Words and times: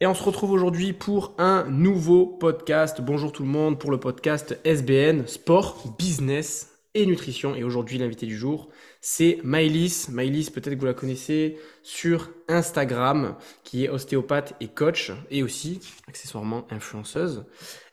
Et 0.00 0.06
on 0.06 0.14
se 0.14 0.24
retrouve 0.24 0.50
aujourd'hui 0.50 0.92
pour 0.92 1.34
un 1.38 1.64
nouveau 1.70 2.26
podcast. 2.26 3.00
Bonjour 3.00 3.30
tout 3.30 3.44
le 3.44 3.48
monde 3.48 3.78
pour 3.78 3.92
le 3.92 4.00
podcast 4.00 4.58
SBN, 4.64 5.28
sport, 5.28 5.94
business 5.96 6.80
et 6.94 7.06
nutrition. 7.06 7.54
Et 7.54 7.62
aujourd'hui, 7.62 7.98
l'invité 7.98 8.26
du 8.26 8.36
jour, 8.36 8.70
c'est 9.00 9.38
Maëlys. 9.44 10.08
Maëlys, 10.08 10.50
peut-être 10.50 10.74
que 10.74 10.80
vous 10.80 10.86
la 10.86 10.94
connaissez 10.94 11.58
sur 11.84 12.30
Instagram, 12.48 13.36
qui 13.62 13.84
est 13.84 13.88
ostéopathe 13.88 14.54
et 14.60 14.66
coach, 14.66 15.12
et 15.30 15.44
aussi, 15.44 15.78
accessoirement, 16.08 16.66
influenceuse. 16.70 17.44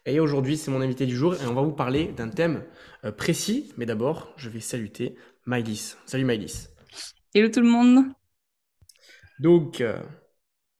Et 0.07 0.19
aujourd'hui, 0.19 0.57
c'est 0.57 0.71
mon 0.71 0.81
invité 0.81 1.05
du 1.05 1.15
jour, 1.15 1.35
et 1.35 1.45
on 1.45 1.53
va 1.53 1.61
vous 1.61 1.71
parler 1.71 2.07
d'un 2.07 2.29
thème 2.29 2.63
euh, 3.05 3.11
précis. 3.11 3.73
Mais 3.77 3.85
d'abord, 3.85 4.33
je 4.37 4.49
vais 4.49 4.59
saluter 4.59 5.15
Maëlys. 5.45 5.97
Salut 6.07 6.25
Maëlys. 6.25 6.71
Hello 7.35 7.49
tout 7.49 7.61
le 7.61 7.69
monde. 7.69 8.05
Donc, 9.39 9.81
euh, 9.81 10.01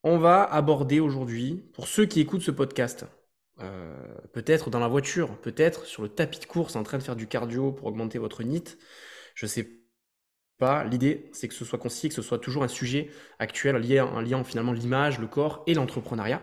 on 0.02 0.18
va 0.18 0.42
aborder 0.44 1.00
aujourd'hui, 1.00 1.62
pour 1.74 1.86
ceux 1.86 2.06
qui 2.06 2.20
écoutent 2.20 2.42
ce 2.42 2.50
podcast, 2.50 3.06
euh, 3.60 3.94
peut-être 4.32 4.70
dans 4.70 4.80
la 4.80 4.88
voiture, 4.88 5.36
peut-être 5.38 5.84
sur 5.84 6.02
le 6.02 6.08
tapis 6.08 6.40
de 6.40 6.46
course 6.46 6.74
en 6.76 6.82
train 6.82 6.98
de 6.98 7.02
faire 7.02 7.16
du 7.16 7.26
cardio 7.26 7.72
pour 7.72 7.86
augmenter 7.86 8.18
votre 8.18 8.42
NIT, 8.42 8.78
je 9.34 9.46
sais 9.46 9.68
pas. 10.58 10.84
L'idée, 10.84 11.30
c'est 11.32 11.48
que 11.48 11.54
ce 11.54 11.64
soit 11.64 11.78
concis, 11.78 12.08
que 12.08 12.14
ce 12.14 12.22
soit 12.22 12.38
toujours 12.38 12.62
un 12.62 12.68
sujet 12.68 13.10
actuel 13.38 13.76
lié 13.76 14.00
en 14.00 14.20
liant 14.20 14.44
finalement 14.44 14.72
l'image, 14.72 15.18
le 15.18 15.26
corps 15.26 15.62
et 15.66 15.74
l'entrepreneuriat. 15.74 16.42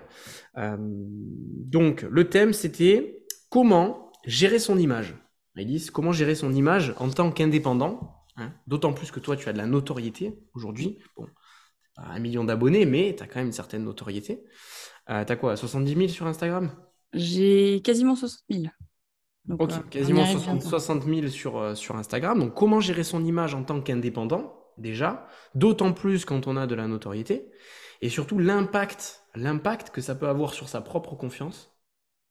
Euh, 0.58 0.78
donc, 0.80 2.03
le 2.03 2.30
thème, 2.30 2.53
c'était 2.53 3.26
comment 3.50 4.12
gérer 4.26 4.59
son 4.59 4.78
image. 4.78 5.16
Elise, 5.55 5.91
comment 5.91 6.14
gérer 6.14 6.36
son 6.36 6.53
image 6.53 6.94
en 6.98 7.09
tant 7.09 7.31
qu'indépendant 7.31 8.26
hein 8.38 8.53
D'autant 8.67 8.94
plus 8.94 9.12
que 9.12 9.20
toi, 9.20 9.36
tu 9.36 9.50
as 9.50 9.53
de 9.53 9.58
la 9.58 9.67
notoriété 9.67 10.39
aujourd'hui. 10.53 11.00
Bon, 11.17 11.28
un 12.03 12.20
million 12.20 12.44
d'abonnés, 12.44 12.85
mais 12.85 13.16
tu 13.16 13.23
as 13.23 13.27
quand 13.27 13.39
même 13.39 13.48
une 13.48 13.53
certaine 13.53 13.84
notoriété. 13.84 14.44
Euh, 15.09 15.26
tu 15.26 15.31
as 15.31 15.35
quoi 15.35 15.55
70 15.55 15.95
000 15.95 16.08
sur 16.08 16.27
Instagram? 16.27 16.72
J'ai 17.14 17.81
quasiment 17.83 18.16
60 18.16 18.44
000. 18.50 18.64
ok, 19.50 19.72
euh, 19.72 19.80
quasiment 19.89 20.25
60, 20.25 21.03
000 21.03 21.28
sur, 21.28 21.58
euh, 21.58 21.75
sur 21.75 21.95
Instagram. 21.95 22.39
Donc, 22.39 22.53
comment 22.53 22.80
gérer 22.80 23.03
son 23.03 23.23
image 23.25 23.56
en 23.56 23.64
tant 23.64 23.81
qu'indépendant, 23.81 24.53
déjà? 24.78 25.28
D'autant 25.56 25.94
plus 25.94 26.25
quand 26.25 26.47
on 26.47 26.58
a 26.58 26.67
de 26.67 26.75
la 26.75 26.88
notoriété. 26.88 27.50
Et 28.02 28.09
surtout, 28.09 28.39
l'impact, 28.39 29.23
l'impact 29.36 29.89
que 29.89 30.02
ça 30.02 30.16
peut 30.16 30.28
avoir 30.28 30.53
sur 30.53 30.69
sa 30.69 30.81
propre 30.81 31.16
confiance 31.16 31.75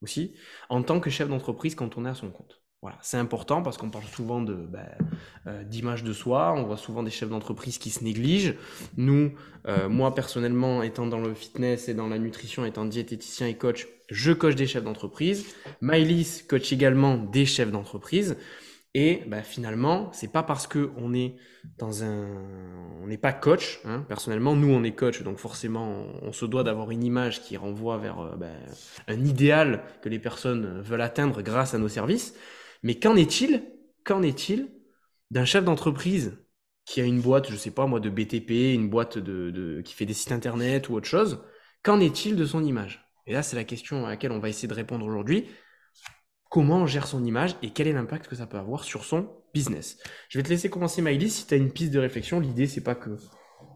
aussi, 0.02 0.34
en 0.68 0.82
tant 0.82 1.00
que 1.00 1.10
chef 1.10 1.28
d'entreprise 1.28 1.74
quand 1.74 1.98
on 1.98 2.06
est 2.06 2.08
à 2.08 2.14
son 2.14 2.30
compte. 2.30 2.62
Voilà, 2.80 2.96
c'est 3.02 3.16
important 3.16 3.60
parce 3.60 3.76
qu'on 3.76 3.90
parle 3.90 4.04
souvent 4.04 4.40
de 4.40 4.54
ben, 4.54 4.86
euh, 5.48 5.64
d'image 5.64 6.04
de 6.04 6.12
soi. 6.12 6.54
On 6.56 6.62
voit 6.62 6.76
souvent 6.76 7.02
des 7.02 7.10
chefs 7.10 7.28
d'entreprise 7.28 7.76
qui 7.76 7.90
se 7.90 8.04
négligent. 8.04 8.54
Nous, 8.96 9.32
euh, 9.66 9.88
moi 9.88 10.14
personnellement, 10.14 10.84
étant 10.84 11.08
dans 11.08 11.18
le 11.18 11.34
fitness 11.34 11.88
et 11.88 11.94
dans 11.94 12.06
la 12.06 12.18
nutrition, 12.18 12.64
étant 12.64 12.84
diététicien 12.84 13.48
et 13.48 13.54
coach, 13.54 13.88
je 14.10 14.30
coach 14.32 14.54
des 14.54 14.68
chefs 14.68 14.84
d'entreprise. 14.84 15.56
Maïlis 15.80 16.44
coach 16.48 16.72
également 16.72 17.16
des 17.16 17.46
chefs 17.46 17.72
d'entreprise. 17.72 18.36
Et 18.94 19.24
ben, 19.26 19.42
finalement, 19.42 20.10
c'est 20.12 20.30
pas 20.30 20.44
parce 20.44 20.68
que 20.68 20.90
on 20.96 21.12
est 21.14 21.34
dans 21.78 22.04
un, 22.04 22.28
on 23.02 23.08
n'est 23.08 23.18
pas 23.18 23.32
coach. 23.32 23.80
Hein, 23.86 24.04
personnellement, 24.08 24.54
nous 24.54 24.70
on 24.70 24.84
est 24.84 24.94
coach, 24.94 25.22
donc 25.22 25.38
forcément, 25.38 26.06
on, 26.22 26.30
se 26.30 26.46
doit 26.46 26.62
d'avoir 26.62 26.92
une 26.92 27.02
image 27.02 27.42
qui 27.42 27.56
renvoie 27.56 27.98
vers 27.98 28.36
ben, 28.36 28.54
un 29.08 29.24
idéal 29.24 29.82
que 30.00 30.08
les 30.08 30.20
personnes 30.20 30.80
veulent 30.80 31.02
atteindre 31.02 31.42
grâce 31.42 31.74
à 31.74 31.78
nos 31.78 31.88
services. 31.88 32.34
Mais 32.82 32.98
qu'en 32.98 33.16
est-il 33.16 33.64
Qu'en 34.04 34.22
est-il 34.22 34.70
d'un 35.30 35.44
chef 35.44 35.64
d'entreprise 35.64 36.38
qui 36.84 37.00
a 37.00 37.04
une 37.04 37.20
boîte, 37.20 37.50
je 37.50 37.56
sais 37.56 37.70
pas 37.70 37.86
moi, 37.86 38.00
de 38.00 38.08
BTP, 38.08 38.74
une 38.74 38.88
boîte 38.88 39.18
de, 39.18 39.82
qui 39.82 39.94
fait 39.94 40.06
des 40.06 40.14
sites 40.14 40.32
internet 40.32 40.88
ou 40.88 40.94
autre 40.94 41.06
chose 41.06 41.44
Qu'en 41.82 42.00
est-il 42.00 42.36
de 42.36 42.46
son 42.46 42.64
image? 42.64 43.06
Et 43.26 43.32
là, 43.32 43.42
c'est 43.42 43.56
la 43.56 43.64
question 43.64 44.06
à 44.06 44.08
laquelle 44.08 44.32
on 44.32 44.38
va 44.38 44.48
essayer 44.48 44.68
de 44.68 44.74
répondre 44.74 45.04
aujourd'hui. 45.04 45.46
Comment 46.50 46.78
on 46.78 46.86
gère 46.86 47.06
son 47.06 47.24
image 47.24 47.56
et 47.62 47.70
quel 47.70 47.88
est 47.88 47.92
l'impact 47.92 48.26
que 48.26 48.36
ça 48.36 48.46
peut 48.46 48.56
avoir 48.56 48.84
sur 48.84 49.04
son 49.04 49.28
business? 49.52 49.98
Je 50.30 50.38
vais 50.38 50.42
te 50.42 50.48
laisser 50.48 50.70
commencer, 50.70 51.02
Maïlis. 51.02 51.30
Si 51.30 51.46
tu 51.46 51.52
as 51.52 51.58
une 51.58 51.70
piste 51.70 51.92
de 51.92 51.98
réflexion, 51.98 52.40
l'idée, 52.40 52.66
c'est 52.66 52.82
pas 52.82 52.94
que 52.94 53.10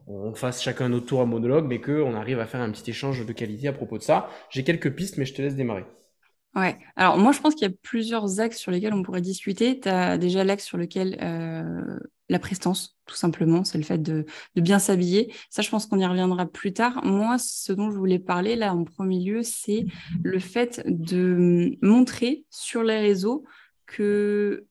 on 0.07 0.35
fasse 0.35 0.63
chacun 0.63 0.89
notre 0.89 1.07
tour 1.07 1.21
à 1.21 1.27
monologue, 1.27 1.67
mais 1.67 1.81
qu'on 1.81 2.15
arrive 2.15 2.41
à 2.41 2.47
faire 2.47 2.61
un 2.61 2.71
petit 2.71 2.91
échange 2.91 3.25
de 3.25 3.33
qualité 3.33 3.69
à 3.69 3.73
propos 3.73 3.99
de 3.99 4.03
ça. 4.03 4.31
J'ai 4.51 4.65
quelques 4.65 4.95
pistes, 4.95 5.19
mais 5.19 5.27
je 5.27 5.35
te 5.35 5.43
laisse 5.43 5.55
démarrer. 5.55 5.85
Ouais, 6.55 6.79
alors 6.97 7.17
moi 7.17 7.33
je 7.33 7.41
pense 7.41 7.55
qu'il 7.55 7.67
y 7.67 7.71
a 7.71 7.75
plusieurs 7.83 8.41
axes 8.41 8.59
sur 8.59 8.71
lesquels 8.71 8.93
on 8.93 9.03
pourrait 9.03 9.23
discuter. 9.23 9.81
Tu 9.81 9.89
as 9.89 10.19
déjà 10.19 10.45
l'axe 10.45 10.65
sur 10.65 10.77
lequel 10.77 11.17
euh, 11.23 11.99
la 12.29 12.39
prestance, 12.39 12.97
tout 13.07 13.15
simplement, 13.15 13.65
c'est 13.65 13.79
le 13.79 13.85
fait 13.85 13.99
de, 13.99 14.27
de 14.55 14.61
bien 14.61 14.79
s'habiller. 14.79 15.33
Ça, 15.51 15.63
je 15.63 15.71
pense 15.71 15.87
qu'on 15.87 15.99
y 15.99 16.07
reviendra 16.07 16.47
plus 16.47 16.73
tard. 16.73 17.05
Moi, 17.05 17.37
ce 17.39 17.73
dont 17.73 17.91
je 17.91 17.97
voulais 17.97 18.19
parler 18.19 18.57
là 18.57 18.75
en 18.75 18.85
premier 18.85 19.19
lieu, 19.21 19.43
c'est 19.43 19.87
le 20.23 20.39
fait 20.39 20.83
de 20.87 21.77
montrer 21.83 22.45
sur 22.51 22.83
les 22.83 22.99
réseaux 22.99 23.45
que 23.87 24.67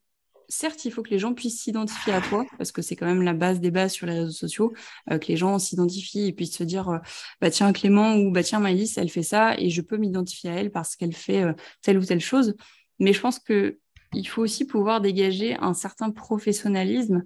certes, 0.52 0.86
il 0.86 0.92
faut 0.92 1.02
que 1.02 1.10
les 1.10 1.20
gens 1.20 1.34
puissent 1.34 1.62
s'identifier 1.62 2.14
à 2.14 2.22
toi, 2.22 2.46
parce 2.58 2.72
que 2.72 2.82
c'est 2.82 2.96
quand 2.96 3.06
même 3.06 3.22
la 3.22 3.34
base 3.34 3.60
des 3.60 3.72
bases 3.72 3.94
sur 3.94 4.06
les 4.06 4.20
réseaux 4.20 4.32
sociaux, 4.32 4.74
euh, 5.10 5.18
que 5.18 5.28
les 5.28 5.38
gens 5.38 5.58
s'identifient 5.58 6.28
et 6.28 6.34
puissent 6.34 6.58
se 6.58 6.64
dire, 6.64 6.90
euh, 6.90 6.98
bah 7.40 7.50
tiens 7.50 7.72
Clément 7.74 8.16
ou 8.16 8.32
bah 8.32 8.44
tiens 8.44 8.60
Maïlis, 8.60 8.94
elle 8.98 9.10
fait 9.10 9.24
ça 9.24 9.58
et 9.58 9.70
je 9.70 9.82
peux 9.82 9.98
m'identifier 9.98 10.50
à 10.50 10.54
elle 10.56 10.72
parce 10.72 10.96
qu'elle 10.96 11.14
fait 11.14 11.44
euh, 11.44 11.54
telle 11.82 11.98
ou 11.98 12.06
telle 12.06 12.20
chose. 12.20 12.56
Mais 13.00 13.14
je 13.14 13.22
pense 13.22 13.40
que 13.40 13.80
il 14.14 14.28
faut 14.28 14.42
aussi 14.42 14.66
pouvoir 14.66 15.00
dégager 15.00 15.56
un 15.56 15.74
certain 15.74 16.12
professionnalisme 16.12 17.24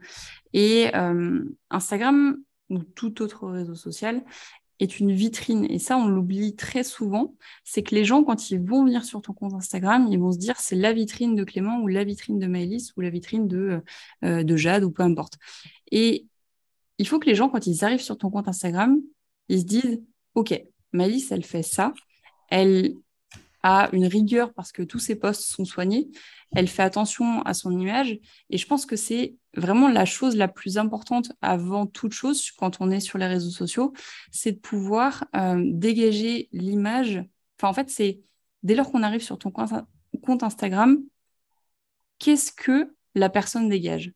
et 0.54 0.92
Instagram 1.72 2.38
ou 2.70 2.78
tout 2.78 3.24
autre 3.24 3.50
réseau 3.50 3.74
social 3.74 4.24
est 4.80 5.00
une 5.00 5.12
vitrine. 5.12 5.66
Et 5.70 5.80
ça, 5.80 5.98
on 5.98 6.08
l'oublie 6.08 6.56
très 6.56 6.84
souvent. 6.84 7.36
C'est 7.64 7.84
que 7.84 7.96
les 7.96 8.06
gens, 8.06 8.24
quand 8.24 8.52
ils 8.52 8.60
vont 8.60 8.86
venir 8.86 9.06
sur 9.06 9.22
ton 9.22 9.34
compte 9.34 9.54
Instagram, 9.54 10.08
ils 10.10 10.20
vont 10.20 10.32
se 10.32 10.38
dire 10.38 10.60
c'est 10.60 10.76
la 10.76 10.94
vitrine 10.94 11.36
de 11.36 11.44
Clément 11.44 11.80
ou 11.80 11.88
la 11.88 12.04
vitrine 12.04 12.40
de 12.40 12.48
Maëlys 12.48 12.94
ou 12.96 13.02
la 13.02 13.10
vitrine 13.10 13.48
de, 13.48 13.82
euh, 14.24 14.44
de 14.44 14.58
Jade 14.58 14.84
ou 14.84 14.92
peu 14.92 15.04
importe. 15.04 15.38
Et 15.92 16.28
il 16.98 17.08
faut 17.08 17.20
que 17.20 17.28
les 17.28 17.36
gens, 17.36 17.50
quand 17.50 17.68
ils 17.68 17.84
arrivent 17.84 18.02
sur 18.02 18.18
ton 18.18 18.30
compte 18.30 18.48
Instagram, 18.48 19.00
ils 19.50 19.62
se 19.62 19.66
disent 19.66 20.02
OK, 20.36 20.62
Maëlys, 20.92 21.32
elle 21.32 21.44
fait 21.44 21.64
ça. 21.64 21.94
Elle 22.50 22.96
a 23.68 23.90
une 23.94 24.06
rigueur 24.06 24.54
parce 24.54 24.72
que 24.72 24.84
tous 24.84 25.00
ses 25.00 25.16
posts 25.16 25.42
sont 25.42 25.66
soignés. 25.66 26.08
Elle 26.56 26.68
fait 26.68 26.84
attention 26.84 27.42
à 27.42 27.56
son 27.56 27.72
image. 27.72 28.20
Et 28.52 28.60
je 28.60 28.68
pense 28.68 28.86
que 28.86 28.96
c'est 28.96 29.38
vraiment 29.56 29.88
la 29.88 30.06
chose 30.06 30.36
la 30.36 30.48
plus 30.48 30.78
importante 30.78 31.32
avant 31.42 31.88
toute 31.88 32.14
chose 32.14 32.52
quand 32.52 32.80
on 32.80 32.92
est 32.92 33.00
sur 33.00 33.18
les 33.18 33.26
réseaux 33.26 33.50
sociaux, 33.50 33.94
c'est 34.32 34.52
de 34.52 34.60
pouvoir 34.60 35.26
euh, 35.36 35.64
dégager 35.66 36.48
l'image. 36.52 37.24
Enfin, 37.58 37.70
en 37.70 37.74
fait, 37.74 37.90
c'est 37.90 38.22
dès 38.62 38.76
lors 38.76 38.92
qu'on 38.92 39.02
arrive 39.02 39.24
sur 39.24 39.40
ton 39.40 39.52
compte 39.52 40.44
Instagram, 40.44 41.00
qu'est-ce 42.20 42.52
que 42.52 42.94
la 43.16 43.30
personne 43.30 43.68
dégage? 43.68 44.12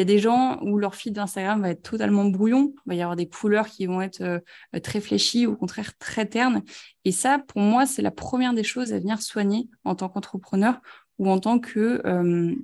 Il 0.00 0.08
y 0.08 0.12
a 0.12 0.16
des 0.16 0.18
gens 0.18 0.58
où 0.62 0.78
leur 0.78 0.94
feed 0.94 1.12
d'Instagram 1.12 1.60
va 1.60 1.68
être 1.68 1.82
totalement 1.82 2.24
brouillon. 2.24 2.72
Il 2.86 2.88
va 2.88 2.94
y 2.94 3.02
avoir 3.02 3.16
des 3.16 3.28
couleurs 3.28 3.66
qui 3.68 3.84
vont 3.84 4.00
être 4.00 4.22
euh, 4.22 4.40
très 4.82 4.98
fléchies, 5.02 5.46
au 5.46 5.54
contraire 5.56 5.92
très 5.98 6.24
ternes. 6.24 6.62
Et 7.04 7.12
ça, 7.12 7.38
pour 7.38 7.60
moi, 7.60 7.84
c'est 7.84 8.00
la 8.00 8.10
première 8.10 8.54
des 8.54 8.64
choses 8.64 8.94
à 8.94 8.98
venir 8.98 9.20
soigner 9.20 9.68
en 9.84 9.94
tant 9.94 10.08
qu'entrepreneur 10.08 10.80
ou 11.18 11.28
en 11.28 11.38
tant 11.38 11.58
que 11.58 12.00
euh, 12.06 12.54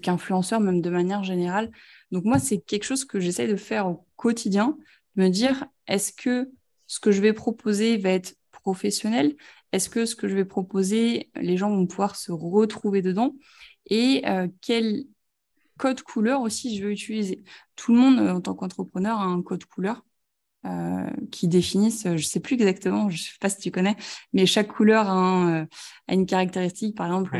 qu'influenceur, 0.00 0.60
même 0.60 0.80
de 0.80 0.90
manière 0.90 1.24
générale. 1.24 1.72
Donc 2.12 2.24
moi, 2.24 2.38
c'est 2.38 2.58
quelque 2.58 2.84
chose 2.84 3.04
que 3.04 3.18
j'essaye 3.18 3.48
de 3.48 3.56
faire 3.56 3.88
au 3.88 4.06
quotidien, 4.14 4.78
me 5.16 5.28
dire, 5.28 5.66
est-ce 5.88 6.12
que 6.12 6.48
ce 6.86 7.00
que 7.00 7.10
je 7.10 7.20
vais 7.20 7.32
proposer 7.32 7.96
va 7.96 8.10
être 8.10 8.36
professionnel? 8.52 9.34
Est-ce 9.72 9.90
que 9.90 10.06
ce 10.06 10.14
que 10.14 10.28
je 10.28 10.36
vais 10.36 10.44
proposer, 10.44 11.28
les 11.34 11.56
gens 11.56 11.70
vont 11.70 11.88
pouvoir 11.88 12.14
se 12.14 12.30
retrouver 12.30 13.02
dedans? 13.02 13.34
Et 13.90 14.22
euh, 14.26 14.46
quel 14.60 15.06
code 15.78 16.02
couleur 16.02 16.40
aussi 16.40 16.76
je 16.76 16.84
veux 16.84 16.90
utiliser. 16.90 17.42
Tout 17.76 17.92
le 17.92 17.98
monde, 17.98 18.18
euh, 18.18 18.32
en 18.32 18.40
tant 18.40 18.54
qu'entrepreneur, 18.54 19.18
a 19.18 19.24
un 19.24 19.42
code 19.42 19.64
couleur 19.64 20.04
euh, 20.64 21.08
qui 21.30 21.46
définissent, 21.46 22.04
je 22.04 22.10
ne 22.10 22.18
sais 22.18 22.40
plus 22.40 22.54
exactement, 22.54 23.08
je 23.08 23.14
ne 23.14 23.18
sais 23.18 23.38
pas 23.40 23.48
si 23.48 23.58
tu 23.58 23.70
connais, 23.70 23.94
mais 24.32 24.46
chaque 24.46 24.68
couleur 24.68 25.08
a, 25.08 25.60
euh, 25.60 25.66
une 26.08 26.26
caractéristique. 26.26 26.96
Par 26.96 27.06
exemple, 27.06 27.38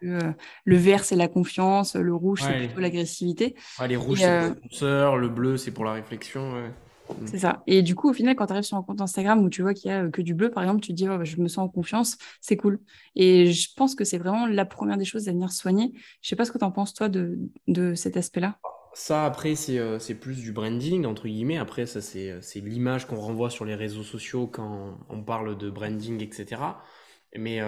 le 0.00 0.76
vert, 0.76 1.04
c'est 1.04 1.16
la 1.16 1.28
confiance, 1.28 1.96
le 1.96 2.14
rouge, 2.14 2.42
c'est 2.42 2.66
plutôt 2.66 2.80
l'agressivité. 2.80 3.56
les 3.86 3.96
rouges, 3.96 4.20
c'est 4.20 4.50
pour 4.70 4.86
la 4.86 5.16
le 5.16 5.28
bleu, 5.28 5.56
c'est 5.56 5.72
pour 5.72 5.84
la 5.84 5.92
réflexion. 5.92 6.70
Mm. 7.08 7.26
C'est 7.26 7.38
ça. 7.38 7.62
Et 7.66 7.82
du 7.82 7.94
coup, 7.94 8.10
au 8.10 8.12
final, 8.12 8.36
quand 8.36 8.46
tu 8.46 8.52
arrives 8.52 8.64
sur 8.64 8.76
un 8.76 8.82
compte 8.82 9.00
Instagram 9.00 9.42
où 9.42 9.48
tu 9.48 9.62
vois 9.62 9.74
qu'il 9.74 9.90
y 9.90 9.94
a 9.94 10.04
euh, 10.04 10.10
que 10.10 10.22
du 10.22 10.34
bleu, 10.34 10.50
par 10.50 10.62
exemple, 10.62 10.80
tu 10.80 10.88
te 10.88 10.96
dis, 10.96 11.08
oh, 11.08 11.18
bah, 11.18 11.24
je 11.24 11.36
me 11.40 11.48
sens 11.48 11.58
en 11.58 11.68
confiance, 11.68 12.18
c'est 12.40 12.56
cool. 12.56 12.80
Et 13.16 13.52
je 13.52 13.68
pense 13.76 13.94
que 13.94 14.04
c'est 14.04 14.18
vraiment 14.18 14.46
la 14.46 14.64
première 14.64 14.96
des 14.96 15.04
choses 15.04 15.28
à 15.28 15.32
venir 15.32 15.50
soigner. 15.50 15.92
Je 16.20 16.28
sais 16.28 16.36
pas 16.36 16.44
ce 16.44 16.52
que 16.52 16.58
tu 16.58 16.64
en 16.64 16.72
penses, 16.72 16.94
toi, 16.94 17.08
de, 17.08 17.38
de 17.66 17.94
cet 17.94 18.16
aspect-là. 18.16 18.58
Ça, 18.94 19.24
après, 19.24 19.54
euh, 19.70 19.98
c'est 19.98 20.14
plus 20.14 20.38
du 20.38 20.52
branding, 20.52 21.06
entre 21.06 21.28
guillemets. 21.28 21.58
Après, 21.58 21.86
ça, 21.86 22.00
c'est 22.00 22.30
euh, 22.30 22.40
l'image 22.56 23.06
qu'on 23.06 23.20
renvoie 23.20 23.50
sur 23.50 23.64
les 23.64 23.74
réseaux 23.74 24.02
sociaux 24.02 24.46
quand 24.46 24.98
on 25.08 25.22
parle 25.22 25.56
de 25.56 25.70
branding, 25.70 26.22
etc. 26.22 26.62
Mais 27.36 27.60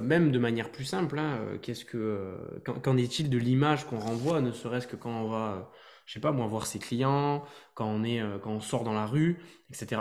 même 0.00 0.30
de 0.30 0.38
manière 0.38 0.70
plus 0.70 0.84
simple, 0.84 1.18
hein, 1.18 1.58
qu'est-ce 1.60 1.84
que 1.84 2.36
qu'en 2.84 2.96
est-il 2.96 3.30
de 3.30 3.36
l'image 3.36 3.84
qu'on 3.84 3.98
renvoie, 3.98 4.40
ne 4.40 4.52
serait-ce 4.52 4.86
que 4.86 4.94
quand 4.94 5.24
on 5.24 5.28
va 5.28 5.72
je 6.12 6.18
sais 6.18 6.20
pas 6.20 6.32
moi, 6.32 6.46
voir 6.46 6.66
ses 6.66 6.78
clients, 6.78 7.42
quand 7.72 7.86
on, 7.86 8.04
est, 8.04 8.20
euh, 8.20 8.38
quand 8.38 8.50
on 8.50 8.60
sort 8.60 8.84
dans 8.84 8.92
la 8.92 9.06
rue, 9.06 9.42
etc. 9.70 9.98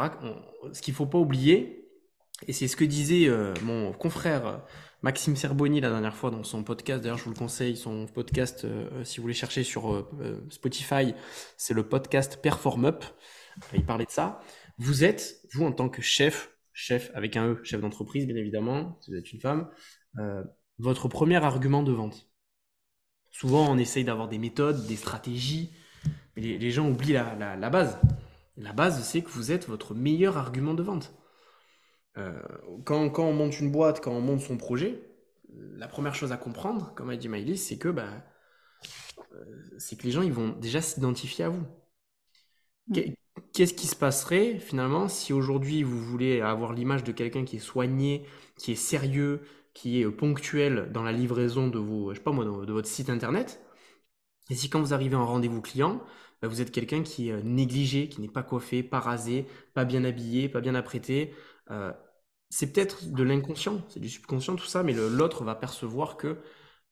ce 0.73 0.81
qu'il 0.81 0.93
faut 0.93 1.05
pas 1.05 1.17
oublier, 1.17 1.87
Et 2.47 2.51
c'est 2.51 2.67
ce 2.67 2.75
que 2.75 2.83
disait 2.83 3.29
euh, 3.29 3.53
mon 3.63 3.93
confrère 3.93 4.45
euh, 4.45 4.57
Maxime 5.03 5.37
Serboni 5.37 5.79
la 5.79 5.89
dernière 5.89 6.17
fois 6.17 6.29
dans 6.29 6.43
son 6.43 6.65
podcast. 6.65 7.01
D'ailleurs, 7.01 7.17
je 7.17 7.23
vous 7.23 7.29
le 7.29 7.37
conseille, 7.37 7.77
son 7.77 8.07
podcast, 8.07 8.67
si 9.05 9.17
vous 9.17 9.21
voulez 9.21 9.33
chercher 9.33 9.63
sur 9.63 10.05
Spotify, 10.49 11.15
c'est 11.55 11.73
le 11.73 11.87
podcast 11.87 12.41
Perform 12.43 12.83
Up. 12.83 13.05
il 13.73 13.85
parlait 13.85 14.05
de 14.05 14.11
ça. 14.11 14.41
Vous 14.79 15.05
êtes, 15.05 15.39
vous 15.53 15.63
en 15.63 15.71
tant 15.71 15.87
que 15.87 16.01
chef, 16.01 16.53
chef 16.73 17.09
avec 17.13 17.37
un 17.37 17.53
E, 17.53 17.63
chef 17.63 17.79
d'entreprise, 17.79 18.27
bien 18.27 18.35
évidemment, 18.35 18.99
si 18.99 19.11
vous 19.11 19.17
êtes 19.17 19.31
une 19.31 19.39
femme, 19.39 19.69
votre 20.77 21.07
premier 21.07 21.37
argument 21.37 21.83
de 21.83 21.93
vente. 21.93 22.29
Souvent, 23.31 23.71
on 23.71 23.77
essaye 23.77 24.03
d'avoir 24.03 24.27
des 24.27 24.39
méthodes, 24.39 24.85
des 24.87 24.97
stratégies, 24.97 25.71
mais 26.35 26.41
les, 26.41 26.71
gens 26.71 26.89
oublient 26.89 27.13
la 27.13 27.69
base. 27.69 27.99
La 28.57 28.73
base, 28.73 29.03
c'est 29.03 29.21
que 29.21 29.29
vous 29.29 29.51
êtes 29.51 29.67
votre 29.67 29.95
meilleur 29.95 30.37
argument 30.37 30.73
de 30.73 30.83
vente. 30.83 31.13
Euh, 32.17 32.41
quand, 32.85 33.09
quand, 33.09 33.25
on 33.25 33.33
monte 33.33 33.59
une 33.59 33.71
boîte, 33.71 34.01
quand 34.01 34.11
on 34.11 34.21
monte 34.21 34.41
son 34.41 34.57
projet, 34.57 35.01
la 35.53 35.87
première 35.87 36.15
chose 36.15 36.31
à 36.31 36.37
comprendre, 36.37 36.93
comme 36.95 37.09
a 37.09 37.15
dit 37.15 37.29
Maïlis, 37.29 37.57
c'est 37.57 37.77
que, 37.77 37.89
bah, 37.89 38.09
euh, 39.33 39.45
c'est 39.77 39.97
que 39.97 40.03
les 40.03 40.11
gens 40.11 40.21
ils 40.21 40.33
vont 40.33 40.49
déjà 40.49 40.81
s'identifier 40.81 41.45
à 41.45 41.49
vous. 41.49 41.65
Mm. 42.87 43.13
Qu'est-ce 43.53 43.73
qui 43.73 43.87
se 43.87 43.95
passerait 43.95 44.59
finalement 44.59 45.07
si 45.07 45.31
aujourd'hui 45.33 45.83
vous 45.83 45.99
voulez 45.99 46.41
avoir 46.41 46.73
l'image 46.73 47.03
de 47.03 47.11
quelqu'un 47.11 47.45
qui 47.45 47.57
est 47.57 47.59
soigné, 47.59 48.25
qui 48.57 48.73
est 48.73 48.75
sérieux, 48.75 49.41
qui 49.73 50.01
est 50.01 50.09
ponctuel 50.09 50.89
dans 50.91 51.03
la 51.03 51.13
livraison 51.13 51.69
de 51.69 51.79
vos, 51.79 52.11
je 52.11 52.17
sais 52.17 52.23
pas 52.23 52.31
moi, 52.31 52.43
de, 52.43 52.71
votre 52.71 52.87
site 52.87 53.09
internet, 53.09 53.61
et 54.51 54.56
si 54.56 54.69
quand 54.69 54.81
vous 54.81 54.94
arrivez 54.94 55.15
en 55.15 55.25
rendez-vous 55.25 55.62
client, 55.62 56.03
bah, 56.42 56.50
vous 56.50 56.59
êtes 56.59 56.71
quelqu'un 56.71 57.03
qui 57.03 57.30
est 57.30 57.42
négligé, 57.42 58.09
qui 58.09 58.19
n'est 58.19 58.27
pas 58.27 58.44
coiffé, 58.44 58.83
pas 58.83 59.00
rasé, 59.00 59.48
pas 59.74 59.86
bien 59.86 60.03
habillé, 60.03 60.50
pas 60.50 60.59
bien 60.59 60.75
apprêté, 60.75 61.33
euh, 61.69 61.94
c'est 62.50 62.74
peut-être 62.74 63.13
de 63.13 63.24
l'inconscient, 63.24 63.81
c'est 63.88 64.01
du 64.01 64.09
subconscient, 64.09 64.57
tout 64.57 64.65
ça, 64.65 64.83
mais 64.83 64.92
l'autre 64.92 65.45
va 65.45 65.56
percevoir 65.56 66.18
que 66.18 66.42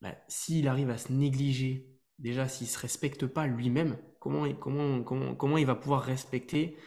bah, 0.01 0.15
s'il 0.29 0.69
arrive 0.69 0.89
à 0.89 0.97
se 0.97 1.11
négliger, 1.11 1.85
déjà 2.17 2.47
s'il 2.47 2.67
ne 2.67 2.71
se 2.71 2.79
respecte 2.79 3.27
pas 3.27 3.45
lui-même, 3.45 3.97
comment, 4.21 4.45
il 4.45 5.65
va 5.65 5.75
pouvoir 5.75 6.03
respecter 6.03 6.77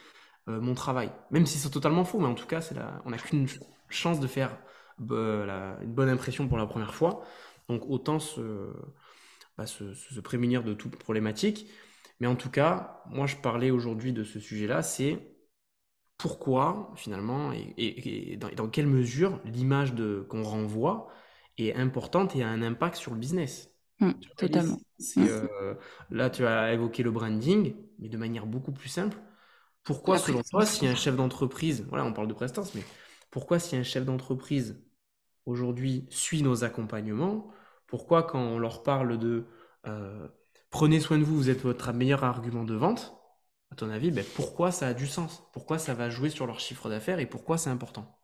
euh, 0.48 0.58
mon 0.58 0.72
travail? 0.72 1.12
Même 1.30 1.44
si 1.44 1.58
c'est 1.58 1.68
totalement 1.68 2.06
faux, 2.06 2.18
mais 2.18 2.28
en 2.28 2.34
tout 2.34 2.46
cas, 2.46 2.66
on 3.04 3.10
n'a 3.10 3.18
qu'une 3.18 3.46
chance 3.90 4.20
de 4.20 4.26
faire 4.26 4.56
euh, 5.10 5.76
une 5.82 5.92
bonne 5.92 6.08
impression 6.08 6.48
pour 6.48 6.56
la 6.56 6.66
première 6.66 6.94
fois. 6.94 7.22
Donc 7.68 7.82
autant 7.86 8.18
bah, 9.56 9.66
se, 9.66 9.94
se, 9.94 10.20
prémunir 10.20 10.64
de 10.64 10.74
toute 10.74 10.96
problématique. 10.96 11.68
Mais 12.20 12.26
en 12.26 12.36
tout 12.36 12.50
cas, 12.50 13.02
moi 13.10 13.26
je 13.26 13.36
parlais 13.36 13.70
aujourd'hui 13.70 14.12
de 14.12 14.24
ce 14.24 14.40
sujet-là, 14.40 14.82
c'est 14.82 15.32
pourquoi 16.18 16.92
finalement 16.94 17.52
et, 17.52 18.38
dans, 18.56 18.68
quelle 18.68 18.86
mesure 18.86 19.40
l'image 19.44 19.92
qu'on 20.28 20.44
renvoie 20.44 21.08
est 21.58 21.74
importante 21.74 22.36
et 22.36 22.44
a 22.44 22.48
un 22.48 22.62
impact 22.62 22.96
sur 22.96 23.12
le 23.12 23.18
business. 23.18 23.70
Mmh, 23.98 24.12
totalement. 24.36 24.78
Mmh. 25.16 25.22
Euh, 25.22 25.74
là, 26.10 26.30
tu 26.30 26.46
as 26.46 26.72
évoqué 26.72 27.02
le 27.02 27.10
branding, 27.10 27.74
mais 27.98 28.08
de 28.08 28.16
manière 28.16 28.46
beaucoup 28.46 28.72
plus 28.72 28.88
simple. 28.88 29.18
Pourquoi, 29.84 30.18
selon 30.18 30.42
toi, 30.42 30.64
si 30.64 30.86
un 30.86 30.94
chef 30.94 31.16
d'entreprise, 31.16 31.84
voilà, 31.88 32.04
on 32.04 32.12
parle 32.12 32.28
de 32.28 32.34
prestance, 32.34 32.74
mais 32.74 32.82
pourquoi 33.30 33.58
si 33.58 33.74
un 33.74 33.82
chef 33.82 34.04
d'entreprise 34.04 34.80
aujourd'hui 35.44 36.06
suit 36.08 36.42
nos 36.42 36.62
accompagnements, 36.62 37.48
pourquoi 37.92 38.22
quand 38.22 38.40
on 38.40 38.58
leur 38.58 38.82
parle 38.82 39.18
de 39.18 39.44
euh, 39.86 40.26
prenez 40.70 40.98
soin 40.98 41.18
de 41.18 41.24
vous, 41.24 41.36
vous 41.36 41.50
êtes 41.50 41.60
votre 41.60 41.92
meilleur 41.92 42.24
argument 42.24 42.64
de 42.64 42.72
vente, 42.72 43.14
à 43.70 43.74
ton 43.74 43.90
avis, 43.90 44.10
ben, 44.10 44.24
pourquoi 44.34 44.72
ça 44.72 44.86
a 44.86 44.94
du 44.94 45.06
sens? 45.06 45.42
Pourquoi 45.52 45.76
ça 45.76 45.92
va 45.92 46.08
jouer 46.08 46.30
sur 46.30 46.46
leur 46.46 46.58
chiffre 46.58 46.88
d'affaires 46.88 47.18
et 47.18 47.26
pourquoi 47.26 47.58
c'est 47.58 47.68
important? 47.68 48.18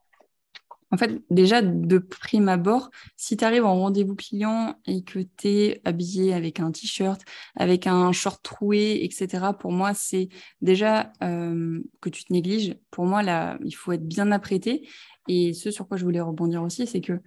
En 0.91 0.97
fait, 0.97 1.20
déjà, 1.29 1.61
de 1.61 1.99
prime 1.99 2.49
abord, 2.49 2.88
si 3.19 3.37
tu 3.37 3.44
arrives 3.44 3.67
en 3.67 3.75
rendez-vous 3.75 4.17
client 4.17 4.75
et 4.87 5.05
que 5.05 5.19
tu 5.19 5.49
es 5.49 5.82
habillé 5.85 6.32
avec 6.32 6.61
un 6.61 6.73
t-shirt, 6.73 7.21
avec 7.55 7.87
un 7.87 8.11
short 8.12 8.43
troué, 8.43 9.05
etc., 9.05 9.53
pour 9.53 9.71
moi, 9.71 9.93
c'est 9.93 10.31
déjà 10.62 11.12
euh, 11.23 11.79
que 12.00 12.09
tu 12.09 12.25
te 12.25 12.32
négliges. 12.32 12.75
Pour 12.91 13.05
moi, 13.05 13.23
il 13.62 13.73
faut 13.73 13.93
être 13.93 14.09
bien 14.09 14.32
apprêté. 14.32 14.88
Et 15.29 15.53
ce 15.53 15.71
sur 15.71 15.87
quoi 15.87 15.99
je 15.99 16.05
voulais 16.05 16.23
rebondir 16.23 16.62
aussi, 16.62 16.87
c'est 16.87 17.03
que 17.03 17.21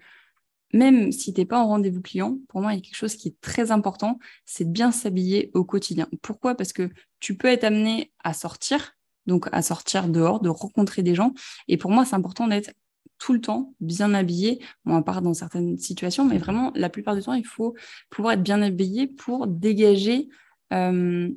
même 0.73 1.11
si 1.11 1.33
tu 1.33 1.39
n'es 1.39 1.45
pas 1.45 1.59
en 1.59 1.67
rendez-vous 1.67 2.01
client, 2.01 2.37
pour 2.47 2.61
moi, 2.61 2.73
il 2.73 2.77
y 2.77 2.79
a 2.79 2.81
quelque 2.81 2.95
chose 2.95 3.15
qui 3.15 3.29
est 3.29 3.41
très 3.41 3.71
important, 3.71 4.19
c'est 4.45 4.65
de 4.65 4.71
bien 4.71 4.91
s'habiller 4.91 5.51
au 5.53 5.63
quotidien. 5.63 6.07
Pourquoi? 6.21 6.55
Parce 6.55 6.73
que 6.73 6.89
tu 7.19 7.35
peux 7.35 7.47
être 7.47 7.63
amené 7.63 8.11
à 8.23 8.33
sortir, 8.33 8.95
donc 9.25 9.47
à 9.51 9.61
sortir 9.61 10.07
dehors, 10.07 10.39
de 10.39 10.49
rencontrer 10.49 11.03
des 11.03 11.15
gens. 11.15 11.33
Et 11.67 11.77
pour 11.77 11.91
moi, 11.91 12.05
c'est 12.05 12.15
important 12.15 12.47
d'être 12.47 12.71
tout 13.17 13.33
le 13.33 13.41
temps 13.41 13.73
bien 13.79 14.13
habillé, 14.15 14.63
bon, 14.85 14.95
à 14.95 15.03
part 15.03 15.21
dans 15.21 15.35
certaines 15.35 15.77
situations, 15.77 16.25
mais 16.25 16.39
vraiment, 16.39 16.71
la 16.75 16.89
plupart 16.89 17.15
du 17.15 17.21
temps, 17.21 17.33
il 17.33 17.45
faut 17.45 17.75
pouvoir 18.09 18.33
être 18.33 18.43
bien 18.43 18.61
habillé 18.63 19.07
pour 19.07 19.45
dégager 19.45 20.27
euh, 20.73 21.29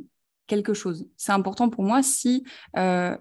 quelque 0.46 0.72
chose. 0.72 1.08
C'est 1.16 1.32
important 1.32 1.68
pour 1.68 1.84
moi 1.84 2.02
si 2.02 2.44
euh, 2.76 3.16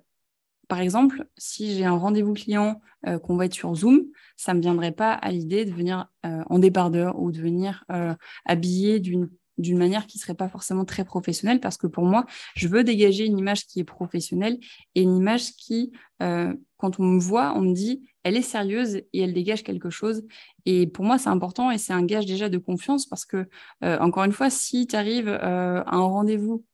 par 0.68 0.80
exemple, 0.80 1.26
si 1.38 1.76
j'ai 1.76 1.86
un 1.86 1.98
rendez-vous 1.98 2.34
client 2.34 2.82
euh, 3.08 3.20
qu'on 3.20 3.36
va 3.36 3.46
être 3.46 3.54
sur 3.54 3.76
Zoom, 3.76 4.04
ça 4.38 4.54
ne 4.54 4.58
me 4.58 4.62
viendrait 4.62 4.92
pas 4.92 5.14
à 5.14 5.32
l'idée 5.32 5.66
de 5.66 5.72
venir 5.72 6.08
euh, 6.26 6.44
en 6.48 6.60
débardeur 6.60 7.20
ou 7.20 7.32
de 7.32 7.40
venir 7.40 7.84
euh, 7.92 8.14
habillé 8.46 9.00
d'une 9.00 9.30
d'une 9.60 9.78
manière 9.78 10.08
qui 10.08 10.18
serait 10.18 10.34
pas 10.34 10.50
forcément 10.50 10.84
très 10.84 11.06
professionnelle 11.06 11.60
parce 11.60 11.78
que 11.78 11.86
pour 11.86 12.06
moi, 12.06 12.26
je 12.56 12.68
veux 12.68 12.84
dégager 12.84 13.28
une 13.28 13.38
image 13.38 13.68
qui 13.68 13.82
est 13.82 13.84
professionnelle 13.84 14.58
et 14.96 15.04
une 15.04 15.16
image 15.16 15.52
qui, 15.52 15.92
quand 16.20 17.00
on 17.00 17.04
me 17.04 17.20
voit, 17.20 17.54
on 17.56 17.62
me 17.62 17.72
dit, 17.72 18.02
elle 18.24 18.36
est 18.36 18.42
sérieuse 18.42 18.96
et 18.96 19.20
elle 19.20 19.32
dégage 19.32 19.62
quelque 19.62 19.92
chose. 19.92 20.24
Et 20.66 20.88
pour 20.88 21.06
moi, 21.06 21.20
c'est 21.20 21.30
important 21.30 21.70
et 21.70 21.78
c'est 21.78 21.94
un 21.94 22.04
gage 22.04 22.26
déjà 22.26 22.50
de 22.50 22.58
confiance 22.58 23.06
parce 23.06 23.26
que, 23.26 23.48
encore 23.84 24.24
une 24.24 24.32
fois, 24.32 24.50
si 24.50 24.88
tu 24.88 24.96
arrives 24.96 25.30
à 25.30 25.96
un 25.96 26.02
rendez-vous 26.02 26.66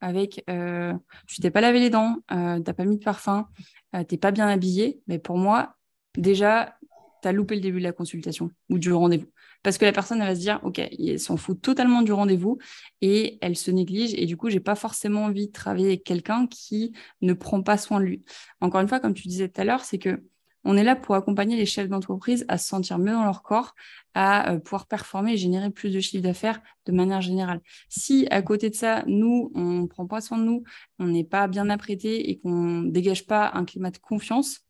avec 0.00 0.44
euh, 0.48 0.94
tu 1.26 1.40
t'es 1.40 1.50
pas 1.50 1.60
lavé 1.60 1.80
les 1.80 1.90
dents, 1.90 2.16
euh, 2.32 2.60
t'as 2.60 2.72
pas 2.72 2.84
mis 2.84 2.98
de 2.98 3.04
parfum, 3.04 3.48
euh, 3.94 4.04
t'es 4.04 4.16
pas 4.16 4.30
bien 4.30 4.48
habillé, 4.48 5.00
mais 5.06 5.18
pour 5.18 5.36
moi, 5.36 5.76
déjà, 6.16 6.76
tu 7.22 7.28
as 7.28 7.32
loupé 7.32 7.54
le 7.54 7.60
début 7.60 7.78
de 7.78 7.84
la 7.84 7.92
consultation 7.92 8.50
ou 8.68 8.78
du 8.78 8.92
rendez-vous. 8.92 9.26
Parce 9.62 9.76
que 9.76 9.84
la 9.84 9.92
personne, 9.92 10.20
elle 10.20 10.28
va 10.28 10.34
se 10.36 10.40
dire, 10.40 10.60
OK, 10.62 10.78
elle 10.78 11.18
s'en 11.18 11.36
fout 11.36 11.60
totalement 11.60 12.02
du 12.02 12.12
rendez-vous 12.12 12.58
et 13.00 13.38
elle 13.40 13.56
se 13.56 13.72
néglige. 13.72 14.14
Et 14.14 14.24
du 14.24 14.36
coup, 14.36 14.50
j'ai 14.50 14.60
pas 14.60 14.76
forcément 14.76 15.24
envie 15.24 15.48
de 15.48 15.52
travailler 15.52 15.88
avec 15.88 16.04
quelqu'un 16.04 16.46
qui 16.46 16.92
ne 17.22 17.32
prend 17.32 17.62
pas 17.62 17.76
soin 17.76 17.98
de 17.98 18.04
lui. 18.04 18.24
Encore 18.60 18.80
une 18.80 18.88
fois, 18.88 19.00
comme 19.00 19.14
tu 19.14 19.26
disais 19.26 19.48
tout 19.48 19.60
à 19.60 19.64
l'heure, 19.64 19.84
c'est 19.84 19.98
que 19.98 20.22
on 20.64 20.76
est 20.76 20.84
là 20.84 20.96
pour 20.96 21.14
accompagner 21.14 21.56
les 21.56 21.66
chefs 21.66 21.88
d'entreprise 21.88 22.44
à 22.48 22.58
se 22.58 22.68
sentir 22.68 22.98
mieux 22.98 23.12
dans 23.12 23.24
leur 23.24 23.42
corps, 23.42 23.74
à 24.14 24.52
euh, 24.52 24.58
pouvoir 24.58 24.86
performer 24.86 25.32
et 25.34 25.36
générer 25.36 25.70
plus 25.70 25.90
de 25.90 26.00
chiffre 26.00 26.22
d'affaires 26.22 26.60
de 26.86 26.92
manière 26.92 27.20
générale. 27.20 27.60
Si 27.88 28.26
à 28.30 28.42
côté 28.42 28.70
de 28.70 28.74
ça, 28.74 29.04
nous, 29.06 29.50
on 29.54 29.82
ne 29.82 29.86
prend 29.86 30.06
pas 30.06 30.20
soin 30.20 30.38
de 30.38 30.44
nous, 30.44 30.64
on 30.98 31.06
n'est 31.06 31.24
pas 31.24 31.46
bien 31.48 31.70
apprêté 31.70 32.30
et 32.30 32.38
qu'on 32.38 32.50
ne 32.82 32.90
dégage 32.90 33.26
pas 33.26 33.50
un 33.54 33.64
climat 33.64 33.90
de 33.90 33.98
confiance, 33.98 34.60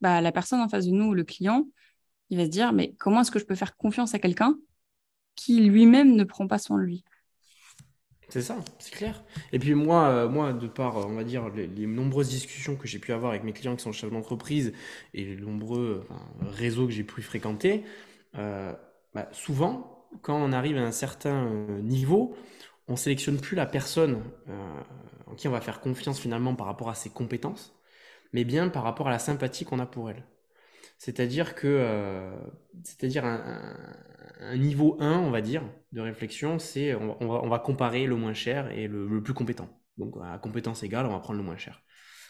bah, 0.00 0.20
la 0.20 0.32
personne 0.32 0.60
en 0.60 0.68
face 0.68 0.86
de 0.86 0.92
nous, 0.92 1.14
le 1.14 1.24
client, 1.24 1.66
il 2.30 2.38
va 2.38 2.44
se 2.44 2.50
dire, 2.50 2.72
mais 2.72 2.94
comment 2.98 3.20
est-ce 3.20 3.30
que 3.30 3.38
je 3.38 3.44
peux 3.44 3.54
faire 3.54 3.76
confiance 3.76 4.14
à 4.14 4.18
quelqu'un 4.18 4.56
qui 5.34 5.60
lui-même 5.60 6.16
ne 6.16 6.24
prend 6.24 6.46
pas 6.46 6.58
soin 6.58 6.78
de 6.78 6.82
lui? 6.84 7.04
C'est 8.30 8.42
ça, 8.42 8.58
c'est 8.78 8.92
clair. 8.94 9.22
Et 9.52 9.58
puis 9.58 9.74
moi, 9.74 10.08
euh, 10.08 10.28
moi, 10.28 10.52
de 10.52 10.68
par, 10.68 10.96
on 10.96 11.14
va 11.14 11.24
dire, 11.24 11.48
les, 11.48 11.86
nombreuses 11.86 12.28
discussions 12.28 12.76
que 12.76 12.86
j'ai 12.86 12.98
pu 12.98 13.12
avoir 13.12 13.32
avec 13.32 13.44
mes 13.44 13.52
clients 13.52 13.74
qui 13.74 13.82
sont 13.82 13.92
chefs 13.92 14.10
d'entreprise 14.10 14.72
et 15.14 15.24
les 15.24 15.36
nombreux 15.36 16.06
réseaux 16.40 16.86
que 16.86 16.92
j'ai 16.92 17.04
pu 17.04 17.22
fréquenter, 17.22 17.84
euh, 18.36 18.72
bah, 19.14 19.28
souvent, 19.32 20.06
quand 20.22 20.36
on 20.36 20.52
arrive 20.52 20.76
à 20.76 20.82
un 20.82 20.92
certain 20.92 21.46
euh, 21.46 21.80
niveau, 21.82 22.36
on 22.88 22.96
sélectionne 22.96 23.40
plus 23.40 23.56
la 23.56 23.66
personne 23.66 24.22
en 25.26 25.34
qui 25.34 25.48
on 25.48 25.52
va 25.52 25.60
faire 25.60 25.80
confiance 25.80 26.18
finalement 26.18 26.54
par 26.54 26.66
rapport 26.66 26.88
à 26.90 26.94
ses 26.94 27.10
compétences, 27.10 27.74
mais 28.32 28.44
bien 28.44 28.68
par 28.68 28.82
rapport 28.84 29.08
à 29.08 29.10
la 29.10 29.18
sympathie 29.18 29.64
qu'on 29.64 29.78
a 29.78 29.86
pour 29.86 30.10
elle. 30.10 30.24
C'est-à-dire 31.00 31.54
que, 31.54 32.30
c'est-à-dire 32.84 33.24
un, 33.24 33.74
niveau 34.58 34.98
1, 35.00 35.18
on 35.20 35.30
va 35.30 35.40
dire, 35.40 35.62
de 35.92 36.02
réflexion, 36.02 36.58
c'est 36.58 36.94
on, 36.94 37.48
va, 37.48 37.58
comparer 37.58 38.04
le 38.04 38.16
moins 38.16 38.34
cher 38.34 38.70
et 38.70 38.86
le, 38.86 39.22
plus 39.22 39.32
compétent. 39.32 39.70
Donc 39.96 40.16
à 40.22 40.36
compétence 40.36 40.82
égale, 40.82 41.06
on 41.06 41.12
va 41.12 41.20
prendre 41.20 41.38
le 41.38 41.44
moins 41.44 41.56
cher. 41.56 41.82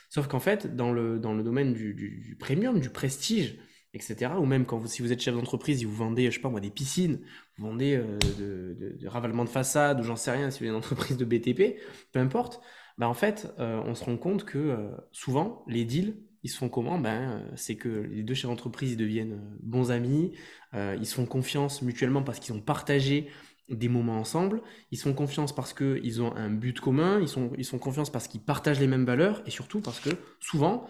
Sauf 0.08 0.28
qu'en 0.28 0.38
fait, 0.38 0.76
dans 0.76 0.92
le, 0.92 1.18
dans 1.18 1.34
le 1.34 1.42
domaine 1.42 1.74
du, 1.74 2.36
premium, 2.38 2.78
du 2.78 2.90
prestige, 2.90 3.58
etc., 3.92 4.32
ou 4.38 4.46
même 4.46 4.66
quand 4.66 4.78
vous, 4.78 4.86
si 4.86 5.02
vous 5.02 5.12
êtes 5.12 5.20
chef 5.20 5.34
d'entreprise 5.34 5.82
et 5.82 5.84
vous 5.84 5.96
vendez, 5.96 6.26
je 6.30 6.36
sais 6.36 6.40
pas 6.40 6.48
moi, 6.48 6.60
des 6.60 6.70
piscines, 6.70 7.20
vous 7.58 7.66
vendez 7.66 7.96
euh, 7.96 8.18
de, 8.38 9.08
ravalement 9.08 9.44
de 9.44 9.48
façade, 9.48 9.98
ou 9.98 10.04
j'en 10.04 10.14
sais 10.14 10.30
rien, 10.30 10.52
si 10.52 10.60
vous 10.60 10.66
êtes 10.66 10.70
une 10.70 10.76
entreprise 10.76 11.16
de 11.16 11.24
BTP, 11.24 11.80
peu 12.12 12.20
importe, 12.20 12.60
bah 12.98 13.08
en 13.08 13.14
fait, 13.14 13.52
euh, 13.58 13.82
on 13.84 13.96
se 13.96 14.04
rend 14.04 14.16
compte 14.16 14.44
que 14.44 14.58
euh, 14.58 14.90
souvent, 15.10 15.64
les 15.66 15.84
deals 15.84 16.16
ils 16.42 16.50
se 16.50 16.56
font 16.56 16.68
comment? 16.68 16.98
Ben, 16.98 17.30
euh, 17.32 17.52
C'est 17.56 17.76
que 17.76 17.88
les 17.88 18.22
deux 18.22 18.34
chefs 18.34 18.50
d'entreprise 18.50 18.96
deviennent 18.96 19.34
euh, 19.34 19.58
bons 19.62 19.90
amis, 19.90 20.32
euh, 20.74 20.96
ils 20.98 21.06
se 21.06 21.14
font 21.14 21.26
confiance 21.26 21.82
mutuellement 21.82 22.22
parce 22.22 22.40
qu'ils 22.40 22.54
ont 22.54 22.60
partagé 22.60 23.28
des 23.68 23.88
moments 23.88 24.18
ensemble, 24.18 24.62
ils 24.90 24.98
se 24.98 25.04
font 25.04 25.14
confiance 25.14 25.54
parce 25.54 25.72
qu'ils 25.72 26.22
ont 26.22 26.34
un 26.34 26.50
but 26.50 26.80
commun, 26.80 27.20
ils 27.20 27.28
sont, 27.28 27.52
ils 27.56 27.66
confiance 27.78 28.10
parce 28.10 28.26
qu'ils 28.26 28.40
partagent 28.40 28.80
les 28.80 28.88
mêmes 28.88 29.04
valeurs 29.04 29.42
et 29.46 29.50
surtout 29.50 29.80
parce 29.80 30.00
que 30.00 30.10
souvent, 30.40 30.88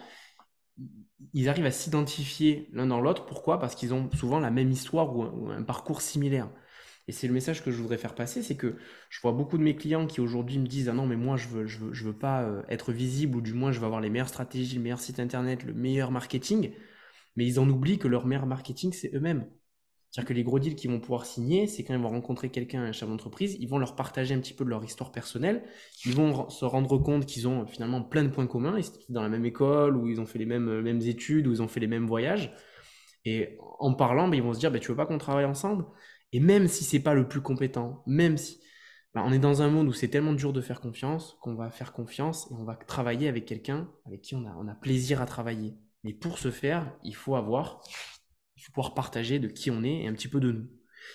ils 1.33 1.49
arrivent 1.49 1.65
à 1.65 1.71
s'identifier 1.71 2.69
l'un 2.73 2.87
dans 2.87 2.99
l'autre. 2.99 3.25
Pourquoi? 3.25 3.59
Parce 3.59 3.75
qu'ils 3.75 3.93
ont 3.93 4.09
souvent 4.13 4.39
la 4.39 4.49
même 4.51 4.71
histoire 4.71 5.15
ou 5.15 5.49
un, 5.49 5.63
parcours 5.63 6.01
similaire. 6.01 6.49
Et 7.11 7.13
c'est 7.13 7.27
le 7.27 7.33
message 7.33 7.61
que 7.61 7.71
je 7.71 7.81
voudrais 7.81 7.97
faire 7.97 8.15
passer, 8.15 8.41
c'est 8.41 8.55
que 8.55 8.77
je 9.09 9.19
vois 9.19 9.33
beaucoup 9.33 9.57
de 9.57 9.63
mes 9.63 9.75
clients 9.75 10.07
qui 10.07 10.21
aujourd'hui 10.21 10.57
me 10.59 10.65
disent 10.65 10.87
ah 10.87 10.93
non 10.93 11.05
mais 11.05 11.17
moi 11.17 11.35
je 11.35 11.49
veux 11.49 11.67
je 11.67 12.05
veux, 12.05 12.13
pas 12.17 12.43
euh, 12.43 12.63
être 12.69 12.93
visible 12.93 13.35
ou 13.35 13.41
du 13.41 13.51
moins 13.51 13.73
je 13.73 13.81
veux 13.81 13.85
avoir 13.85 13.99
les 13.99 14.09
meilleures 14.09 14.29
stratégies, 14.29 14.77
le 14.77 14.81
meilleur 14.81 15.01
site 15.01 15.19
internet, 15.19 15.65
le 15.65 15.73
meilleur 15.73 16.09
marketing, 16.09 16.71
mais 17.35 17.45
ils 17.45 17.59
en 17.59 17.67
oublient 17.67 17.99
que 17.99 18.07
leur 18.07 18.25
meilleur 18.25 18.45
marketing 18.45 18.93
c'est 18.93 19.13
eux-mêmes. 19.13 19.45
C'est-à-dire 20.09 20.29
que 20.29 20.33
les 20.33 20.43
gros 20.43 20.57
deals 20.57 20.75
qu'ils 20.75 20.89
vont 20.89 21.01
pouvoir 21.01 21.25
signer, 21.25 21.67
c'est 21.67 21.83
quand 21.83 21.93
ils 21.93 21.99
vont 21.99 22.07
rencontrer 22.07 22.49
quelqu'un, 22.49 22.81
un 22.83 22.93
chef 22.93 23.09
d'entreprise, 23.09 23.57
ils 23.59 23.67
vont 23.67 23.77
leur 23.77 23.97
partager 23.97 24.33
un 24.33 24.39
petit 24.39 24.53
peu 24.53 24.63
de 24.63 24.69
leur 24.69 24.81
histoire 24.85 25.11
personnelle, 25.11 25.63
ils 26.05 26.13
vont 26.13 26.49
se 26.49 26.63
rendre 26.63 26.97
compte 26.97 27.25
qu'ils 27.25 27.49
ont 27.49 27.65
finalement 27.65 28.01
plein 28.01 28.23
de 28.23 28.29
points 28.29 28.47
communs, 28.47 28.77
ils 28.77 28.85
sont 28.85 28.93
dans 29.09 29.21
la 29.21 29.29
même 29.29 29.45
école, 29.45 29.97
ou 29.97 30.07
ils 30.07 30.21
ont 30.21 30.25
fait 30.25 30.39
les 30.39 30.45
mêmes, 30.45 30.79
mêmes 30.79 31.01
études, 31.01 31.47
ou 31.47 31.51
ils 31.51 31.61
ont 31.61 31.67
fait 31.67 31.81
les 31.81 31.87
mêmes 31.87 32.07
voyages. 32.07 32.53
Et 33.25 33.57
en 33.79 33.93
parlant, 33.93 34.27
ben, 34.27 34.35
ils 34.37 34.43
vont 34.43 34.53
se 34.53 34.59
dire, 34.59 34.71
ben, 34.71 34.79
tu 34.79 34.89
veux 34.89 34.95
pas 34.95 35.05
qu'on 35.05 35.17
travaille 35.17 35.45
ensemble? 35.45 35.85
Et 36.33 36.39
même 36.39 36.67
si 36.67 36.83
c'est 36.83 36.99
pas 36.99 37.13
le 37.13 37.27
plus 37.27 37.41
compétent, 37.41 38.03
même 38.07 38.37
si 38.37 38.61
ben, 39.13 39.23
on 39.25 39.33
est 39.33 39.39
dans 39.39 39.61
un 39.61 39.69
monde 39.69 39.87
où 39.87 39.93
c'est 39.93 40.07
tellement 40.07 40.33
dur 40.33 40.53
de 40.53 40.61
faire 40.61 40.79
confiance, 40.79 41.37
qu'on 41.41 41.55
va 41.55 41.69
faire 41.69 41.91
confiance 41.91 42.49
et 42.49 42.53
on 42.53 42.63
va 42.63 42.75
travailler 42.75 43.27
avec 43.27 43.45
quelqu'un 43.45 43.89
avec 44.05 44.21
qui 44.21 44.35
on 44.35 44.45
a, 44.45 44.75
plaisir 44.75 45.21
à 45.21 45.25
travailler. 45.25 45.73
Mais 46.03 46.13
pour 46.13 46.39
ce 46.39 46.49
faire, 46.51 46.95
il 47.03 47.15
faut 47.15 47.35
avoir 47.35 47.81
il 48.55 48.63
faut 48.63 48.71
pouvoir 48.71 48.93
partager 48.93 49.39
de 49.39 49.47
qui 49.47 49.71
on 49.71 49.83
est 49.83 50.03
et 50.03 50.07
un 50.07 50.13
petit 50.13 50.27
peu 50.27 50.39
de 50.39 50.51
nous. 50.51 50.67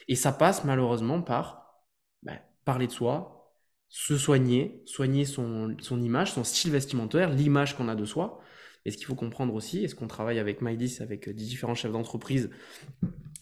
Et 0.09 0.17
ça 0.17 0.33
passe 0.33 0.65
malheureusement 0.65 1.23
par 1.23 1.85
bah, 2.23 2.33
parler 2.65 2.87
de 2.87 2.93
soi, 2.93 3.53
se 3.89 4.19
soigner, 4.19 4.83
soigner 4.85 5.25
son, 5.25 5.77
son 5.81 6.03
image, 6.03 6.33
son 6.33 6.45
style 6.45 6.73
vestimentaire, 6.73 7.31
l'image 7.31 7.77
qu'on 7.77 7.89
a 7.89 7.95
de 7.95 8.05
soi. 8.05 8.41
Et 8.85 8.91
ce 8.91 8.97
qu'il 8.97 9.07
faut 9.07 9.15
comprendre 9.15 9.55
aussi, 9.55 9.85
est-ce 9.85 9.95
qu'on 9.95 10.07
travaille 10.07 10.39
avec 10.39 10.61
MyDis, 10.61 10.99
avec 11.01 11.29
euh, 11.29 11.33
différents 11.33 11.75
chefs 11.75 11.93
d'entreprise 11.93 12.51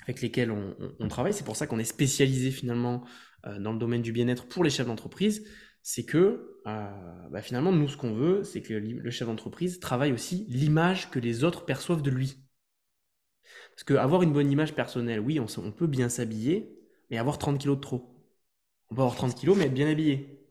avec 0.04 0.20
lesquels 0.20 0.50
on, 0.50 1.08
travaille, 1.08 1.32
c'est 1.32 1.44
pour 1.44 1.56
ça 1.56 1.66
qu'on 1.66 1.78
est 1.78 1.84
spécialisé 1.84 2.50
finalement 2.50 3.04
euh, 3.46 3.58
dans 3.58 3.72
le 3.72 3.78
domaine 3.78 4.02
du 4.02 4.12
bien-être 4.12 4.46
pour 4.46 4.62
les 4.62 4.70
chefs 4.70 4.86
d'entreprise, 4.86 5.46
c'est 5.82 6.04
que 6.04 6.60
euh, 6.66 7.28
bah, 7.30 7.42
finalement, 7.42 7.72
nous, 7.72 7.88
ce 7.88 7.96
qu'on 7.96 8.14
veut, 8.14 8.42
c'est 8.42 8.62
que 8.62 8.74
le 8.74 9.10
chef 9.10 9.28
d'entreprise 9.28 9.80
travaille 9.80 10.12
aussi 10.12 10.46
l'image 10.48 11.10
que 11.10 11.18
les 11.18 11.44
autres 11.44 11.64
perçoivent 11.64 12.02
de 12.02 12.10
lui. 12.10 12.38
Parce 13.74 13.84
qu'avoir 13.84 14.22
une 14.22 14.32
bonne 14.32 14.50
image 14.50 14.74
personnelle, 14.74 15.20
oui, 15.20 15.40
on, 15.40 15.72
peut 15.72 15.86
bien 15.86 16.08
s'habiller, 16.08 16.78
mais 17.10 17.18
avoir 17.18 17.38
30 17.38 17.58
kilos 17.58 17.76
de 17.76 17.80
trop. 17.80 18.14
On 18.90 18.94
peut 18.94 19.02
avoir 19.02 19.16
30 19.16 19.34
kilos, 19.34 19.56
mais 19.56 19.64
être 19.64 19.74
bien 19.74 19.90
habillé. 19.90 20.43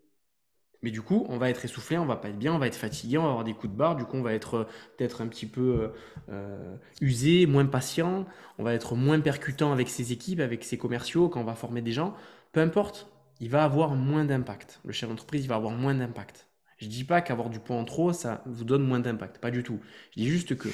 Mais 0.84 0.92
du 0.92 1.02
coup, 1.02 1.26
on 1.30 1.38
va 1.38 1.50
être 1.50 1.64
essoufflé, 1.64 1.98
on 1.98 2.06
va 2.06 2.18
pas 2.18 2.30
être 2.30 2.38
bien, 2.38 2.54
on 2.54 2.60
va 2.60 2.68
être 2.68 2.76
fatigué, 2.76 3.18
on 3.18 3.24
va 3.24 3.30
avoir 3.30 3.44
des 3.46 3.54
coups 3.54 3.72
de 3.72 3.78
barre, 3.78 3.96
du 3.96 4.04
coup, 4.04 4.18
on 4.18 4.22
va 4.22 4.34
être 4.34 4.56
euh, 4.56 4.64
peut-être 4.98 5.22
un 5.22 5.28
petit 5.28 5.46
peu 5.46 5.62
euh, 5.62 5.88
euh, 6.30 6.76
usé, 7.02 7.46
moins 7.46 7.66
patient, 7.66 8.26
on 8.58 8.64
va 8.64 8.74
être 8.74 8.96
moins 8.96 9.20
percutant 9.22 9.72
avec 9.72 9.90
ses 9.90 10.12
équipes, 10.12 10.42
avec 10.42 10.64
ses 10.66 10.78
commerciaux, 10.78 11.30
quand 11.30 11.40
on 11.40 11.46
va 11.46 11.56
former 11.56 11.82
des 11.82 11.94
gens. 11.94 12.14
Peu 12.52 12.60
importe, 12.60 13.08
il 13.40 13.50
va 13.50 13.64
avoir 13.64 13.96
moins 13.96 14.26
d'impact. 14.26 14.82
Le 14.84 14.92
chef 14.92 15.10
d'entreprise, 15.10 15.46
il 15.46 15.48
va 15.48 15.56
avoir 15.56 15.72
moins 15.74 15.96
d'impact. 15.96 16.50
Je 16.78 16.88
dis 16.88 17.06
pas 17.06 17.22
qu'avoir 17.22 17.50
du 17.50 17.60
poids 17.60 17.78
en 17.78 17.86
trop, 17.86 18.12
ça 18.12 18.44
vous 18.46 18.66
donne 18.66 18.84
moins 18.84 19.00
d'impact, 19.00 19.40
pas 19.40 19.52
du 19.52 19.64
tout. 19.64 19.80
Je 20.12 20.22
dis 20.22 20.28
juste 20.28 20.58
que 20.58 20.68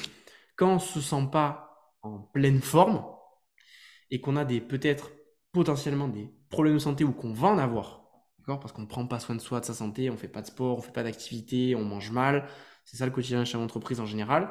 quand 0.56 0.75
on 0.75 0.80
se 0.80 1.01
sent 1.01 1.30
pas 1.32 1.94
en 2.01 2.18
pleine 2.20 2.62
forme 2.62 3.06
et 4.10 4.22
qu'on 4.22 4.36
a 4.36 4.46
des 4.46 4.60
peut-être 4.60 5.12
potentiellement 5.51 6.08
des 6.08 6.32
problèmes 6.50 6.75
de 6.75 6.80
santé 6.80 7.04
ou 7.04 7.12
qu'on 7.12 7.34
va 7.34 7.50
en 7.50 7.58
avoir, 7.60 7.99
Parce 8.58 8.72
qu'on 8.72 8.84
ne 8.84 8.88
prend 8.88 9.06
pas 9.06 9.20
soin 9.20 9.36
de 9.36 9.41
soi, 9.41 9.60
de 9.60 9.65
sa 9.65 9.74
santé, 9.74 10.10
on 10.10 10.18
fait 10.18 10.27
pas 10.27 10.41
de 10.41 10.48
sport, 10.48 10.77
on 10.77 10.82
fait 10.82 10.91
pas 10.91 11.03
d'activité, 11.03 11.75
on 11.75 11.84
mange 11.84 12.12
mal, 12.12 12.48
c'est 12.86 12.98
ça 12.98 13.06
le 13.06 13.12
quotidien 13.12 13.46
chez 13.46 13.58
l'entreprise 13.58 14.00
en 14.00 14.06
général. 14.06 14.50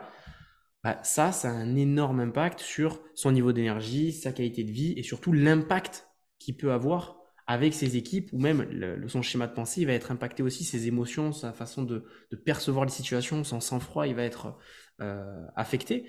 Bah, 0.85 1.01
ça, 1.03 1.33
ça 1.33 1.49
a 1.49 1.53
un 1.53 1.75
énorme 1.75 2.21
impact 2.21 2.61
sur 2.61 3.01
son 3.15 3.33
niveau 3.33 3.53
d'énergie, 3.53 4.13
sa 4.13 4.33
qualité 4.33 4.63
de 4.63 4.71
vie 4.71 4.95
et 4.97 5.03
surtout 5.03 5.33
l'impact 5.33 6.09
qu'il 6.39 6.57
peut 6.57 6.73
avoir 6.73 7.17
avec 7.49 7.73
ses 7.75 7.97
équipes 7.97 8.31
ou 8.33 8.39
même 8.39 8.69
son 9.09 9.23
schéma 9.23 9.47
de 9.47 9.55
pensée, 9.55 9.81
il 9.81 9.87
va 9.87 9.95
être 9.95 10.13
impacté 10.13 10.43
aussi, 10.43 10.65
ses 10.65 10.87
émotions, 10.87 11.33
sa 11.33 11.53
façon 11.53 11.83
de, 11.83 12.05
percevoir 12.45 12.85
les 12.85 12.91
situations, 12.91 13.43
son 13.43 13.61
sang-froid, 13.61 14.07
il 14.07 14.15
va 14.15 14.23
être 14.23 14.59
euh, 15.01 15.47
affecté. 15.57 16.09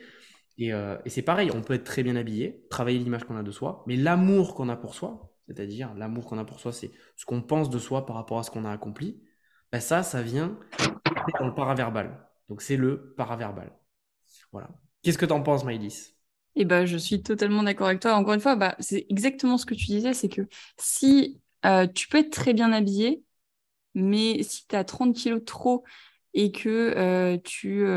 Euh, 0.62 0.98
et, 1.05 1.10
c'est 1.10 1.22
pareil, 1.22 1.50
on 1.53 1.62
peut 1.62 1.74
être 1.74 1.86
très 1.86 2.03
bien 2.03 2.17
habillé, 2.17 2.65
travailler 2.69 3.00
l'image 3.00 3.24
qu'on 3.24 3.38
a 3.38 3.43
de 3.43 3.51
soi, 3.51 3.84
mais 3.88 3.96
l'amour 3.96 4.53
qu'on 4.53 4.67
a 4.67 4.75
pour 4.75 4.93
soi, 4.93 5.28
c'est-à-dire 5.50 5.94
l'amour 5.96 6.27
qu'on 6.27 6.38
a 6.38 6.46
pour 6.46 6.60
soi, 6.60 6.72
c'est 6.72 6.91
ce 7.15 7.25
qu'on 7.25 7.41
pense 7.41 7.72
de 7.72 7.79
soi 7.79 8.06
par 8.06 8.15
rapport 8.15 8.38
à 8.38 8.44
ce 8.44 8.51
qu'on 8.51 8.65
a 8.65 8.72
accompli, 8.72 9.20
ben 9.72 9.82
ça, 9.82 10.03
ça 10.03 10.22
vient 10.22 10.60
dans 11.39 11.48
le 11.48 11.56
paraverbal. 11.56 12.24
Donc 12.50 12.62
c'est 12.62 12.77
le 12.77 13.13
paraverbal. 13.18 13.72
Voilà. 14.51 14.70
Qu'est-ce 15.01 15.18
que 15.18 15.25
tu 15.25 15.34
en 15.34 15.41
penses, 15.41 15.63
Maïlis? 15.63 16.15
Eh 16.56 16.65
ben, 16.65 16.86
je 16.86 16.98
suis 16.98 17.24
totalement 17.24 17.63
d'accord 17.63 17.88
avec 17.88 18.00
toi. 18.00 18.13
Encore 18.13 18.34
une 18.34 18.41
fois, 18.41 18.56
bah, 18.56 18.75
c'est 18.79 19.08
exactement 19.10 19.58
ce 19.58 19.65
que 19.65 19.74
tu 19.74 19.86
disais, 19.86 20.13
c'est 20.13 20.29
que 20.29 20.44
si 20.77 21.41
euh, 21.65 21.88
tu 21.88 22.08
peux 22.08 22.20
être 22.20 22.32
très 22.32 22.53
bien 22.53 22.72
habillé, 22.72 23.24
mais 23.96 24.44
si 24.44 24.68
tu 24.68 24.75
as 24.75 24.84
30 24.84 25.15
kilos 25.15 25.39
de 25.39 25.46
trop 25.46 25.84
et 26.36 26.51
que 26.51 26.70
euh, 26.70 27.38
tu, 27.44 27.88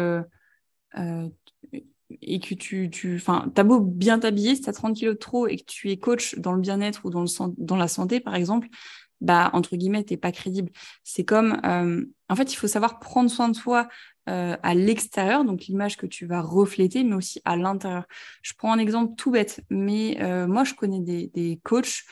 et 2.20 2.40
que 2.40 2.54
tu, 2.54 2.90
tu, 2.90 3.22
t'as 3.54 3.62
beau 3.62 3.80
bien 3.80 4.18
t'habiller, 4.18 4.54
si 4.54 4.62
t'as 4.62 4.72
30 4.72 4.96
kilos 4.96 5.14
de 5.14 5.18
trop 5.18 5.46
et 5.46 5.56
que 5.56 5.64
tu 5.64 5.90
es 5.90 5.96
coach 5.96 6.36
dans 6.38 6.52
le 6.52 6.60
bien-être 6.60 7.04
ou 7.04 7.10
dans, 7.10 7.22
le, 7.22 7.54
dans 7.58 7.76
la 7.76 7.88
santé, 7.88 8.20
par 8.20 8.34
exemple, 8.34 8.68
bah, 9.22 9.50
entre 9.52 9.76
guillemets, 9.76 10.02
t'es 10.02 10.16
pas 10.16 10.32
crédible. 10.32 10.72
C'est 11.04 11.24
comme, 11.24 11.60
euh, 11.64 12.04
en 12.28 12.36
fait, 12.36 12.52
il 12.52 12.56
faut 12.56 12.66
savoir 12.66 12.98
prendre 12.98 13.30
soin 13.30 13.48
de 13.48 13.54
soi 13.54 13.88
euh, 14.28 14.56
à 14.62 14.74
l'extérieur, 14.74 15.44
donc 15.44 15.66
l'image 15.66 15.96
que 15.96 16.06
tu 16.06 16.26
vas 16.26 16.40
refléter, 16.42 17.04
mais 17.04 17.14
aussi 17.14 17.40
à 17.44 17.56
l'intérieur. 17.56 18.04
Je 18.42 18.52
prends 18.58 18.72
un 18.72 18.78
exemple 18.78 19.14
tout 19.16 19.30
bête, 19.30 19.60
mais 19.70 20.18
euh, 20.20 20.48
moi, 20.48 20.64
je 20.64 20.74
connais 20.74 21.00
des, 21.00 21.28
des 21.28 21.60
coachs 21.62 22.02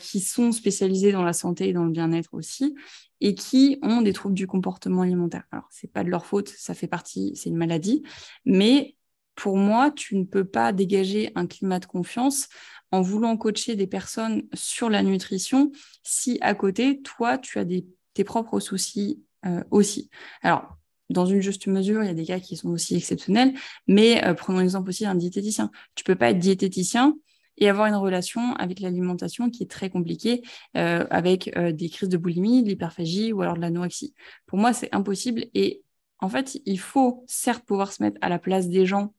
qui 0.00 0.18
sont 0.18 0.50
spécialisés 0.50 1.12
dans 1.12 1.22
la 1.22 1.32
santé 1.32 1.68
et 1.68 1.72
dans 1.72 1.84
le 1.84 1.92
bien-être 1.92 2.34
aussi, 2.34 2.74
et 3.20 3.36
qui 3.36 3.78
ont 3.82 4.02
des 4.02 4.12
troubles 4.12 4.34
du 4.34 4.48
comportement 4.48 5.02
alimentaire. 5.02 5.44
Alors, 5.52 5.68
c'est 5.70 5.92
pas 5.92 6.02
de 6.02 6.10
leur 6.10 6.26
faute, 6.26 6.48
ça 6.48 6.74
fait 6.74 6.88
partie, 6.88 7.30
c'est 7.36 7.48
une 7.48 7.56
maladie, 7.56 8.02
mais 8.44 8.96
pour 9.38 9.56
moi, 9.56 9.92
tu 9.92 10.16
ne 10.16 10.24
peux 10.24 10.44
pas 10.44 10.72
dégager 10.72 11.30
un 11.36 11.46
climat 11.46 11.78
de 11.78 11.86
confiance 11.86 12.48
en 12.90 13.02
voulant 13.02 13.36
coacher 13.36 13.76
des 13.76 13.86
personnes 13.86 14.42
sur 14.52 14.90
la 14.90 15.04
nutrition 15.04 15.70
si 16.02 16.38
à 16.40 16.56
côté, 16.56 17.00
toi, 17.02 17.38
tu 17.38 17.60
as 17.60 17.64
tes 17.64 18.24
propres 18.24 18.58
soucis 18.58 19.22
euh, 19.46 19.62
aussi. 19.70 20.10
Alors, 20.42 20.76
dans 21.08 21.24
une 21.24 21.40
juste 21.40 21.68
mesure, 21.68 22.02
il 22.02 22.08
y 22.08 22.10
a 22.10 22.14
des 22.14 22.24
cas 22.24 22.40
qui 22.40 22.56
sont 22.56 22.70
aussi 22.70 22.96
exceptionnels, 22.96 23.54
mais 23.86 24.24
euh, 24.24 24.34
prenons 24.34 24.58
l'exemple 24.58 24.88
aussi 24.88 25.04
d'un 25.04 25.14
diététicien. 25.14 25.70
Tu 25.94 26.02
peux 26.02 26.16
pas 26.16 26.30
être 26.30 26.40
diététicien 26.40 27.14
et 27.58 27.68
avoir 27.68 27.86
une 27.86 27.94
relation 27.94 28.54
avec 28.56 28.80
l'alimentation 28.80 29.50
qui 29.50 29.62
est 29.62 29.70
très 29.70 29.88
compliquée, 29.88 30.42
euh, 30.76 31.06
avec 31.10 31.56
des 31.56 31.88
crises 31.90 32.08
de 32.08 32.16
boulimie, 32.16 32.64
de 32.64 32.70
l'hyperphagie 32.70 33.32
ou 33.32 33.42
alors 33.42 33.54
de 33.54 33.60
l'anorexie. 33.60 34.14
Pour 34.46 34.58
moi, 34.58 34.72
c'est 34.72 34.92
impossible 34.92 35.46
et 35.54 35.84
en 36.18 36.28
fait, 36.28 36.60
il 36.64 36.80
faut 36.80 37.24
certes 37.28 37.64
pouvoir 37.64 37.92
se 37.92 38.02
mettre 38.02 38.18
à 38.20 38.28
la 38.28 38.40
place 38.40 38.68
des 38.68 38.84
gens 38.84 39.14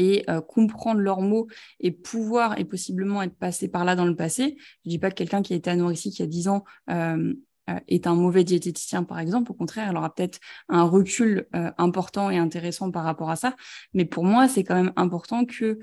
et 0.00 0.24
euh, 0.30 0.40
comprendre 0.40 1.00
leurs 1.00 1.20
mots 1.20 1.46
et 1.78 1.90
pouvoir 1.90 2.58
et 2.58 2.64
possiblement 2.64 3.22
être 3.22 3.36
passé 3.36 3.68
par 3.68 3.84
là 3.84 3.94
dans 3.94 4.06
le 4.06 4.16
passé. 4.16 4.56
Je 4.58 4.88
ne 4.88 4.90
dis 4.92 4.98
pas 4.98 5.10
que 5.10 5.14
quelqu'un 5.14 5.42
qui 5.42 5.52
a 5.52 5.56
été 5.56 5.68
anorexique 5.68 6.18
il 6.18 6.22
y 6.22 6.24
a 6.24 6.28
10 6.28 6.48
ans 6.48 6.64
euh, 6.88 7.34
euh, 7.68 7.74
est 7.86 8.06
un 8.06 8.14
mauvais 8.14 8.42
diététicien, 8.42 9.04
par 9.04 9.18
exemple. 9.18 9.52
Au 9.52 9.54
contraire, 9.54 9.90
il 9.90 9.96
aura 9.98 10.12
peut-être 10.14 10.40
un 10.70 10.84
recul 10.84 11.46
important 11.52 12.30
et 12.30 12.38
intéressant 12.38 12.90
par 12.90 13.04
rapport 13.04 13.28
à 13.28 13.36
ça. 13.36 13.54
Mais 13.92 14.06
pour 14.06 14.24
moi, 14.24 14.48
c'est 14.48 14.64
quand 14.64 14.74
même 14.74 14.92
important 14.96 15.44
que 15.44 15.78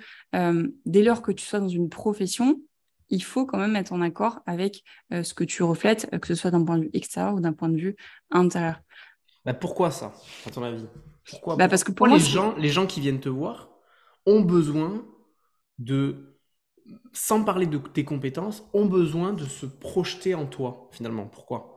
dès 0.85 1.03
lors 1.03 1.21
que 1.21 1.31
tu 1.31 1.45
sois 1.45 1.59
dans 1.59 1.69
une 1.69 1.89
profession, 1.89 2.59
il 3.09 3.23
faut 3.23 3.45
quand 3.45 3.59
même 3.59 3.75
être 3.75 3.93
en 3.93 4.01
accord 4.01 4.41
avec 4.47 4.83
ce 5.11 5.33
que 5.33 5.43
tu 5.43 5.61
reflètes, 5.61 6.09
que 6.19 6.27
ce 6.27 6.35
soit 6.35 6.51
d'un 6.51 6.65
point 6.65 6.77
de 6.77 6.83
vue 6.85 6.89
extérieur 6.93 7.35
ou 7.35 7.39
d'un 7.39 7.53
point 7.53 7.69
de 7.69 7.77
vue 7.77 7.95
intérieur. 8.31 8.81
Bah 9.45 9.53
pourquoi 9.53 9.91
ça, 9.91 10.13
à 10.45 10.49
ton 10.49 10.63
avis? 10.63 10.87
Pourquoi, 11.29 11.55
bah 11.55 11.67
parce 11.67 11.83
que 11.83 11.91
pour 11.91 12.07
les, 12.07 12.19
gens, 12.19 12.55
les 12.57 12.69
gens 12.69 12.87
qui 12.87 12.99
viennent 12.99 13.19
te 13.19 13.29
voir, 13.29 13.76
ont 14.27 14.41
besoin 14.41 15.03
de, 15.79 16.37
sans 17.13 17.43
parler 17.43 17.65
de 17.65 17.79
tes 17.79 18.03
compétences, 18.03 18.63
ont 18.73 18.85
besoin 18.85 19.33
de 19.33 19.45
se 19.45 19.65
projeter 19.65 20.35
en 20.35 20.45
toi, 20.45 20.89
finalement. 20.91 21.25
Pourquoi? 21.25 21.73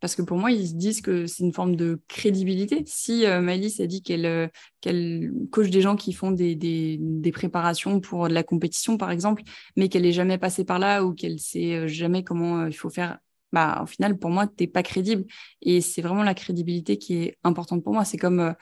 Parce 0.00 0.14
que 0.14 0.22
pour 0.22 0.36
moi, 0.36 0.52
ils 0.52 0.68
se 0.68 0.74
disent 0.74 1.00
que 1.00 1.26
c'est 1.26 1.42
une 1.42 1.52
forme 1.52 1.74
de 1.74 2.00
crédibilité. 2.06 2.84
Si 2.86 3.24
euh, 3.26 3.44
a 3.46 3.86
dit 3.86 4.02
qu'elle 4.02 4.26
euh, 4.26 4.46
qu'elle 4.80 5.32
coach 5.50 5.70
des 5.70 5.80
gens 5.80 5.96
qui 5.96 6.12
font 6.12 6.30
des, 6.30 7.32
préparations 7.32 8.00
pour 8.00 8.28
de 8.28 8.34
la 8.34 8.42
compétition, 8.42 8.98
par 8.98 9.10
exemple, 9.10 9.42
mais 9.76 9.88
qu'elle 9.88 10.02
n'est 10.02 10.12
jamais 10.12 10.38
passée 10.38 10.64
par 10.64 10.78
là 10.78 11.02
ou 11.04 11.14
qu'elle 11.14 11.40
sait 11.40 11.74
euh, 11.74 11.88
jamais 11.88 12.22
comment 12.24 12.60
euh, 12.60 12.68
il 12.68 12.74
faut 12.74 12.90
faire 12.90 13.18
bah, 13.56 13.80
au 13.82 13.86
final, 13.86 14.18
pour 14.18 14.28
moi, 14.28 14.46
tu 14.46 14.52
n'es 14.60 14.66
pas 14.66 14.82
crédible. 14.82 15.24
Et 15.62 15.80
c'est 15.80 16.02
vraiment 16.02 16.22
la 16.22 16.34
crédibilité 16.34 16.98
qui 16.98 17.14
est 17.22 17.38
importante 17.42 17.82
pour 17.82 17.94
moi. 17.94 18.04
C'est 18.04 18.18
comme 18.18 18.40
euh, 18.40 18.52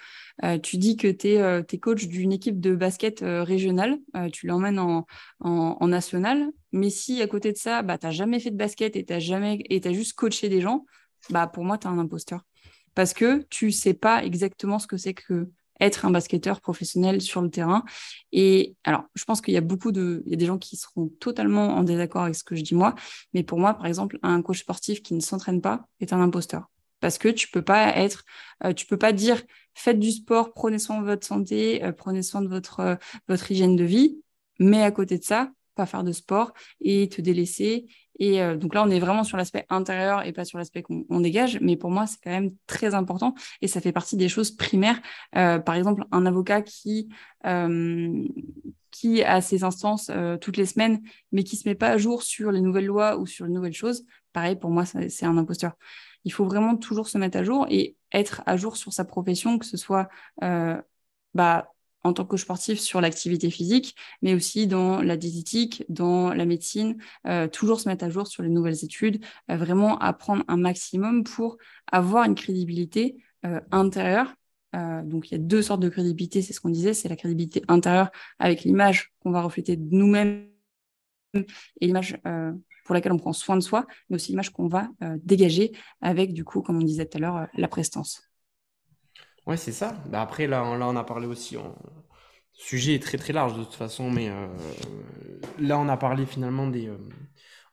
euh, 0.45 0.57
tu 0.61 0.77
dis 0.77 0.97
que 0.97 1.09
tu 1.09 1.31
es, 1.31 1.41
euh, 1.41 1.65
coach 1.83 2.07
d'une 2.07 2.31
équipe 2.31 2.61
de 2.61 2.77
basket 2.77 3.19
régionale, 3.23 3.99
tu 4.33 4.47
l'emmènes 4.47 4.79
en, 4.79 5.87
national, 5.89 6.47
mais 6.71 6.91
si 6.91 7.21
à 7.23 7.27
côté 7.27 7.51
de 7.51 7.59
ça, 7.59 7.83
bah, 7.83 7.99
tu 7.99 8.07
n'as 8.07 8.13
jamais 8.13 8.39
fait 8.39 8.53
de 8.53 8.57
basket 8.57 8.95
et 8.95 9.05
tu 9.05 9.13
as, 9.13 9.93
juste 9.93 10.13
coaché 10.13 10.49
des 10.49 10.61
gens, 10.61 10.87
bah, 11.31 11.49
pour 11.49 11.65
moi, 11.65 11.77
tu 11.77 11.89
es 11.89 11.91
un 11.91 11.99
imposteur. 11.99 12.45
Parce 12.95 13.15
que 13.15 13.43
tu 13.51 13.73
sais 13.73 13.95
pas 13.95 14.25
exactement 14.25 14.79
ce 14.79 14.87
que 14.87 14.97
c'est 14.97 15.15
que 15.15 15.51
être 15.81 16.05
un 16.05 16.11
basketteur 16.11 16.61
professionnel 16.61 17.21
sur 17.21 17.43
le 17.43 17.51
terrain. 17.51 17.85
Et 18.33 18.77
alors, 18.85 19.05
je 19.15 19.25
pense 19.25 19.41
qu'il 19.41 19.55
y 19.55 19.57
a 19.57 19.63
beaucoup 19.63 19.93
de, 19.93 20.23
il 20.27 20.31
y 20.31 20.35
a 20.35 20.37
des 20.37 20.47
gens 20.47 20.59
qui 20.59 20.77
seront 20.77 21.09
totalement 21.21 21.77
en 21.77 21.83
désaccord 21.83 22.23
avec 22.23 22.35
ce 22.35 22.45
que 22.45 22.55
je 22.55 22.63
dis 22.63 22.75
moi, 22.75 22.95
mais 23.33 23.43
pour 23.43 23.59
moi, 23.59 23.75
par 23.75 23.87
exemple, 23.87 24.19
un 24.23 24.43
coach 24.43 24.61
sportif 24.61 25.03
qui 25.03 25.15
ne 25.15 25.21
s'entraîne 25.21 25.61
pas 25.61 25.89
est 26.01 26.13
un 26.13 26.21
imposteur. 26.21 26.71
Parce 27.01 27.19
que 27.19 27.29
tu 27.29 27.49
peux 27.49 27.63
pas 27.63 27.97
être, 27.97 28.25
euh, 28.65 28.73
tu 28.73 28.87
peux 28.87 28.97
pas 28.97 29.13
dire 29.13 29.43
faites 29.75 29.99
du 29.99 30.11
sport, 30.11 30.55
prenez 30.55 30.79
soin 30.79 31.01
de 31.01 31.05
votre 31.05 31.27
santé, 31.27 31.85
euh, 31.85 31.93
prenez 31.93 32.23
soin 32.23 32.41
de 32.41 32.49
votre, 32.49 32.81
euh, 32.81 32.95
votre 33.29 33.51
hygiène 33.51 33.77
de 33.77 33.85
vie, 33.85 34.23
mais 34.59 34.83
à 34.83 34.91
côté 34.91 35.19
de 35.19 35.25
ça, 35.25 35.51
pas 35.75 35.87
faire 35.87 36.05
de 36.05 36.13
sport 36.13 36.53
et 36.81 37.09
te 37.09 37.21
délaisser. 37.21 37.87
Et 38.19 38.43
euh, 38.43 38.57
donc 38.57 38.75
là, 38.75 38.83
on 38.85 38.91
est 38.91 38.99
vraiment 38.99 39.25
sur 39.25 39.37
l'aspect 39.37 39.67
intérieur 39.71 40.25
et 40.25 40.33
pas 40.33 40.45
sur 40.45 40.59
l'aspect 40.59 40.83
qu'on 40.83 41.21
dégage. 41.21 41.59
Mais 41.61 41.77
pour 41.77 41.91
moi, 41.91 42.07
c'est 42.07 42.19
quand 42.23 42.31
même 42.31 42.53
très 42.67 42.95
important 42.95 43.35
et 43.61 43.69
ça 43.69 43.81
fait 43.81 43.93
partie 43.93 44.17
des 44.17 44.29
choses 44.29 44.51
primaires. 44.51 45.01
Euh, 45.37 45.59
par 45.59 45.75
exemple, 45.75 46.05
un 46.13 46.27
avocat 46.27 46.63
qui, 46.63 47.09
euh, 47.47 48.25
qui 48.91 49.23
a 49.23 49.41
ses 49.41 49.65
instances 49.65 50.11
toutes 50.41 50.57
les 50.57 50.67
semaines, 50.67 51.01
mais 51.33 51.43
qui 51.45 51.57
se 51.57 51.69
met 51.69 51.75
pas 51.75 51.89
à 51.89 51.99
jour 51.99 52.23
sur 52.23 52.53
les 52.53 52.61
nouvelles 52.61 52.87
lois 52.87 53.19
ou 53.19 53.27
sur 53.27 53.47
les 53.47 53.53
nouvelles 53.53 53.73
choses, 53.73 54.05
pareil, 54.33 54.57
pour 54.57 54.71
moi, 54.71 54.85
c'est 54.85 55.27
un 55.27 55.37
imposteur. 55.37 55.73
Il 56.25 56.33
faut 56.33 56.45
vraiment 56.45 56.77
toujours 56.77 57.09
se 57.09 57.19
mettre 57.19 57.37
à 57.37 57.45
jour 57.45 57.67
et 57.69 57.97
être 58.13 58.43
à 58.47 58.57
jour 58.57 58.77
sur 58.77 58.93
sa 58.93 59.05
profession, 59.05 59.59
que 59.59 59.67
ce 59.67 59.77
soit 59.77 60.09
bah, 61.35 61.74
en 62.05 62.13
tant 62.13 62.27
que 62.27 62.37
sportif 62.37 62.79
sur 62.79 63.01
l'activité 63.01 63.51
physique, 63.51 63.97
mais 64.23 64.35
aussi 64.35 64.67
dans 64.67 65.01
la 65.03 65.17
diététique, 65.17 65.85
dans 65.89 66.33
la 66.33 66.45
médecine, 66.45 66.99
euh, 67.27 67.49
toujours 67.49 67.81
se 67.81 67.89
mettre 67.89 68.05
à 68.05 68.11
jour 68.11 68.27
sur 68.27 68.43
les 68.43 68.51
nouvelles 68.51 68.85
études, 68.85 69.25
euh, 69.51 69.57
vraiment 69.57 69.99
apprendre 69.99 70.45
un 70.49 70.59
maximum 70.59 71.25
pour 71.25 71.57
avoir 71.91 72.25
une 72.25 72.35
crédibilité 72.35 73.17
euh, 73.47 73.61
intérieure. 73.73 74.35
donc 75.05 75.31
il 75.31 75.33
y 75.33 75.35
a 75.37 75.39
deux 75.39 75.63
sortes 75.63 75.81
de 75.81 75.89
crédibilité, 75.89 76.43
c'est 76.43 76.53
ce 76.53 76.61
qu'on 76.61 76.71
disait, 76.71 76.95
c'est 76.95 77.09
la 77.09 77.17
crédibilité 77.17 77.63
intérieure 77.69 78.11
avec 78.39 78.65
l'image 78.65 79.13
qu'on 79.21 79.31
va 79.31 79.41
refléter 79.41 79.77
de 79.77 79.95
nous-mêmes 79.95 80.49
et 81.35 81.87
l'image 81.87 82.19
pour 82.85 82.95
laquelle 82.95 83.13
on 83.13 83.19
prend 83.19 83.33
soin 83.33 83.57
de 83.57 83.63
soi, 83.63 83.87
mais 84.09 84.17
aussi 84.17 84.33
l'image 84.33 84.51
qu'on 84.51 84.67
va 84.69 84.89
dégager 85.23 85.73
avec, 86.01 86.33
du 86.33 86.45
coup, 86.45 86.61
comme 86.61 86.79
on 86.79 86.85
disait 86.85 87.07
tout 87.07 87.19
à 87.19 87.21
l'heure, 87.21 87.47
la 87.55 87.69
prestance. 87.69 88.34
Ouais, 89.47 89.57
c'est 89.57 89.73
ça. 89.73 89.93
Bah, 90.07 90.23
après, 90.23 90.47
là, 90.47 90.65
on, 90.65 90.77
là, 90.77 90.89
on 90.89 90.97
a 90.97 91.05
parlé 91.05 91.27
aussi. 91.27 91.57
Le 91.57 91.63
sujet 92.53 92.95
est 92.95 93.03
très 93.03 93.19
très 93.19 93.33
large 93.33 93.57
de 93.59 93.65
toute 93.65 93.75
façon, 93.75 94.11
mais 94.11 94.29
euh, 94.31 94.47
là, 95.59 95.79
on 95.79 95.89
a 95.89 95.97
parlé 95.97 96.27
finalement 96.27 96.67
des. 96.69 96.89
Euh, 96.89 96.99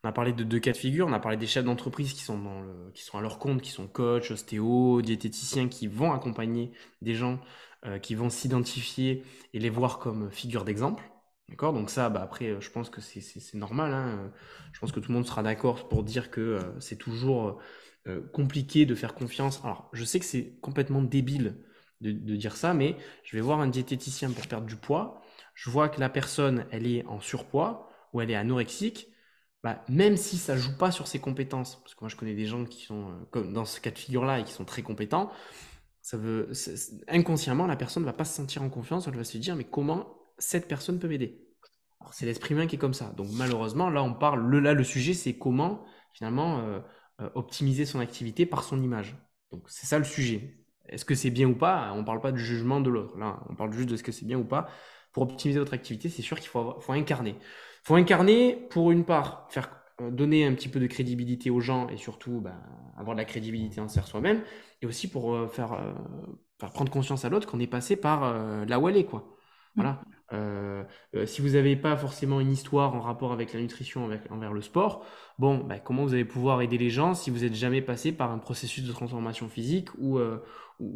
on 0.04 0.10
a 0.10 0.12
parlé 0.12 0.34
de 0.34 0.44
deux 0.44 0.60
cas 0.60 0.72
de 0.72 0.78
figure. 0.78 1.08
On 1.08 1.14
a 1.14 1.20
parlé 1.20 1.38
des 1.38 1.48
chefs 1.48 1.66
d'entreprise 1.66 2.14
qui 2.14 2.22
sont 2.24 2.40
dans 2.40 2.62
le, 2.62 2.92
qui 2.94 3.04
sont 3.04 3.18
à 3.18 3.22
leur 3.22 3.40
compte, 3.40 3.62
qui 3.62 3.72
sont 3.72 3.88
coach, 3.88 4.32
ostéo, 4.32 5.02
diététiciens, 5.02 5.68
qui 5.70 5.88
vont 5.88 6.12
accompagner 6.14 6.72
des 7.02 7.16
gens, 7.16 7.40
euh, 7.86 8.00
qui 8.00 8.16
vont 8.16 8.30
s'identifier 8.30 9.24
et 9.54 9.60
les 9.60 9.70
voir 9.70 10.00
comme 10.00 10.32
figure 10.32 10.66
d'exemple. 10.66 11.11
D'accord 11.52 11.74
Donc 11.74 11.90
ça, 11.90 12.10
bah 12.10 12.22
après, 12.24 12.60
je 12.60 12.72
pense 12.72 12.90
que 12.90 13.02
c'est 13.02 13.54
normal. 13.54 13.94
Hein. 13.94 14.32
Je 14.72 14.80
pense 14.80 14.92
que 14.92 15.00
tout 15.00 15.12
le 15.12 15.16
monde 15.18 15.28
sera 15.28 15.44
d'accord 15.44 15.90
pour 15.90 16.04
dire 16.04 16.32
que 16.32 16.60
c'est 16.80 16.96
toujours 16.96 17.60
euh, 18.08 18.22
compliqué 18.34 18.88
de 18.88 18.96
faire 18.96 19.14
confiance. 19.14 19.62
Alors, 19.64 19.88
je 19.94 20.04
sais 20.04 20.20
que 20.20 20.26
c'est 20.26 20.58
complètement 20.62 21.04
débile 21.04 21.58
de, 22.02 22.12
dire 22.36 22.56
ça, 22.56 22.74
mais 22.74 22.96
je 23.24 23.38
vais 23.38 23.42
voir 23.42 23.60
un 23.60 23.68
diététicien 23.68 24.32
pour 24.32 24.48
perdre 24.48 24.66
du 24.66 24.76
poids. 24.76 25.22
Je 25.54 25.70
vois 25.70 25.88
que 25.88 26.00
la 26.00 26.10
personne, 26.10 26.66
elle 26.72 26.88
est 26.88 27.06
en 27.06 27.20
surpoids 27.20 27.90
ou 28.12 28.22
elle 28.22 28.32
est 28.32 28.36
anorexique. 28.36 29.10
Bah, 29.64 29.84
même 29.88 30.18
si 30.18 30.38
ça 30.38 30.58
joue 30.58 30.76
pas 30.78 30.90
sur 30.92 31.08
ses 31.08 31.20
compétences, 31.20 31.76
parce 31.84 31.94
que 31.94 32.00
moi 32.02 32.10
je 32.10 32.16
connais 32.16 32.34
des 32.34 32.48
gens 32.48 32.66
qui 32.66 32.86
sont 32.86 33.10
euh, 33.10 33.14
comme 33.30 33.54
dans 33.54 33.66
ce 33.66 33.80
cas 33.80 33.92
de 33.92 34.00
figure-là 34.00 34.40
et 34.40 34.44
qui 34.44 34.54
sont 34.54 34.66
très 34.66 34.82
compétents, 34.82 35.32
ça 36.02 36.18
veut 36.18 36.50
inconsciemment 37.08 37.68
la 37.68 37.76
personne 37.76 38.02
ne 38.04 38.08
va 38.08 38.14
pas 38.14 38.26
se 38.26 38.34
sentir 38.36 38.64
en 38.64 38.70
confiance, 38.70 39.08
elle 39.08 39.16
va 39.16 39.24
se 39.24 39.38
dire 39.38 39.56
mais 39.56 39.66
comment 39.66 40.21
cette 40.38 40.68
personne 40.68 41.00
peut 41.00 41.08
m'aider 41.08 41.48
C'est 42.12 42.26
l'esprit 42.26 42.54
humain 42.54 42.68
qui 42.68 42.76
est 42.76 42.80
comme 42.80 42.94
ça. 42.94 43.14
Donc 43.18 43.28
malheureusement 43.34 43.90
là 43.90 44.04
on 44.04 44.14
parle 44.14 44.46
le 44.48 44.60
là 44.60 44.74
le 44.74 44.84
sujet 44.84 45.14
c'est 45.14 45.38
comment 45.38 45.86
finalement 46.14 46.60
euh, 46.60 46.80
euh, 47.22 47.30
optimiser 47.36 47.86
son 47.86 48.00
activité 48.00 48.46
par 48.46 48.64
son 48.64 48.82
image. 48.82 49.16
Donc 49.52 49.64
c'est 49.68 49.86
ça 49.86 49.98
le 49.98 50.04
sujet. 50.04 50.58
Est-ce 50.88 51.06
que 51.06 51.14
c'est 51.14 51.30
bien 51.30 51.48
ou 51.48 51.56
pas? 51.56 51.92
On 51.94 52.00
ne 52.00 52.04
parle 52.04 52.22
pas 52.22 52.32
du 52.32 52.44
jugement 52.44 52.82
de 52.82 52.90
l'autre. 52.90 53.18
Là, 53.18 53.44
on 53.50 53.56
parle 53.56 53.74
juste 53.74 53.90
de 53.90 53.96
ce 53.96 54.04
que 54.04 54.12
c'est 54.12 54.26
bien 54.26 54.38
ou 54.38 54.44
pas. 54.44 54.70
Pour 55.14 55.24
optimiser 55.24 55.60
votre 55.60 55.74
activité, 55.74 56.10
c'est 56.10 56.22
sûr 56.22 56.40
qu'il 56.40 56.50
faut, 56.50 56.80
incarner. 56.90 57.36
Il 57.40 57.86
faut 57.88 57.96
incarner 57.96 58.68
pour 58.70 58.92
une 58.92 59.06
part, 59.06 59.48
faire 59.52 59.70
euh, 60.02 60.10
donner 60.10 60.46
un 60.46 60.54
petit 60.54 60.70
peu 60.70 60.80
de 60.80 60.88
crédibilité 60.88 61.50
aux 61.50 61.60
gens 61.60 61.90
et 61.90 61.98
surtout 61.98 62.42
ben, 62.42 62.58
avoir 62.98 63.16
de 63.16 63.22
la 63.22 63.26
crédibilité 63.26 63.80
envers 63.82 64.08
soi-même 64.08 64.42
et 64.82 64.86
aussi 64.88 65.10
pour 65.10 65.36
euh, 65.36 65.48
faire, 65.48 65.78
prendre 66.58 66.92
conscience 66.92 67.26
à 67.26 67.30
l'autre 67.30 67.48
qu'on 67.48 67.60
est 67.60 67.68
passé 67.68 67.96
par 67.96 68.22
là 68.66 68.80
où 68.80 68.90
elle 68.90 68.98
est 68.98 69.06
quoi. 69.06 69.36
Voilà. 69.76 70.02
Euh, 70.34 70.84
euh, 71.16 71.26
si 71.26 71.42
vous 71.42 71.50
n'avez 71.50 71.76
pas 71.76 71.98
forcément 71.98 72.40
une 72.40 72.52
histoire 72.52 72.96
en 72.96 73.02
rapport 73.02 73.32
avec 73.34 73.54
la 73.54 73.60
nutrition 73.60 74.10
envers 74.30 74.54
le 74.54 74.62
sport, 74.62 75.06
bon, 75.40 75.58
bah, 75.58 75.80
comment 75.80 76.04
vous 76.04 76.14
allez 76.14 76.26
pouvoir 76.26 76.62
aider 76.62 76.78
les 76.78 76.90
gens 76.90 77.14
si 77.14 77.30
vous 77.30 77.40
n'êtes 77.40 77.56
jamais 77.56 77.82
passé 77.82 78.12
par 78.12 78.32
un 78.32 78.38
processus 78.40 78.84
de 78.86 78.92
transformation 78.94 79.50
physique 79.50 79.90
ou, 79.98 80.18
euh, 80.20 80.44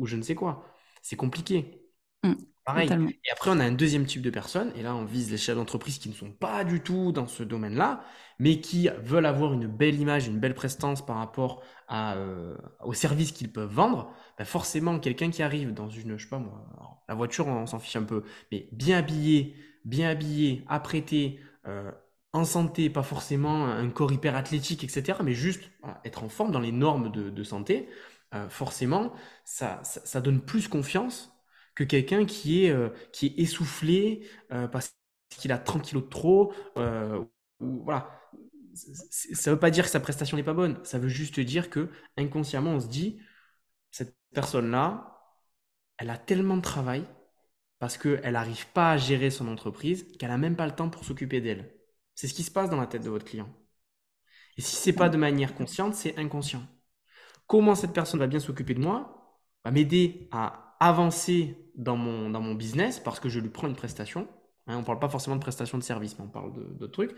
je 0.03 0.15
ne 0.15 0.21
sais 0.21 0.35
quoi? 0.35 0.65
C'est 1.01 1.15
compliqué. 1.17 1.81
Mmh, 2.23 2.54
Pareil. 2.65 2.89
Et 3.23 3.31
après, 3.31 3.51
on 3.51 3.59
a 3.59 3.63
un 3.63 3.71
deuxième 3.71 4.07
type 4.07 4.23
de 4.23 4.31
personnes, 4.31 4.71
et 4.75 4.81
là, 4.81 4.95
on 4.95 5.05
vise 5.05 5.29
les 5.29 5.37
chefs 5.37 5.55
d'entreprise 5.55 5.99
qui 5.99 6.09
ne 6.09 6.15
sont 6.15 6.31
pas 6.31 6.63
du 6.63 6.81
tout 6.81 7.11
dans 7.11 7.27
ce 7.27 7.43
domaine-là, 7.43 8.03
mais 8.39 8.59
qui 8.59 8.89
veulent 9.03 9.27
avoir 9.27 9.53
une 9.53 9.67
belle 9.67 9.99
image, 9.99 10.27
une 10.27 10.39
belle 10.39 10.55
prestance 10.55 11.05
par 11.05 11.17
rapport 11.17 11.61
à, 11.87 12.15
euh, 12.15 12.57
aux 12.83 12.93
services 12.93 13.31
qu'ils 13.33 13.51
peuvent 13.51 13.71
vendre. 13.71 14.11
Bah 14.39 14.45
forcément, 14.45 14.99
quelqu'un 14.99 15.29
qui 15.29 15.43
arrive 15.43 15.73
dans 15.75 15.89
une, 15.89 16.17
je 16.17 16.23
sais 16.23 16.29
pas 16.29 16.39
moi, 16.39 16.99
la 17.07 17.13
voiture, 17.13 17.45
on, 17.47 17.67
s'en 17.67 17.77
fiche 17.77 17.97
un 17.97 18.03
peu, 18.03 18.23
mais 18.51 18.67
bien 18.71 18.97
habillé, 18.97 19.55
bien 19.85 20.09
habillé, 20.09 20.65
apprêté, 20.67 21.39
euh, 21.67 21.91
en 22.33 22.45
santé, 22.45 22.89
pas 22.89 23.03
forcément 23.03 23.65
un 23.65 23.89
corps 23.89 24.11
hyper 24.11 24.35
athlétique, 24.35 24.83
etc., 24.83 25.19
mais 25.23 25.33
juste 25.33 25.69
être 26.03 26.23
en 26.23 26.29
forme 26.29 26.51
dans 26.51 26.59
les 26.59 26.71
normes 26.71 27.11
de, 27.11 27.43
santé, 27.43 27.87
euh, 28.33 28.49
forcément, 28.49 29.13
ça, 29.45 29.81
ça 29.83 30.19
donne 30.19 30.41
plus 30.41 30.67
confiance 30.67 31.34
que 31.75 31.83
quelqu'un 31.83 32.25
qui 32.25 32.65
est, 32.65 32.71
euh, 32.71 32.89
qui 33.11 33.27
est 33.27 33.39
essoufflé 33.39 34.27
euh, 34.51 34.67
parce 34.67 34.95
qu'il 35.29 35.51
a 35.51 35.57
30 35.57 35.83
kilos 35.83 36.03
de 36.03 36.09
trop. 36.09 36.53
Euh, 36.77 37.23
voilà. 37.59 38.19
Ça 38.73 39.51
ne 39.51 39.55
veut 39.55 39.59
pas 39.59 39.71
dire 39.71 39.85
que 39.85 39.89
sa 39.91 39.99
prestation 39.99 40.37
n'est 40.37 40.43
pas 40.43 40.53
bonne. 40.53 40.83
Ça 40.83 40.99
veut 40.99 41.07
juste 41.07 41.39
dire 41.39 41.69
que 41.69 41.89
inconsciemment, 42.17 42.71
on 42.71 42.79
se 42.79 42.87
dit, 42.87 43.19
cette 43.91 44.15
personne-là, 44.33 45.21
elle 45.97 46.09
a 46.09 46.17
tellement 46.17 46.57
de 46.57 46.61
travail 46.61 47.05
parce 47.79 47.97
qu'elle 47.97 48.33
n'arrive 48.33 48.67
pas 48.73 48.93
à 48.93 48.97
gérer 48.97 49.29
son 49.31 49.47
entreprise 49.49 50.05
qu'elle 50.19 50.29
n'a 50.29 50.37
même 50.37 50.55
pas 50.57 50.67
le 50.67 50.75
temps 50.75 50.89
pour 50.89 51.05
s'occuper 51.05 51.41
d'elle. 51.41 51.75
C'est 52.15 52.27
ce 52.27 52.33
qui 52.33 52.43
se 52.43 52.51
passe 52.51 52.69
dans 52.69 52.79
la 52.81 52.87
tête 52.87 53.03
de 53.03 53.09
votre 53.09 53.25
client. 53.25 53.49
Et 54.57 54.61
si 54.61 54.75
c'est 54.75 54.93
pas 54.93 55.09
de 55.09 55.17
manière 55.17 55.55
consciente, 55.55 55.95
c'est 55.95 56.17
inconscient. 56.17 56.63
Comment 57.47 57.75
cette 57.75 57.93
personne 57.93 58.19
va 58.19 58.27
bien 58.27 58.39
s'occuper 58.39 58.73
de 58.73 58.81
moi 58.81 59.39
Va 59.65 59.71
m'aider 59.71 60.29
à 60.31 60.64
avancer 60.79 61.57
dans 61.75 61.95
mon, 61.95 62.29
dans 62.29 62.41
mon 62.41 62.55
business 62.55 62.99
parce 62.99 63.19
que 63.19 63.29
je 63.29 63.39
lui 63.39 63.49
prends 63.49 63.67
une 63.67 63.75
prestation. 63.75 64.27
Hein, 64.67 64.77
on 64.77 64.79
ne 64.79 64.85
parle 64.85 64.99
pas 64.99 65.09
forcément 65.09 65.35
de 65.35 65.41
prestation 65.41 65.77
de 65.77 65.83
service, 65.83 66.17
mais 66.17 66.25
on 66.25 66.29
parle 66.29 66.53
d'autres 66.77 66.93
trucs. 66.93 67.15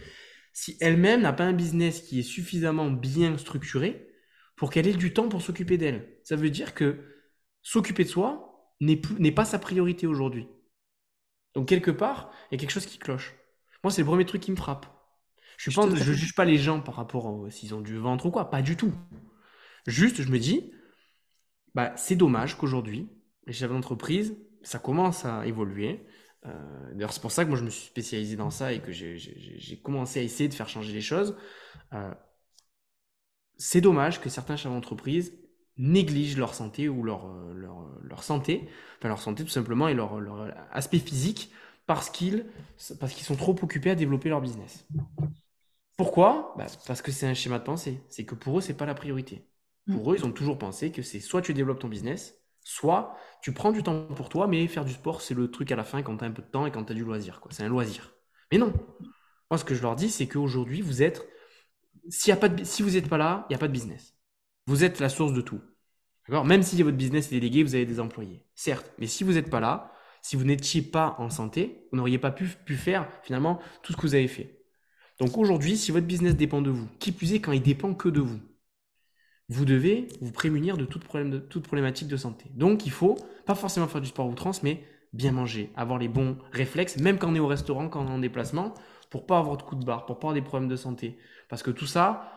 Si 0.54 0.78
elle-même 0.80 1.22
n'a 1.22 1.34
pas 1.34 1.44
un 1.44 1.54
business 1.54 2.02
qui 2.02 2.20
est 2.20 2.24
suffisamment 2.24 2.90
bien 2.90 3.38
structuré 3.38 4.08
pour 4.56 4.72
qu'elle 4.72 4.88
ait 4.88 4.94
du 4.94 5.14
temps 5.14 5.30
pour 5.30 5.42
s'occuper 5.42 5.78
d'elle, 5.78 6.18
ça 6.24 6.36
veut 6.36 6.50
dire 6.50 6.74
que 6.74 7.04
s'occuper 7.62 8.04
de 8.04 8.10
soi 8.10 8.74
n'est 8.80 9.32
pas 9.32 9.46
sa 9.46 9.60
priorité 9.60 10.08
aujourd'hui. 10.08 10.48
Donc 11.54 11.68
quelque 11.68 11.92
part, 11.92 12.32
il 12.50 12.56
y 12.56 12.58
a 12.58 12.60
quelque 12.60 12.72
chose 12.72 12.86
qui 12.86 12.98
cloche. 12.98 13.36
Moi, 13.84 13.92
c'est 13.92 14.02
le 14.02 14.08
premier 14.08 14.26
truc 14.26 14.42
qui 14.42 14.52
me 14.52 14.56
frappe. 14.56 14.86
Je 15.58 15.72
ne 15.82 15.96
je 15.96 16.14
juge 16.14 16.36
pas 16.36 16.46
les 16.46 16.58
gens 16.58 16.82
par 16.82 16.96
rapport 16.96 17.46
à 17.46 17.50
s'ils 17.50 17.74
ont 17.74 17.82
du 17.82 17.98
ventre 17.98 18.28
ou 18.28 18.32
quoi, 18.32 18.50
pas 18.50 18.62
du 18.62 18.78
tout. 18.78 18.94
Juste, 19.88 20.22
je 20.22 20.30
me 20.30 20.38
dis, 20.38 20.72
bah, 21.74 21.94
c'est 21.98 22.16
dommage 22.16 22.58
qu'aujourd'hui, 22.58 23.10
les 23.48 23.54
chefs 23.54 23.72
d'entreprise, 23.72 24.36
ça 24.62 24.78
commence 24.78 25.26
à 25.26 25.48
évoluer. 25.48 26.06
Euh, 26.46 26.94
d'ailleurs, 26.94 27.14
c'est 27.14 27.22
pour 27.22 27.32
ça 27.32 27.44
que 27.44 27.50
moi 27.50 27.58
je 27.58 27.64
me 27.64 27.70
suis 27.70 27.88
spécialisé 27.88 28.36
dans 28.36 28.52
ça 28.52 28.74
et 28.74 28.82
que 28.82 28.92
j'ai 28.92 29.80
commencé 29.82 30.20
à 30.20 30.24
essayer 30.24 30.50
de 30.50 30.54
faire 30.54 30.70
changer 30.70 30.94
les 30.94 31.02
choses. 31.02 31.36
Euh, 31.94 32.14
c'est 33.58 33.82
dommage 33.82 34.22
que 34.22 34.30
certains 34.30 34.56
chefs 34.56 34.72
d'entreprise 34.72 35.34
négligent 35.78 36.38
leur 36.38 36.54
santé 36.54 36.90
ou 36.90 37.04
leur, 37.04 37.28
euh, 37.28 37.54
leur, 37.54 37.90
leur, 38.02 38.24
santé, 38.24 38.68
enfin 38.98 39.08
leur 39.08 39.22
santé 39.22 39.44
tout 39.44 39.50
simplement 39.50 39.88
et 39.88 39.94
leur, 39.94 40.20
leur 40.20 40.54
aspect 40.72 41.00
physique 41.00 41.52
parce 41.86 42.10
qu'ils 42.10 42.46
parce 43.00 43.14
qu'ils 43.14 43.26
sont 43.26 43.36
trop 43.36 43.56
occupés 43.62 43.92
à 43.92 43.96
développer 43.96 44.30
leur 44.30 44.42
business. 44.42 44.86
Pourquoi? 45.96 46.54
Bah, 46.58 46.68
Parce 46.86 47.02
que 47.02 47.12
c'est 47.12 47.28
un 47.28 47.34
schéma 47.34 47.60
de 47.60 47.64
pensée. 47.64 48.02
C'est 48.10 48.26
que 48.26 48.36
pour 48.36 48.60
eux, 48.60 48.62
c'est 48.62 48.76
pas 48.76 48.86
la 48.86 48.94
priorité. 48.94 49.48
Pour 49.88 50.10
mm. 50.10 50.14
eux, 50.14 50.18
ils 50.18 50.26
ont 50.26 50.32
toujours 50.32 50.58
pensé 50.58 50.92
que 50.92 51.02
c'est 51.02 51.20
soit 51.20 51.42
tu 51.42 51.54
développes 51.54 51.80
ton 51.80 51.88
business, 51.88 52.38
Soit 52.70 53.16
tu 53.42 53.54
prends 53.54 53.72
du 53.72 53.82
temps 53.82 54.08
pour 54.08 54.28
toi, 54.28 54.46
mais 54.46 54.68
faire 54.68 54.84
du 54.84 54.92
sport, 54.92 55.22
c'est 55.22 55.34
le 55.34 55.50
truc 55.50 55.72
à 55.72 55.78
la 55.78 55.86
fin 55.86 56.04
quand 56.04 56.18
tu 56.18 56.26
un 56.26 56.32
peu 56.32 56.42
de 56.42 56.48
temps 56.48 56.66
et 56.66 56.72
quand 56.72 56.84
tu 56.84 56.92
as 56.92 56.96
du 56.96 57.06
loisir. 57.06 57.40
C'est 57.50 57.64
un 57.64 57.70
loisir. 57.70 58.14
Mais 58.52 58.58
non. 58.58 58.74
Moi, 59.50 59.58
ce 59.58 59.64
que 59.64 59.74
je 59.74 59.82
leur 59.82 59.96
dis, 59.96 60.10
c'est 60.10 60.28
qu'aujourd'hui, 60.28 60.82
vous 60.82 61.02
êtes. 61.02 61.26
Si 62.10 62.30
vous 62.82 62.90
n'êtes 62.90 63.08
pas 63.08 63.18
là, 63.18 63.46
il 63.48 63.54
n'y 63.54 63.56
a 63.56 63.58
pas 63.58 63.70
de 63.70 63.72
business. 63.72 64.18
Vous 64.66 64.84
êtes 64.84 65.00
la 65.00 65.08
source 65.08 65.32
de 65.32 65.40
tout. 65.40 65.62
Même 66.28 66.62
si 66.62 66.84
votre 66.84 66.98
business 66.98 67.28
est 67.28 67.36
délégué, 67.36 67.64
vous 67.64 67.74
avez 67.74 67.86
des 67.86 68.02
employés. 68.02 68.46
Certes, 68.54 68.92
mais 68.98 69.08
si 69.08 69.24
vous 69.24 69.32
n'êtes 69.32 69.50
pas 69.50 69.62
là, 69.62 69.94
si 70.22 70.36
vous 70.36 70.44
n'étiez 70.44 70.82
pas 70.82 71.16
en 71.20 71.30
santé, 71.30 71.88
vous 71.90 71.98
n'auriez 71.98 72.20
pas 72.20 72.32
pu, 72.32 72.50
pu, 72.66 72.76
faire 72.76 73.10
finalement 73.24 73.62
tout 73.82 73.94
ce 73.94 73.98
que 73.98 74.02
vous 74.02 74.16
avez 74.16 74.28
fait. 74.28 74.60
Donc 75.22 75.38
aujourd'hui, 75.38 75.78
si 75.78 75.92
votre 75.92 76.06
business 76.06 76.36
dépend 76.36 76.62
de 76.62 76.70
vous, 76.70 76.90
qui 77.00 77.14
plus 77.14 77.32
est 77.32 77.40
quand 77.40 77.54
il 77.54 77.62
dépend 77.62 77.94
que 77.94 78.10
de 78.10 78.20
vous, 78.20 78.42
vous 79.50 79.66
devez 79.66 80.08
vous 80.22 80.32
prémunir 80.32 80.78
de 80.78 80.86
toute, 80.86 81.04
problématique 81.04 82.08
de 82.08 82.18
santé. 82.18 82.46
Donc 82.56 82.86
il 82.86 82.92
faut 82.92 83.16
pas 83.46 83.56
forcément 83.56 83.88
faire 83.88 84.02
du 84.02 84.08
sport 84.08 84.28
outrance, 84.28 84.64
mais 84.64 84.84
bien 85.14 85.32
manger, 85.32 85.72
avoir 85.76 86.00
les 86.00 86.10
bons 86.10 86.38
réflexes, 86.52 86.98
même 86.98 87.18
quand 87.18 87.32
on 87.32 87.36
est 87.36 87.40
au 87.40 87.48
restaurant, 87.48 87.88
quand 87.90 88.04
on 88.04 88.08
est 88.08 88.12
en 88.12 88.20
déplacement, 88.20 88.74
pour 89.10 89.26
pas 89.26 89.40
avoir 89.40 89.58
de 89.58 89.64
coups 89.64 89.82
de 89.82 89.86
barre, 89.86 90.06
pour 90.06 90.20
pas 90.20 90.28
avoir 90.28 90.34
des 90.34 90.42
problèmes 90.42 90.70
de 90.70 90.76
santé. 90.76 91.18
Parce 91.50 91.64
que 91.64 91.72
tout 91.72 91.86
ça, 91.86 92.34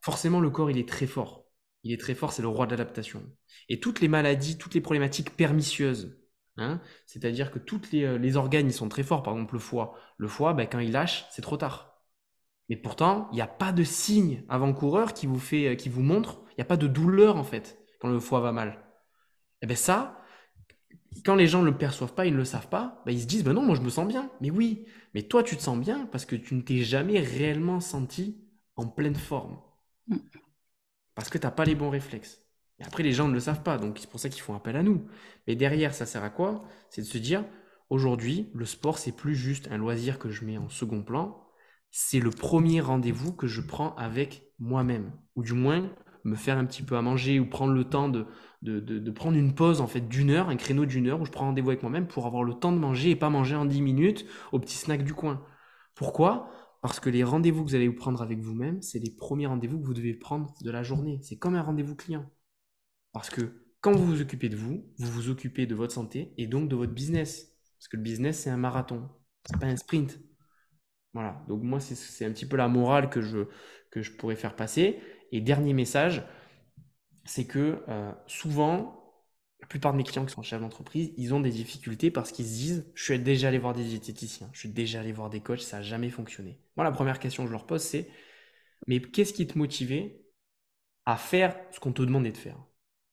forcément, 0.00 0.40
le 0.40 0.50
corps, 0.50 0.70
il 0.70 0.78
est 0.78 0.88
très 0.88 1.06
fort. 1.06 1.44
Il 1.82 1.92
est 1.92 2.00
très 2.00 2.14
fort, 2.14 2.32
c'est 2.32 2.42
le 2.42 2.48
roi 2.48 2.66
de 2.66 2.70
l'adaptation. 2.70 3.22
Et 3.68 3.80
toutes 3.80 4.00
les 4.00 4.08
maladies, 4.08 4.56
toutes 4.56 4.74
les 4.74 4.80
problématiques 4.80 5.36
pernicieuses, 5.36 6.16
hein, 6.56 6.80
c'est-à-dire 7.06 7.50
que 7.50 7.58
tous 7.58 7.90
les, 7.92 8.04
euh, 8.04 8.16
les, 8.16 8.36
organes, 8.36 8.68
ils 8.68 8.72
sont 8.72 8.88
très 8.88 9.02
forts. 9.02 9.22
Par 9.22 9.34
exemple, 9.34 9.54
le 9.54 9.60
foie. 9.60 9.98
Le 10.16 10.28
foie, 10.28 10.54
ben, 10.54 10.66
quand 10.66 10.78
il 10.78 10.92
lâche, 10.92 11.26
c'est 11.30 11.42
trop 11.42 11.56
tard. 11.56 11.93
Mais 12.68 12.76
pourtant, 12.76 13.28
il 13.32 13.36
n'y 13.36 13.42
a 13.42 13.46
pas 13.46 13.72
de 13.72 13.84
signe 13.84 14.44
avant-coureur 14.48 15.12
qui 15.12 15.26
vous 15.26 15.38
fait, 15.38 15.68
euh, 15.68 15.74
qui 15.74 15.88
vous 15.88 16.02
montre, 16.02 16.42
il 16.50 16.54
n'y 16.58 16.62
a 16.62 16.66
pas 16.66 16.76
de 16.76 16.86
douleur 16.86 17.36
en 17.36 17.44
fait 17.44 17.78
quand 18.00 18.08
le 18.08 18.20
foie 18.20 18.40
va 18.40 18.52
mal. 18.52 18.68
Et 18.68 19.64
eh 19.64 19.66
bien 19.66 19.76
ça, 19.76 20.20
quand 21.24 21.34
les 21.34 21.46
gens 21.46 21.60
ne 21.60 21.66
le 21.66 21.76
perçoivent 21.76 22.14
pas, 22.14 22.26
ils 22.26 22.32
ne 22.32 22.38
le 22.38 22.44
savent 22.44 22.68
pas, 22.68 23.02
ben 23.06 23.12
ils 23.12 23.22
se 23.22 23.26
disent, 23.26 23.44
ben 23.44 23.52
non, 23.52 23.62
moi 23.62 23.76
je 23.76 23.82
me 23.82 23.88
sens 23.90 24.06
bien. 24.06 24.30
Mais 24.40 24.50
oui, 24.50 24.86
mais 25.14 25.22
toi 25.22 25.42
tu 25.42 25.56
te 25.56 25.62
sens 25.62 25.78
bien 25.78 26.06
parce 26.06 26.24
que 26.24 26.36
tu 26.36 26.54
ne 26.54 26.62
t'es 26.62 26.82
jamais 26.82 27.20
réellement 27.20 27.80
senti 27.80 28.44
en 28.76 28.86
pleine 28.86 29.14
forme. 29.14 29.58
Mm. 30.08 30.16
Parce 31.14 31.30
que 31.30 31.38
tu 31.38 31.46
n'as 31.46 31.52
pas 31.52 31.64
les 31.64 31.74
bons 31.74 31.90
réflexes. 31.90 32.44
Et 32.78 32.84
après, 32.84 33.02
les 33.02 33.12
gens 33.12 33.28
ne 33.28 33.34
le 33.34 33.40
savent 33.40 33.62
pas, 33.62 33.78
donc 33.78 33.98
c'est 33.98 34.10
pour 34.10 34.20
ça 34.20 34.28
qu'ils 34.28 34.42
font 34.42 34.54
appel 34.54 34.76
à 34.76 34.82
nous. 34.82 35.06
Mais 35.46 35.54
derrière, 35.54 35.94
ça 35.94 36.06
sert 36.06 36.24
à 36.24 36.30
quoi? 36.30 36.64
C'est 36.90 37.02
de 37.02 37.06
se 37.06 37.18
dire, 37.18 37.44
aujourd'hui, 37.88 38.50
le 38.52 38.64
sport, 38.64 38.98
c'est 38.98 39.12
plus 39.12 39.36
juste 39.36 39.68
un 39.70 39.78
loisir 39.78 40.18
que 40.18 40.30
je 40.30 40.44
mets 40.44 40.58
en 40.58 40.68
second 40.68 41.02
plan, 41.02 41.43
c'est 41.96 42.18
le 42.18 42.30
premier 42.30 42.80
rendez-vous 42.80 43.32
que 43.32 43.46
je 43.46 43.60
prends 43.60 43.94
avec 43.94 44.50
moi-même. 44.58 45.12
Ou 45.36 45.44
du 45.44 45.52
moins, 45.52 45.94
me 46.24 46.34
faire 46.34 46.58
un 46.58 46.64
petit 46.64 46.82
peu 46.82 46.96
à 46.96 47.02
manger 47.02 47.38
ou 47.38 47.48
prendre 47.48 47.72
le 47.72 47.84
temps 47.84 48.08
de, 48.08 48.26
de, 48.62 49.10
prendre 49.12 49.36
une 49.36 49.54
pause 49.54 49.80
en 49.80 49.86
fait 49.86 50.00
d'une 50.00 50.30
heure, 50.30 50.48
un 50.48 50.56
créneau 50.56 50.86
d'une 50.86 51.06
heure 51.06 51.20
où 51.20 51.24
je 51.24 51.30
prends 51.30 51.44
rendez-vous 51.44 51.70
avec 51.70 51.82
moi-même 51.82 52.08
pour 52.08 52.26
avoir 52.26 52.42
le 52.42 52.54
temps 52.54 52.72
de 52.72 52.78
manger 52.78 53.10
et 53.10 53.16
pas 53.16 53.30
manger 53.30 53.54
en 53.54 53.64
10 53.64 53.80
minutes 53.80 54.26
au 54.50 54.58
petit 54.58 54.74
snack 54.74 55.04
du 55.04 55.14
coin. 55.14 55.46
Pourquoi? 55.94 56.50
Parce 56.82 56.98
que 56.98 57.10
les 57.10 57.22
rendez-vous 57.22 57.62
que 57.62 57.68
vous 57.68 57.76
allez 57.76 57.86
vous 57.86 57.94
prendre 57.94 58.22
avec 58.22 58.40
vous-même, 58.40 58.82
c'est 58.82 58.98
les 58.98 59.14
premiers 59.14 59.46
rendez-vous 59.46 59.78
que 59.78 59.86
vous 59.86 59.94
devez 59.94 60.14
prendre 60.14 60.52
de 60.62 60.70
la 60.72 60.82
journée. 60.82 61.20
C'est 61.22 61.38
comme 61.38 61.54
un 61.54 61.62
rendez-vous 61.62 61.94
client. 61.94 62.28
Parce 63.12 63.30
que 63.30 63.68
quand 63.80 63.92
vous 63.92 64.04
vous 64.04 64.20
occupez 64.20 64.48
de 64.48 64.56
vous, 64.56 64.84
vous 64.98 65.12
vous 65.12 65.30
occupez 65.30 65.66
de 65.66 65.76
votre 65.76 65.94
santé 65.94 66.34
et 66.38 66.48
donc 66.48 66.68
de 66.68 66.74
votre 66.74 66.92
business. 66.92 67.54
Parce 67.78 67.86
que 67.86 67.96
le 67.96 68.02
business, 68.02 68.40
c'est 68.40 68.50
un 68.50 68.56
marathon, 68.56 69.08
c'est 69.44 69.60
pas 69.60 69.66
un 69.66 69.76
sprint. 69.76 70.18
Voilà, 71.14 71.42
donc 71.48 71.62
moi, 71.62 71.80
c'est 71.80 72.24
un 72.24 72.32
petit 72.32 72.46
peu 72.46 72.56
la 72.56 72.68
morale 72.68 73.08
que 73.08 73.20
je, 73.22 73.38
que 73.90 74.00
pourrais 74.18 74.36
faire 74.36 74.56
passer. 74.56 75.00
Et 75.32 75.40
dernier 75.40 75.72
message, 75.72 76.22
c'est 77.24 77.46
que 77.46 77.82
euh, 77.88 78.12
souvent, 78.26 79.14
la 79.60 79.66
plupart 79.66 79.92
de 79.92 79.98
mes 79.98 80.04
clients 80.04 80.26
qui 80.26 80.34
sont 80.34 80.42
chefs 80.42 80.60
d'entreprise, 80.60 81.12
ils 81.16 81.32
ont 81.34 81.40
des 81.40 81.50
difficultés 81.50 82.10
parce 82.10 82.32
qu'ils 82.32 82.46
se 82.46 82.52
disent 82.52 82.86
Je 82.94 83.04
suis 83.04 83.18
déjà 83.18 83.48
allé 83.48 83.58
voir 83.58 83.72
des 83.74 83.84
diététiciens, 83.84 84.50
je 84.52 84.60
suis 84.60 84.68
déjà 84.68 85.00
allé 85.00 85.12
voir 85.12 85.30
des 85.30 85.40
coachs, 85.40 85.60
ça 85.60 85.78
n'a 85.78 85.82
jamais 85.82 86.10
fonctionné. 86.10 86.60
Moi, 86.76 86.84
la 86.84 86.92
première 86.92 87.18
question 87.18 87.42
que 87.44 87.48
je 87.48 87.52
leur 87.52 87.66
pose, 87.66 87.82
c'est 87.82 88.08
Mais 88.86 89.00
qu'est-ce 89.00 89.34
qui 89.34 89.46
te 89.46 89.58
motivait 89.58 90.22
à 91.06 91.16
faire 91.16 91.56
ce 91.72 91.80
qu'on 91.80 91.92
te 91.92 92.02
demandait 92.02 92.32
de 92.32 92.38
faire? 92.38 92.58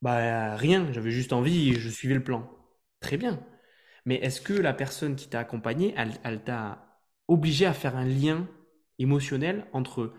Bah, 0.01 0.55
rien, 0.57 0.91
j'avais 0.93 1.11
juste 1.11 1.33
envie 1.33 1.73
je 1.75 1.89
suivais 1.89 2.15
le 2.15 2.23
plan. 2.23 2.49
Très 3.01 3.17
bien. 3.17 3.45
Mais 4.05 4.15
est-ce 4.17 4.41
que 4.41 4.53
la 4.53 4.73
personne 4.73 5.15
qui 5.15 5.29
t'a 5.29 5.39
accompagné, 5.41 5.95
elle 6.23 6.43
t'a 6.43 6.90
obligé 7.31 7.65
à 7.65 7.73
faire 7.73 7.95
un 7.95 8.05
lien 8.05 8.47
émotionnel 8.99 9.67
entre 9.73 10.13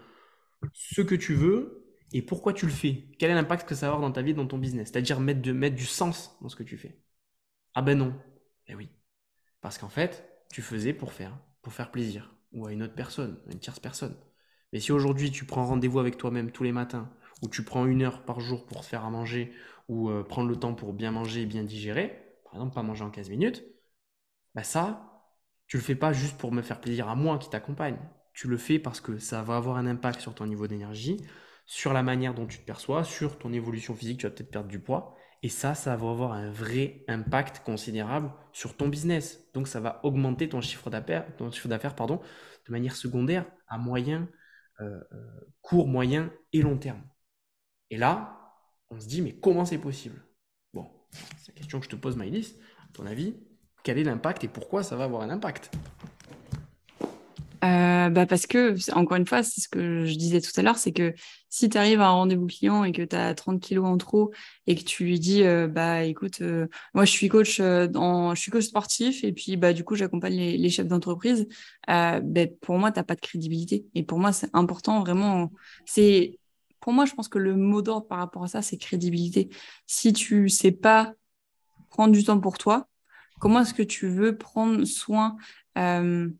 ce 0.72 1.02
que 1.02 1.14
tu 1.14 1.34
veux 1.34 1.96
et 2.12 2.22
pourquoi 2.22 2.52
tu 2.52 2.66
le 2.66 2.72
fais. 2.72 3.08
Quel 3.18 3.30
est 3.30 3.34
l'impact 3.34 3.68
que 3.68 3.74
ça 3.74 3.86
va 3.86 3.94
avoir 3.94 4.08
dans 4.08 4.12
ta 4.12 4.22
vie, 4.22 4.34
dans 4.34 4.46
ton 4.46 4.58
business? 4.58 4.88
C'est-à-dire 4.90 5.20
mettre, 5.20 5.42
de, 5.42 5.52
mettre 5.52 5.76
du 5.76 5.86
sens 5.86 6.36
dans 6.40 6.48
ce 6.48 6.56
que 6.56 6.62
tu 6.62 6.76
fais. 6.76 6.98
Ah 7.74 7.82
ben 7.82 7.98
non. 7.98 8.14
Eh 8.66 8.74
oui. 8.74 8.88
Parce 9.60 9.78
qu'en 9.78 9.88
fait, 9.88 10.26
tu 10.50 10.62
faisais 10.62 10.94
pour 10.94 11.12
faire, 11.12 11.38
pour 11.62 11.72
faire 11.72 11.90
plaisir. 11.90 12.34
Ou 12.52 12.66
à 12.66 12.72
une 12.72 12.82
autre 12.82 12.94
personne, 12.94 13.40
à 13.48 13.52
une 13.52 13.60
tierce 13.60 13.80
personne. 13.80 14.16
Mais 14.72 14.80
si 14.80 14.92
aujourd'hui 14.92 15.30
tu 15.30 15.44
prends 15.44 15.66
rendez-vous 15.66 16.00
avec 16.00 16.16
toi-même 16.16 16.50
tous 16.50 16.64
les 16.64 16.72
matins, 16.72 17.10
ou 17.42 17.48
tu 17.48 17.62
prends 17.62 17.86
une 17.86 18.02
heure 18.02 18.24
par 18.24 18.40
jour 18.40 18.66
pour 18.66 18.80
te 18.80 18.86
faire 18.86 19.04
à 19.04 19.10
manger, 19.10 19.52
ou 19.88 20.10
euh, 20.10 20.22
prendre 20.22 20.48
le 20.48 20.56
temps 20.56 20.74
pour 20.74 20.92
bien 20.92 21.10
manger 21.10 21.42
et 21.42 21.46
bien 21.46 21.64
digérer, 21.64 22.38
par 22.44 22.54
exemple 22.54 22.74
pas 22.74 22.82
manger 22.82 23.04
en 23.04 23.10
15 23.10 23.30
minutes, 23.30 23.64
bah 24.54 24.64
ça, 24.64 25.11
tu 25.72 25.78
le 25.78 25.82
fais 25.82 25.94
pas 25.94 26.12
juste 26.12 26.36
pour 26.36 26.52
me 26.52 26.60
faire 26.60 26.82
plaisir 26.82 27.08
à 27.08 27.14
moi 27.14 27.38
qui 27.38 27.48
t'accompagne. 27.48 27.96
Tu 28.34 28.46
le 28.46 28.58
fais 28.58 28.78
parce 28.78 29.00
que 29.00 29.16
ça 29.16 29.40
va 29.40 29.56
avoir 29.56 29.78
un 29.78 29.86
impact 29.86 30.20
sur 30.20 30.34
ton 30.34 30.44
niveau 30.46 30.66
d'énergie, 30.66 31.16
sur 31.64 31.94
la 31.94 32.02
manière 32.02 32.34
dont 32.34 32.46
tu 32.46 32.58
te 32.58 32.66
perçois, 32.66 33.04
sur 33.04 33.38
ton 33.38 33.54
évolution 33.54 33.94
physique, 33.94 34.20
tu 34.20 34.26
vas 34.26 34.32
peut-être 34.32 34.50
perdre 34.50 34.68
du 34.68 34.80
poids. 34.80 35.16
Et 35.42 35.48
ça, 35.48 35.74
ça 35.74 35.96
va 35.96 36.10
avoir 36.10 36.32
un 36.34 36.50
vrai 36.50 37.06
impact 37.08 37.60
considérable 37.60 38.30
sur 38.52 38.76
ton 38.76 38.88
business. 38.88 39.50
Donc, 39.54 39.66
ça 39.66 39.80
va 39.80 40.00
augmenter 40.04 40.46
ton 40.46 40.60
chiffre 40.60 40.90
d'affaires, 40.90 41.24
de 41.38 42.70
manière 42.70 42.94
secondaire 42.94 43.46
à 43.66 43.78
moyen, 43.78 44.28
euh, 44.82 45.00
euh, 45.12 45.40
court, 45.62 45.88
moyen 45.88 46.30
et 46.52 46.60
long 46.60 46.76
terme. 46.76 47.02
Et 47.88 47.96
là, 47.96 48.52
on 48.90 49.00
se 49.00 49.08
dit, 49.08 49.22
mais 49.22 49.38
comment 49.40 49.64
c'est 49.64 49.78
possible? 49.78 50.22
Bon, 50.74 50.90
c'est 51.38 51.52
la 51.52 51.54
question 51.54 51.78
que 51.78 51.86
je 51.86 51.90
te 51.90 51.96
pose, 51.96 52.16
Maïlis. 52.16 52.58
À 52.84 52.92
ton 52.92 53.06
avis, 53.06 53.34
quel 53.82 53.98
est 53.98 54.04
l'impact 54.04 54.44
et 54.44 54.48
pourquoi 54.48 54.82
ça 54.82 54.96
va 54.96 55.04
avoir 55.04 55.22
un 55.22 55.30
impact 55.30 55.70
euh, 57.64 58.08
bah 58.10 58.26
parce 58.26 58.46
que, 58.46 58.74
encore 58.92 59.16
une 59.16 59.26
fois, 59.26 59.44
c'est 59.44 59.60
ce 59.60 59.68
que 59.68 60.04
je 60.04 60.16
disais 60.16 60.40
tout 60.40 60.50
à 60.56 60.62
l'heure, 60.62 60.78
c'est 60.78 60.90
que 60.92 61.14
si 61.48 61.68
tu 61.68 61.78
arrives 61.78 62.00
à 62.00 62.08
un 62.08 62.10
rendez-vous 62.10 62.48
client 62.48 62.82
et 62.82 62.90
que 62.90 63.02
tu 63.02 63.14
as 63.14 63.34
30 63.36 63.60
kilos 63.60 63.86
en 63.86 63.96
trop 63.98 64.32
et 64.66 64.74
que 64.74 64.82
tu 64.82 65.04
lui 65.04 65.20
dis, 65.20 65.44
euh, 65.44 65.68
bah 65.68 66.02
écoute, 66.02 66.40
euh, 66.40 66.66
moi 66.92 67.04
je 67.04 67.12
suis 67.12 67.28
coach 67.28 67.60
dans, 67.60 68.34
je 68.34 68.40
suis 68.40 68.50
coach 68.50 68.64
sportif 68.64 69.22
et 69.22 69.32
puis 69.32 69.56
bah 69.56 69.72
du 69.72 69.84
coup 69.84 69.94
j'accompagne 69.94 70.34
les, 70.34 70.70
chefs 70.70 70.88
d'entreprise, 70.88 71.46
bah, 71.86 72.20
pour 72.62 72.78
moi 72.78 72.90
tu 72.90 72.98
n'as 72.98 73.04
pas 73.04 73.14
de 73.14 73.20
crédibilité. 73.20 73.86
Et 73.94 74.02
pour 74.02 74.18
moi 74.18 74.32
c'est 74.32 74.50
important 74.54 75.00
vraiment, 75.00 75.52
c'est, 75.86 76.40
pour 76.80 76.92
moi 76.92 77.04
je 77.04 77.14
pense 77.14 77.28
que 77.28 77.38
le 77.38 77.54
mot 77.54 77.80
d'ordre 77.80 78.08
par 78.08 78.18
rapport 78.18 78.42
à 78.42 78.48
ça 78.48 78.60
c'est 78.62 78.76
crédibilité. 78.76 79.50
Si 79.86 80.12
tu 80.12 80.48
sais 80.48 80.72
pas 80.72 81.12
prendre 81.90 82.12
du 82.12 82.24
temps 82.24 82.40
pour 82.40 82.58
toi, 82.58 82.88
Comment 83.42 83.62
est-ce 83.62 83.74
que 83.74 83.82
tu 83.82 84.08
veux 84.08 84.38
prendre 84.38 84.84
soin 84.84 85.36
euh, 85.76 86.30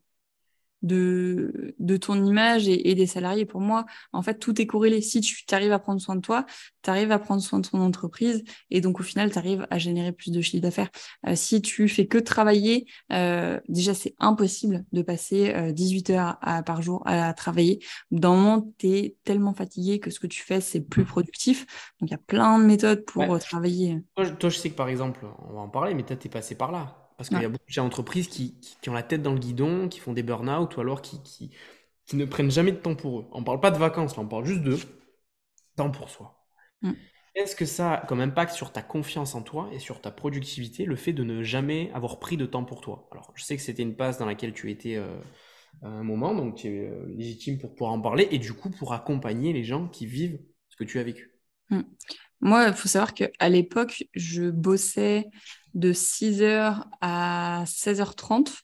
de, 0.83 1.73
de 1.79 1.97
ton 1.97 2.23
image 2.23 2.67
et, 2.67 2.93
des 2.93 3.07
salariés. 3.07 3.45
Pour 3.45 3.61
moi, 3.61 3.85
en 4.11 4.21
fait, 4.21 4.37
tout 4.37 4.61
est 4.61 4.67
corrélé. 4.67 5.01
Si 5.01 5.21
tu 5.21 5.43
arrives 5.51 5.71
à 5.71 5.79
prendre 5.79 5.99
soin 5.99 6.15
de 6.15 6.21
toi, 6.21 6.45
tu 6.83 6.89
arrives 6.89 7.11
à 7.11 7.19
prendre 7.19 7.41
soin 7.41 7.59
de 7.59 7.67
ton 7.67 7.79
entreprise 7.79 8.43
et 8.69 8.81
donc 8.81 8.99
au 8.99 9.03
final, 9.03 9.31
tu 9.31 9.37
arrives 9.37 9.65
à 9.69 9.79
générer 9.79 10.11
plus 10.11 10.31
de 10.31 10.41
chiffre 10.41 10.61
d'affaires. 10.61 10.89
Euh, 11.25 11.35
si 11.35 11.61
tu 11.61 11.87
fais 11.87 12.05
que 12.05 12.17
travailler, 12.17 12.85
euh, 13.11 13.59
déjà, 13.69 13.93
c'est 13.93 14.13
impossible 14.19 14.85
de 14.91 15.01
passer 15.01 15.71
18 15.71 16.09
heures 16.11 16.37
par 16.65 16.81
jour 16.81 17.01
à, 17.05 17.33
travailler. 17.33 17.79
Dans 18.11 18.35
le 18.35 18.41
moment, 18.41 18.73
tu 18.77 18.89
es 18.89 19.15
tellement 19.23 19.53
fatigué 19.53 19.99
que 19.99 20.11
ce 20.11 20.19
que 20.19 20.27
tu 20.27 20.43
fais, 20.43 20.61
c'est 20.61 20.81
plus 20.81 21.05
productif. 21.05 21.65
Donc, 21.99 22.09
il 22.09 22.11
y 22.11 22.15
a 22.15 22.19
plein 22.19 22.59
de 22.59 22.65
méthodes 22.65 23.05
pour 23.05 23.39
travailler. 23.39 24.03
Toi, 24.15 24.49
je 24.49 24.57
sais 24.57 24.69
que 24.69 24.75
par 24.75 24.89
exemple, 24.89 25.25
on 25.49 25.53
va 25.53 25.61
en 25.61 25.69
parler, 25.69 25.93
mais 25.93 26.03
toi, 26.03 26.15
tu 26.15 26.27
es 26.27 26.29
passé 26.29 26.55
par 26.55 26.71
là. 26.71 27.02
Parce 27.23 27.29
qu'il 27.29 27.41
y 27.41 27.45
a 27.45 27.49
beaucoup 27.49 27.71
d'entreprises 27.73 28.27
qui, 28.27 28.59
qui, 28.59 28.89
ont 28.89 28.93
la 28.93 29.01
tête 29.01 29.21
dans 29.21 29.31
le 29.31 29.39
guidon, 29.39 29.87
qui 29.87 30.01
font 30.01 30.11
des 30.11 30.23
burn-out 30.23 30.75
ou 30.75 30.81
alors 30.81 31.01
qui, 31.01 31.23
qui, 31.23 31.51
qui, 32.05 32.17
ne 32.17 32.25
prennent 32.25 32.51
jamais 32.51 32.73
de 32.73 32.77
temps 32.77 32.95
pour 32.95 33.21
eux. 33.21 33.25
On 33.31 33.39
ne 33.39 33.45
parle 33.45 33.61
pas 33.61 33.71
de 33.71 33.77
vacances, 33.77 34.17
là, 34.17 34.23
on 34.23 34.27
parle 34.27 34.45
juste 34.45 34.61
de 34.61 34.77
temps 35.77 35.89
pour 35.89 36.09
soi. 36.09 36.45
Mm. 36.81 36.91
Est-ce 37.35 37.55
que 37.55 37.65
ça 37.65 37.93
a 37.93 38.05
comme 38.05 38.19
impact 38.19 38.53
sur 38.53 38.73
ta 38.73 38.81
confiance 38.81 39.35
en 39.35 39.41
toi 39.41 39.69
et 39.71 39.79
sur 39.79 40.01
ta 40.01 40.11
productivité 40.11 40.83
le 40.83 40.97
fait 40.97 41.13
de 41.13 41.23
ne 41.23 41.43
jamais 41.43 41.91
avoir 41.93 42.19
pris 42.19 42.35
de 42.35 42.45
temps 42.45 42.65
pour 42.65 42.81
toi? 42.81 43.07
Alors, 43.13 43.31
je 43.35 43.43
sais 43.45 43.55
que 43.55 43.61
c'était 43.61 43.83
une 43.83 43.95
passe 43.95 44.17
dans 44.17 44.25
laquelle 44.25 44.51
tu 44.51 44.69
étais 44.69 44.97
euh, 44.97 45.17
à 45.81 45.87
un 45.87 46.03
moment, 46.03 46.35
donc 46.35 46.55
tu 46.55 46.67
es 46.67 46.89
euh, 46.89 47.05
légitime 47.07 47.57
pour 47.57 47.73
pouvoir 47.73 47.93
en 47.93 48.01
parler 48.01 48.27
et 48.31 48.37
du 48.37 48.51
coup 48.51 48.69
pour 48.69 48.91
accompagner 48.91 49.53
les 49.53 49.63
gens 49.63 49.87
qui 49.87 50.05
vivent 50.05 50.41
ce 50.67 50.75
que 50.75 50.83
tu 50.83 50.99
as 50.99 51.03
vécu. 51.03 51.39
Mm. 51.69 51.83
Moi, 52.41 52.67
il 52.67 52.73
faut 52.73 52.89
savoir 52.89 53.13
qu'à 53.13 53.47
l'époque, 53.47 54.03
je 54.13 54.49
bossais 54.49 55.29
de 55.73 55.93
6h 55.93 56.83
à 57.01 57.63
16h30. 57.65 58.63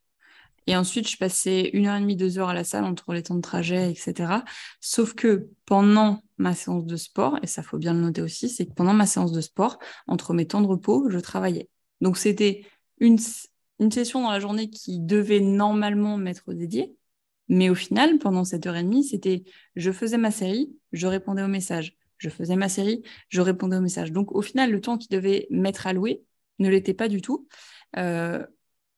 Et 0.67 0.75
ensuite, 0.75 1.09
je 1.09 1.17
passais 1.17 1.69
une 1.73 1.87
heure 1.87 1.95
et 1.95 1.99
demie, 1.99 2.15
deux 2.15 2.37
heures 2.37 2.49
à 2.49 2.53
la 2.53 2.63
salle 2.63 2.83
entre 2.83 3.13
les 3.13 3.23
temps 3.23 3.35
de 3.35 3.41
trajet, 3.41 3.89
etc. 3.89 4.43
Sauf 4.81 5.15
que 5.15 5.49
pendant 5.65 6.21
ma 6.37 6.53
séance 6.53 6.85
de 6.85 6.95
sport, 6.95 7.39
et 7.41 7.47
ça 7.47 7.63
faut 7.63 7.79
bien 7.79 7.93
le 7.93 8.01
noter 8.01 8.21
aussi, 8.21 8.49
c'est 8.49 8.67
que 8.67 8.73
pendant 8.73 8.93
ma 8.93 9.07
séance 9.07 9.31
de 9.31 9.41
sport, 9.41 9.79
entre 10.07 10.33
mes 10.33 10.45
temps 10.45 10.61
de 10.61 10.67
repos, 10.67 11.09
je 11.09 11.17
travaillais. 11.17 11.69
Donc 12.01 12.17
c'était 12.17 12.65
une, 12.99 13.17
une 13.79 13.91
session 13.91 14.21
dans 14.21 14.31
la 14.31 14.39
journée 14.39 14.69
qui 14.69 14.99
devait 14.99 15.39
normalement 15.39 16.17
m'être 16.17 16.53
dédiée. 16.53 16.95
Mais 17.47 17.69
au 17.69 17.75
final, 17.75 18.19
pendant 18.19 18.43
cette 18.43 18.67
heure 18.67 18.75
et 18.75 18.83
demie, 18.83 19.03
c'était 19.03 19.43
je 19.75 19.91
faisais 19.91 20.19
ma 20.19 20.29
série, 20.29 20.71
je 20.91 21.07
répondais 21.07 21.41
aux 21.41 21.47
messages, 21.47 21.97
je 22.19 22.29
faisais 22.29 22.55
ma 22.55 22.69
série, 22.69 23.01
je 23.29 23.41
répondais 23.41 23.77
aux 23.77 23.81
messages. 23.81 24.11
Donc 24.11 24.35
au 24.35 24.43
final, 24.43 24.71
le 24.71 24.81
temps 24.81 24.99
qui 24.99 25.07
devait 25.07 25.47
m'être 25.49 25.87
alloué 25.87 26.21
ne 26.59 26.69
l'était 26.69 26.93
pas 26.93 27.07
du 27.07 27.21
tout. 27.21 27.47
Euh, 27.97 28.45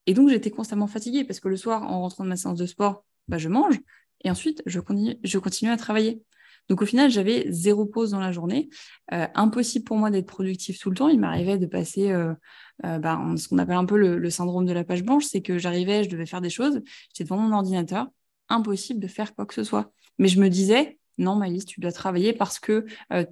et 0.06 0.14
donc 0.14 0.28
j'étais 0.28 0.50
constamment 0.50 0.86
fatiguée 0.86 1.24
parce 1.24 1.40
que 1.40 1.48
le 1.48 1.56
soir, 1.56 1.84
en 1.84 2.00
rentrant 2.00 2.24
de 2.24 2.28
ma 2.28 2.36
séance 2.36 2.58
de 2.58 2.66
sport, 2.66 3.04
bah, 3.28 3.38
je 3.38 3.48
mange 3.48 3.80
et 4.24 4.30
ensuite 4.30 4.62
je 4.66 4.80
continue, 4.80 5.70
à 5.70 5.76
travailler. 5.76 6.22
Donc 6.68 6.80
au 6.80 6.86
final, 6.86 7.10
j'avais 7.10 7.46
zéro 7.50 7.86
pause 7.86 8.12
dans 8.12 8.20
la 8.20 8.30
journée. 8.30 8.68
Euh, 9.12 9.26
impossible 9.34 9.84
pour 9.84 9.96
moi 9.96 10.10
d'être 10.10 10.26
productif 10.26 10.78
tout 10.78 10.90
le 10.90 10.96
temps. 10.96 11.08
Il 11.08 11.18
m'arrivait 11.18 11.58
de 11.58 11.66
passer 11.66 12.12
euh, 12.12 12.34
bah, 12.82 13.20
ce 13.36 13.48
qu'on 13.48 13.58
appelle 13.58 13.76
un 13.76 13.84
peu 13.84 13.96
le, 13.96 14.30
syndrome 14.30 14.64
de 14.64 14.72
la 14.72 14.84
page 14.84 15.02
blanche, 15.02 15.24
c'est 15.24 15.42
que 15.42 15.58
j'arrivais, 15.58 16.04
je 16.04 16.10
devais 16.10 16.26
faire 16.26 16.40
des 16.40 16.50
choses, 16.50 16.80
j'étais 17.08 17.24
devant 17.24 17.38
mon 17.38 17.54
ordinateur, 17.54 18.06
impossible 18.48 19.00
de 19.00 19.08
faire 19.08 19.34
quoi 19.34 19.46
que 19.46 19.54
ce 19.54 19.64
soit. 19.64 19.92
Mais 20.18 20.28
je 20.28 20.40
me 20.40 20.48
disais, 20.48 20.98
non, 21.18 21.34
Maïs, 21.34 21.64
tu 21.64 21.80
dois 21.80 21.92
travailler 21.92 22.32
parce 22.32 22.60
que 22.60 22.86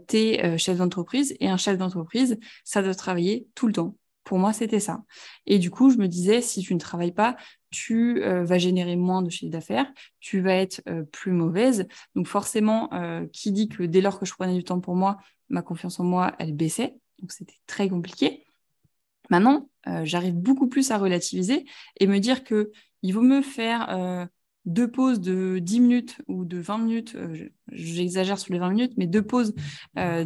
tu 0.08 0.16
es 0.16 0.58
chef 0.58 0.78
d'entreprise 0.78 1.36
et 1.40 1.48
un 1.48 1.56
chef 1.56 1.78
d'entreprise, 1.78 2.38
ça 2.64 2.82
doit 2.82 2.94
travailler 2.94 3.46
tout 3.54 3.68
le 3.68 3.72
temps. 3.72 3.96
Pour 4.30 4.38
moi, 4.38 4.52
c'était 4.52 4.78
ça. 4.78 5.02
Et 5.46 5.58
du 5.58 5.72
coup, 5.72 5.90
je 5.90 5.96
me 5.96 6.06
disais, 6.06 6.40
si 6.40 6.62
tu 6.62 6.72
ne 6.72 6.78
travailles 6.78 7.10
pas, 7.10 7.36
tu 7.70 8.22
euh, 8.22 8.44
vas 8.44 8.58
générer 8.58 8.94
moins 8.94 9.22
de 9.22 9.28
chiffre 9.28 9.50
d'affaires, 9.50 9.92
tu 10.20 10.40
vas 10.40 10.54
être 10.54 10.82
euh, 10.88 11.02
plus 11.02 11.32
mauvaise. 11.32 11.88
Donc 12.14 12.28
forcément, 12.28 12.94
euh, 12.94 13.26
qui 13.32 13.50
dit 13.50 13.68
que 13.68 13.82
dès 13.82 14.00
lors 14.00 14.20
que 14.20 14.26
je 14.26 14.32
prenais 14.32 14.54
du 14.54 14.62
temps 14.62 14.78
pour 14.78 14.94
moi, 14.94 15.18
ma 15.48 15.62
confiance 15.62 15.98
en 15.98 16.04
moi, 16.04 16.36
elle 16.38 16.54
baissait. 16.54 16.94
Donc 17.18 17.32
c'était 17.32 17.58
très 17.66 17.88
compliqué. 17.88 18.44
Maintenant, 19.30 19.68
j'arrive 20.04 20.34
beaucoup 20.34 20.68
plus 20.68 20.92
à 20.92 20.98
relativiser 20.98 21.64
et 21.98 22.06
me 22.06 22.20
dire 22.20 22.44
que 22.44 22.70
il 23.02 23.12
vaut 23.12 23.22
mieux 23.22 23.42
faire 23.42 24.28
deux 24.64 24.90
pauses 24.90 25.20
de 25.20 25.58
10 25.60 25.80
minutes 25.80 26.18
ou 26.28 26.44
de 26.44 26.58
20 26.58 26.78
minutes, 26.78 27.16
j'exagère 27.70 28.38
sur 28.38 28.52
les 28.52 28.58
20 28.58 28.70
minutes, 28.70 28.92
mais 28.96 29.06
deux 29.06 29.22
pauses 29.22 29.54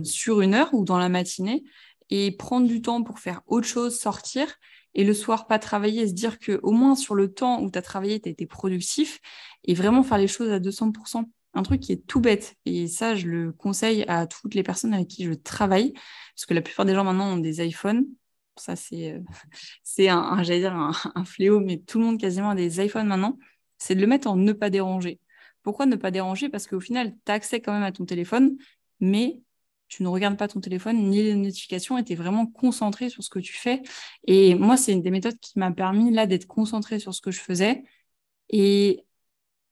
sur 0.03 0.41
une 0.41 0.55
heure 0.55 0.73
ou 0.73 0.85
dans 0.85 0.99
la 0.99 1.11
matinée 1.11 1.65
et 2.11 2.33
prendre 2.33 2.67
du 2.67 2.83
temps 2.83 3.03
pour 3.03 3.19
faire 3.19 3.43
autre 3.47 3.67
chose, 3.67 3.99
sortir, 3.99 4.47
et 4.95 5.05
le 5.05 5.15
soir 5.15 5.47
pas 5.47 5.59
travailler 5.59 6.03
et 6.03 6.09
se 6.09 6.13
dire 6.13 6.39
que 6.39 6.61
au 6.63 6.73
moins 6.73 6.95
sur 6.95 7.15
le 7.15 7.33
temps 7.33 7.63
où 7.63 7.71
tu 7.71 7.79
as 7.79 7.83
travaillé, 7.83 8.21
tu 8.21 8.29
as 8.29 8.33
été 8.33 8.47
productif 8.47 9.21
et 9.65 9.75
vraiment 9.75 10.03
faire 10.03 10.19
les 10.19 10.29
choses 10.29 10.51
à 10.51 10.61
200%. 10.61 11.25
Un 11.57 11.63
truc 11.63 11.81
qui 11.81 11.93
est 11.93 12.07
tout 12.07 12.21
bête. 12.21 12.57
Et 12.65 12.89
ça, 12.89 13.15
je 13.15 13.29
le 13.29 13.53
conseille 13.53 14.05
à 14.09 14.27
toutes 14.27 14.55
les 14.55 14.63
personnes 14.63 14.93
avec 14.93 15.09
qui 15.09 15.25
je 15.25 15.33
travaille, 15.33 15.93
parce 15.93 16.47
que 16.47 16.55
la 16.55 16.63
plupart 16.63 16.85
des 16.85 16.95
gens 16.95 17.05
maintenant 17.05 17.35
ont 17.35 17.37
des 17.37 17.65
iPhones. 17.65 18.07
Ça, 18.57 18.77
c'est 18.77 19.13
euh, 19.13 20.09
un, 20.11 20.43
j'allais 20.43 20.61
dire 20.61 20.75
un, 21.15 21.25
fléau, 21.25 21.61
mais 21.61 21.79
tout 21.79 21.99
le 21.99 22.05
monde 22.05 22.21
quasiment 22.21 22.51
a 22.51 22.55
des 22.55 22.85
iPhones 22.85 23.07
maintenant. 23.07 23.39
C'est 23.79 23.95
de 23.95 24.01
le 24.01 24.07
mettre 24.07 24.29
en 24.29 24.37
ne 24.37 24.53
pas 24.53 24.71
déranger. 24.71 25.21
Pourquoi 25.63 25.87
ne 25.87 25.97
pas 25.97 26.11
déranger? 26.11 26.49
Parce 26.49 26.67
qu'au 26.67 26.81
final, 26.81 27.15
tu 27.25 27.33
as 27.33 27.35
accès 27.35 27.61
quand 27.61 27.73
même 27.73 27.83
à 27.83 27.93
ton 27.93 28.05
téléphone, 28.05 28.57
mais 29.01 29.41
tu 29.95 30.03
ne 30.03 30.09
regardes 30.09 30.37
pas 30.37 30.49
ton 30.49 30.61
téléphone 30.61 31.09
ni 31.09 31.23
les 31.23 31.35
notifications 31.35 31.97
et 31.99 32.05
tu 32.05 32.15
es 32.15 32.17
vraiment 32.17 32.47
concentré 32.47 33.09
sur 33.11 33.23
ce 33.23 33.31
que 33.31 33.39
tu 33.39 33.53
fais. 33.53 33.81
Et 34.27 34.57
moi, 34.57 34.77
c'est 34.77 34.93
une 34.93 35.03
des 35.03 35.13
méthodes 35.13 35.39
qui 35.39 35.57
m'a 35.57 35.71
permis 35.71 36.11
là 36.11 36.27
d'être 36.27 36.47
concentré 36.47 36.99
sur 36.99 37.15
ce 37.15 37.21
que 37.21 37.31
je 37.31 37.39
faisais 37.41 37.85
et 38.49 39.07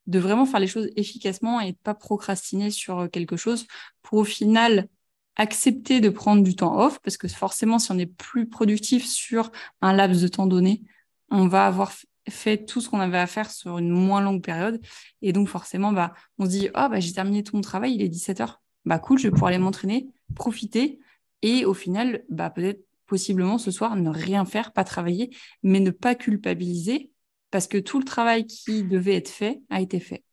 de 0.07 0.19
vraiment 0.21 0.47
faire 0.47 0.61
les 0.61 0.69
choses 0.69 0.91
efficacement 0.95 1.61
et 1.61 1.73
pas 1.73 1.95
procrastiner 1.95 2.71
sur 2.71 3.11
quelque 3.11 3.37
chose 3.37 3.67
pour 4.03 4.19
au 4.21 4.25
final 4.25 4.89
accepter 5.37 6.01
de 6.01 6.09
prendre 6.09 6.45
du 6.45 6.55
temps 6.55 6.79
off 6.79 7.01
parce 7.01 7.17
que 7.17 7.27
forcément, 7.27 7.81
si 7.81 7.91
on 7.91 7.99
est 7.99 8.07
plus 8.07 8.49
productif 8.49 9.05
sur 9.05 9.51
un 9.81 9.93
laps 9.93 10.23
de 10.23 10.29
temps 10.29 10.47
donné, 10.47 10.83
on 11.31 11.49
va 11.49 11.67
avoir 11.67 11.93
fait 12.29 12.65
tout 12.65 12.81
ce 12.81 12.89
qu'on 12.89 13.01
avait 13.01 13.19
à 13.19 13.27
faire 13.27 13.51
sur 13.51 13.79
une 13.79 13.91
moins 13.91 14.21
longue 14.21 14.43
période. 14.43 14.81
Et 15.21 15.33
donc, 15.33 15.49
forcément, 15.49 15.93
bah, 15.93 16.15
on 16.39 16.45
se 16.45 16.51
dit, 16.51 16.69
oh, 16.69 16.89
bah, 16.89 17.01
j'ai 17.01 17.13
terminé 17.13 17.43
tout 17.43 17.57
mon 17.57 17.63
travail, 17.63 17.95
il 17.95 18.03
est 18.03 18.09
17 18.09 18.41
heures 18.41 18.62
bah 18.85 18.99
cool, 18.99 19.19
je 19.19 19.25
vais 19.25 19.31
pouvoir 19.31 19.49
aller 19.49 19.59
m'entraîner, 19.59 20.09
profiter 20.35 21.01
et 21.43 21.65
au 21.65 21.75
final, 21.75 22.25
bah 22.29 22.51
peut-être 22.51 22.85
possiblement 23.07 23.59
ce 23.59 23.71
soir 23.71 23.97
ne 23.97 24.09
rien 24.09 24.45
faire, 24.45 24.73
pas 24.73 24.85
travailler, 24.85 25.37
mais 25.63 25.81
ne 25.81 25.91
pas 25.91 26.15
culpabiliser 26.15 27.11
parce 27.51 27.67
que 27.67 27.79
tout 27.79 27.99
le 27.99 28.05
travail 28.05 28.47
qui 28.47 28.83
devait 28.83 29.17
être 29.17 29.29
fait 29.29 29.61
a 29.69 29.81
été 29.81 30.01
fait, 30.01 30.25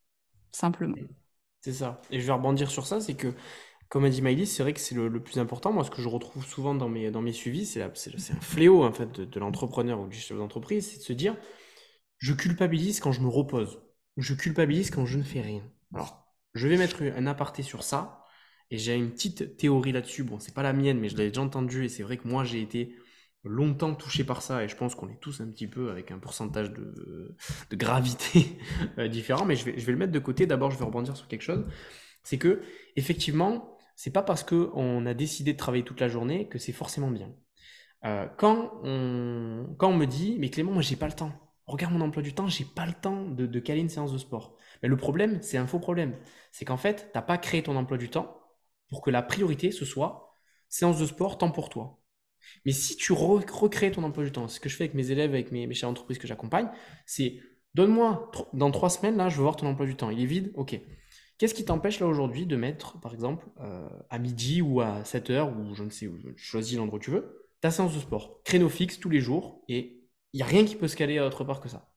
simplement. 0.52 0.96
C'est 1.62 1.74
ça. 1.74 2.02
Et 2.10 2.22
je 2.22 2.26
vais 2.26 2.32
rebondir 2.32 2.72
sur 2.72 2.88
ça, 2.88 3.02
c'est 3.02 3.16
que, 3.16 3.34
comme 3.90 4.06
a 4.06 4.10
dit 4.10 4.22
Maïlis, 4.22 4.48
c'est 4.48 4.64
vrai 4.64 4.72
que 4.72 4.80
c'est 4.80 4.96
le, 4.96 5.22
plus 5.22 5.40
important. 5.40 5.74
Moi, 5.74 5.84
ce 5.84 5.92
que 5.92 6.02
je 6.02 6.08
retrouve 6.08 6.46
souvent 6.46 6.74
dans 6.74 6.88
mes, 6.88 7.12
dans 7.12 7.22
mes 7.22 7.34
suivis, 7.34 7.66
c'est 7.66 7.82
un 7.82 7.92
fléau 8.40 8.84
en 8.84 8.94
fait, 8.94 9.12
de, 9.12 9.26
de 9.26 9.40
l'entrepreneur 9.40 10.00
ou 10.00 10.08
du 10.08 10.18
chef 10.18 10.38
d'entreprise, 10.38 10.90
c'est 10.90 11.00
de 11.00 11.04
se 11.04 11.14
dire, 11.14 11.36
je 12.18 12.34
culpabilise 12.34 13.02
quand 13.02 13.12
je 13.12 13.22
me 13.22 13.28
repose, 13.28 13.82
je 14.16 14.34
culpabilise 14.34 14.90
quand 14.90 15.06
je 15.06 15.18
ne 15.18 15.24
fais 15.24 15.42
rien. 15.42 15.64
Alors, 15.94 16.26
je 16.54 16.68
vais 16.68 16.78
mettre 16.78 17.04
un 17.04 17.28
aparté 17.28 17.64
sur 17.64 17.84
ça, 17.84 18.19
et 18.72 18.78
j'ai 18.78 18.96
une 18.96 19.12
petite 19.12 19.58
théorie 19.58 19.92
là-dessus. 19.92 20.24
Bon, 20.24 20.40
c'est 20.40 20.54
pas 20.54 20.64
la 20.64 20.74
mienne, 20.74 21.00
mais 21.00 21.10
je 21.10 21.18
l'avais 21.18 21.30
déjà 21.30 21.42
entendu 21.42 21.86
et 21.86 21.90
c'est 21.90 22.04
vrai 22.04 22.18
que 22.18 22.28
moi 22.28 22.44
j'ai 22.44 22.62
été 22.62 22.96
longtemps 23.44 23.96
touché 23.96 24.24
par 24.24 24.42
ça 24.42 24.64
et 24.64 24.68
je 24.68 24.76
pense 24.76 24.96
qu'on 24.96 25.10
est 25.10 25.20
tous 25.20 25.42
un 25.42 25.48
petit 25.48 25.68
peu 25.68 25.92
avec 25.92 26.12
un 26.12 26.20
pourcentage 26.20 26.72
de, 26.72 27.36
gravité 27.72 28.58
euh, 28.98 29.08
différent. 29.08 29.46
Mais 29.46 29.56
je 29.56 29.66
vais, 29.66 29.78
je 29.78 29.86
vais 29.86 29.92
le 29.92 29.98
mettre 29.98 30.12
de 30.12 30.20
côté. 30.20 30.46
D'abord, 30.46 30.72
je 30.72 30.78
vais 30.78 30.86
rebondir 30.86 31.16
sur 31.18 31.28
quelque 31.28 31.42
chose. 31.42 31.66
C'est 32.24 32.38
que 32.38 32.62
effectivement, 32.96 33.78
c'est 33.96 34.12
pas 34.12 34.24
parce 34.24 34.44
qu'on 34.44 35.06
a 35.06 35.14
décidé 35.14 35.54
de 35.54 35.58
travailler 35.58 35.84
toute 35.84 36.00
la 36.00 36.10
journée 36.10 36.48
que 36.48 36.60
c'est 36.60 36.74
forcément 36.74 37.12
bien. 37.12 37.34
Euh, 38.06 38.28
quand, 38.38 38.80
on, 38.84 39.76
quand 39.78 39.90
on 39.90 39.98
me 39.98 40.06
dit, 40.06 40.38
mais 40.40 40.50
Clément, 40.50 40.72
moi 40.72 40.82
j'ai 40.82 40.96
pas 40.96 41.08
le 41.08 41.14
temps. 41.14 41.34
Regarde 41.66 41.94
mon 41.94 42.02
emploi 42.02 42.24
du 42.24 42.34
temps, 42.34 42.48
j'ai 42.48 42.66
pas 42.66 42.86
le 42.86 42.94
temps 42.94 43.26
de, 43.26 43.46
de 43.46 43.60
caler 43.60 43.82
une 43.82 43.90
séance 43.90 44.12
de 44.12 44.18
sport. 44.18 44.58
Mais 44.82 44.90
le 44.90 44.98
problème, 44.98 45.40
c'est 45.42 45.58
un 45.58 45.68
faux 45.68 45.80
problème. 45.80 46.16
C'est 46.52 46.66
qu'en 46.66 46.78
fait, 46.78 47.10
t'as 47.14 47.22
pas 47.22 47.38
créé 47.38 47.62
ton 47.64 47.76
emploi 47.76 47.98
du 47.98 48.10
temps 48.10 48.38
pour 48.89 49.02
que 49.02 49.10
la 49.10 49.21
priorité, 49.21 49.71
ce 49.71 49.86
soit 49.86 50.36
séance 50.69 50.99
de 50.99 51.06
sport, 51.06 51.38
temps 51.38 51.52
pour 51.52 51.69
toi. 51.69 51.99
Mais 52.65 52.71
si 52.71 52.95
tu 52.95 53.13
recrées 53.13 53.91
ton 53.91 54.04
emploi 54.04 54.23
du 54.23 54.32
temps, 54.32 54.47
ce 54.47 54.60
que 54.60 54.69
je 54.69 54.75
fais 54.75 54.86
avec 54.86 54.95
mes 54.95 55.12
élèves, 55.12 55.32
avec 55.32 55.52
mes, 55.52 55.67
mes 55.67 55.73
chefs 55.73 55.89
d'entreprise 55.89 56.17
que 56.17 56.28
j'accompagne, 56.28 56.69
c'est 57.06 57.39
donne-moi, 57.75 58.32
dans 58.54 58.71
trois 58.71 58.89
semaines, 58.89 59.17
là, 59.17 59.30
je 59.30 59.38
veux 59.38 59.43
voir 59.43 59.56
ton 59.56 59.67
emploi 59.67 59.86
du 59.86 59.95
temps. 59.95 60.10
Il 60.10 60.21
est 60.21 60.25
vide 60.25 60.52
Ok. 60.56 60.80
Qu'est-ce 61.38 61.54
qui 61.54 61.63
t'empêche 61.63 62.02
là 62.02 62.08
aujourd'hui 62.08 62.45
de 62.45 62.58
mettre, 62.58 62.99
par 62.99 63.13
exemple, 63.13 63.47
euh, 63.62 63.88
à 64.10 64.19
midi 64.19 64.62
ou 64.62 64.82
à 64.82 65.06
7 65.06 65.30
heures, 65.30 65.58
ou 65.58 65.73
je 65.73 65.84
ne 65.84 65.89
sais, 65.89 66.06
où, 66.08 66.17
choisis 66.36 66.78
l'endroit 66.78 66.99
où 66.99 67.02
tu 67.02 67.12
veux, 67.12 67.47
ta 67.62 67.71
séance 67.71 67.95
de 67.95 67.99
sport, 67.99 68.41
créneau 68.43 68.67
fixe 68.67 68.99
tous 68.99 69.10
les 69.10 69.21
jours, 69.21 69.63
et 69.69 70.04
il 70.34 70.38
n'y 70.38 70.41
a 70.43 70.45
rien 70.45 70.65
qui 70.65 70.75
peut 70.75 70.89
se 70.89 70.97
caler 70.97 71.17
à 71.17 71.25
autre 71.25 71.45
part 71.45 71.62
que 71.62 71.69
ça. 71.69 71.93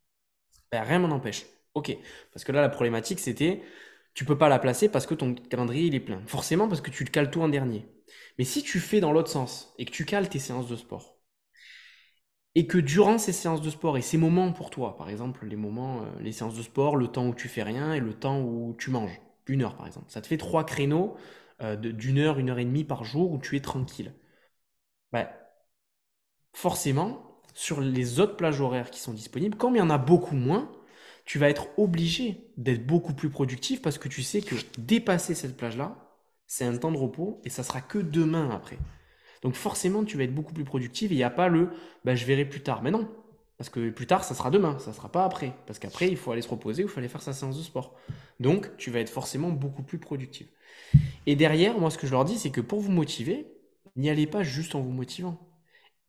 Ben, 0.70 0.82
rien 0.84 1.00
m'en 1.00 1.10
empêche. 1.14 1.46
Ok. 1.74 1.96
Parce 2.32 2.44
que 2.44 2.52
là, 2.52 2.60
la 2.60 2.68
problématique, 2.68 3.18
c'était, 3.18 3.62
tu 4.14 4.24
peux 4.24 4.38
pas 4.38 4.48
la 4.48 4.58
placer 4.58 4.88
parce 4.88 5.06
que 5.06 5.14
ton 5.14 5.34
calendrier 5.34 5.86
il 5.86 5.94
est 5.94 6.00
plein. 6.00 6.22
Forcément 6.26 6.68
parce 6.68 6.80
que 6.80 6.90
tu 6.90 7.04
le 7.04 7.10
cales 7.10 7.30
tout 7.30 7.42
en 7.42 7.48
dernier. 7.48 7.86
Mais 8.38 8.44
si 8.44 8.62
tu 8.62 8.80
fais 8.80 9.00
dans 9.00 9.12
l'autre 9.12 9.30
sens 9.30 9.74
et 9.78 9.84
que 9.84 9.90
tu 9.90 10.04
cales 10.04 10.28
tes 10.28 10.38
séances 10.38 10.68
de 10.68 10.76
sport 10.76 11.18
et 12.54 12.66
que 12.66 12.78
durant 12.78 13.18
ces 13.18 13.32
séances 13.32 13.62
de 13.62 13.70
sport 13.70 13.96
et 13.96 14.02
ces 14.02 14.18
moments 14.18 14.52
pour 14.52 14.70
toi, 14.70 14.96
par 14.96 15.08
exemple 15.08 15.46
les 15.46 15.56
moments, 15.56 16.02
euh, 16.02 16.06
les 16.20 16.32
séances 16.32 16.56
de 16.56 16.62
sport, 16.62 16.96
le 16.96 17.08
temps 17.08 17.26
où 17.26 17.34
tu 17.34 17.48
fais 17.48 17.62
rien 17.62 17.94
et 17.94 18.00
le 18.00 18.12
temps 18.14 18.40
où 18.40 18.74
tu 18.78 18.90
manges, 18.90 19.20
une 19.46 19.62
heure 19.62 19.76
par 19.76 19.86
exemple, 19.86 20.10
ça 20.10 20.20
te 20.20 20.26
fait 20.26 20.36
trois 20.38 20.64
créneaux 20.64 21.16
euh, 21.62 21.76
d'une 21.76 22.18
heure, 22.18 22.38
une 22.38 22.50
heure 22.50 22.58
et 22.58 22.64
demie 22.64 22.84
par 22.84 23.04
jour 23.04 23.32
où 23.32 23.38
tu 23.38 23.56
es 23.56 23.60
tranquille. 23.60 24.14
Ben, 25.12 25.28
forcément, 26.54 27.40
sur 27.54 27.80
les 27.80 28.20
autres 28.20 28.36
plages 28.36 28.60
horaires 28.60 28.90
qui 28.90 29.00
sont 29.00 29.12
disponibles, 29.12 29.56
comme 29.56 29.74
il 29.76 29.78
y 29.78 29.82
en 29.82 29.90
a 29.90 29.98
beaucoup 29.98 30.34
moins, 30.36 30.70
tu 31.24 31.38
vas 31.38 31.48
être 31.48 31.68
obligé 31.76 32.52
d'être 32.56 32.86
beaucoup 32.86 33.14
plus 33.14 33.30
productif 33.30 33.82
parce 33.82 33.98
que 33.98 34.08
tu 34.08 34.22
sais 34.22 34.40
que 34.40 34.56
dépasser 34.78 35.34
cette 35.34 35.56
plage-là, 35.56 35.96
c'est 36.46 36.64
un 36.64 36.76
temps 36.76 36.92
de 36.92 36.98
repos 36.98 37.40
et 37.44 37.50
ça 37.50 37.62
sera 37.62 37.80
que 37.80 37.98
demain 37.98 38.50
après. 38.50 38.78
Donc 39.42 39.54
forcément, 39.54 40.04
tu 40.04 40.16
vas 40.16 40.24
être 40.24 40.34
beaucoup 40.34 40.52
plus 40.52 40.64
productif 40.64 41.10
et 41.10 41.14
il 41.14 41.18
n'y 41.18 41.24
a 41.24 41.30
pas 41.30 41.48
le 41.48 41.70
bah, 42.04 42.14
je 42.14 42.24
verrai 42.24 42.44
plus 42.44 42.62
tard. 42.62 42.82
Mais 42.82 42.90
non, 42.90 43.08
parce 43.62 43.70
que 43.70 43.90
plus 43.90 44.06
tard, 44.06 44.24
ça 44.24 44.34
sera 44.34 44.50
demain, 44.50 44.78
ça 44.78 44.90
ne 44.90 44.96
sera 44.96 45.10
pas 45.10 45.24
après. 45.24 45.54
Parce 45.66 45.78
qu'après, 45.78 46.08
il 46.08 46.16
faut 46.16 46.32
aller 46.32 46.42
se 46.42 46.48
reposer 46.48 46.82
ou 46.82 46.86
il 46.86 46.90
faut 46.90 46.98
aller 46.98 47.08
faire 47.08 47.22
sa 47.22 47.32
séance 47.32 47.56
de 47.56 47.62
sport. 47.62 47.96
Donc, 48.40 48.76
tu 48.76 48.90
vas 48.90 49.00
être 49.00 49.10
forcément 49.10 49.50
beaucoup 49.50 49.82
plus 49.82 49.98
productif. 49.98 50.48
Et 51.26 51.36
derrière, 51.36 51.78
moi, 51.78 51.90
ce 51.90 51.98
que 51.98 52.06
je 52.06 52.12
leur 52.12 52.24
dis, 52.24 52.38
c'est 52.38 52.50
que 52.50 52.60
pour 52.60 52.80
vous 52.80 52.90
motiver, 52.90 53.46
n'y 53.96 54.10
allez 54.10 54.26
pas 54.26 54.42
juste 54.42 54.74
en 54.74 54.80
vous 54.80 54.90
motivant. 54.90 55.48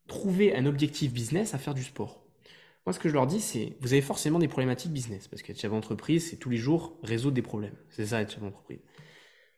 Trouvez 0.08 0.56
un 0.56 0.66
objectif 0.66 1.14
business 1.14 1.54
à 1.54 1.58
faire 1.58 1.74
du 1.74 1.84
sport. 1.84 2.23
Moi, 2.86 2.94
ce 2.94 3.00
que 3.00 3.08
je 3.08 3.14
leur 3.14 3.28
dis, 3.28 3.40
c'est 3.40 3.78
vous 3.82 3.94
avez 3.94 4.02
forcément 4.02 4.40
des 4.40 4.48
problématiques 4.48 4.92
business, 4.92 5.28
parce 5.28 5.42
qu'être 5.42 5.60
chef 5.60 5.72
d'entreprise, 5.72 6.30
c'est 6.30 6.36
tous 6.38 6.50
les 6.50 6.58
jours 6.58 6.98
résoudre 7.04 7.36
des 7.36 7.42
problèmes. 7.42 7.76
C'est 7.90 8.08
ça, 8.08 8.22
être 8.22 8.32
chef 8.32 8.42
d'entreprise. 8.42 8.80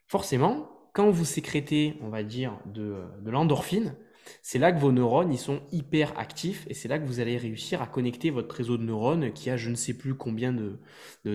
Forcément, 0.06 0.70
quand 0.92 1.10
vous 1.10 1.24
sécrétez, 1.24 1.96
on 2.02 2.08
va 2.08 2.22
dire, 2.22 2.58
de, 2.66 3.02
de 3.20 3.30
l'endorphine, 3.30 3.96
c'est 4.42 4.58
là 4.58 4.72
que 4.72 4.78
vos 4.78 4.92
neurones 4.92 5.32
ils 5.32 5.38
sont 5.38 5.60
hyper 5.72 6.18
actifs 6.18 6.66
et 6.68 6.74
c'est 6.74 6.88
là 6.88 6.98
que 6.98 7.06
vous 7.06 7.20
allez 7.20 7.36
réussir 7.36 7.82
à 7.82 7.86
connecter 7.86 8.30
votre 8.30 8.54
réseau 8.54 8.76
de 8.76 8.82
neurones 8.82 9.32
qui 9.32 9.50
a 9.50 9.56
je 9.56 9.70
ne 9.70 9.74
sais 9.74 9.94
plus 9.94 10.14
combien 10.14 10.52
de, 10.52 10.80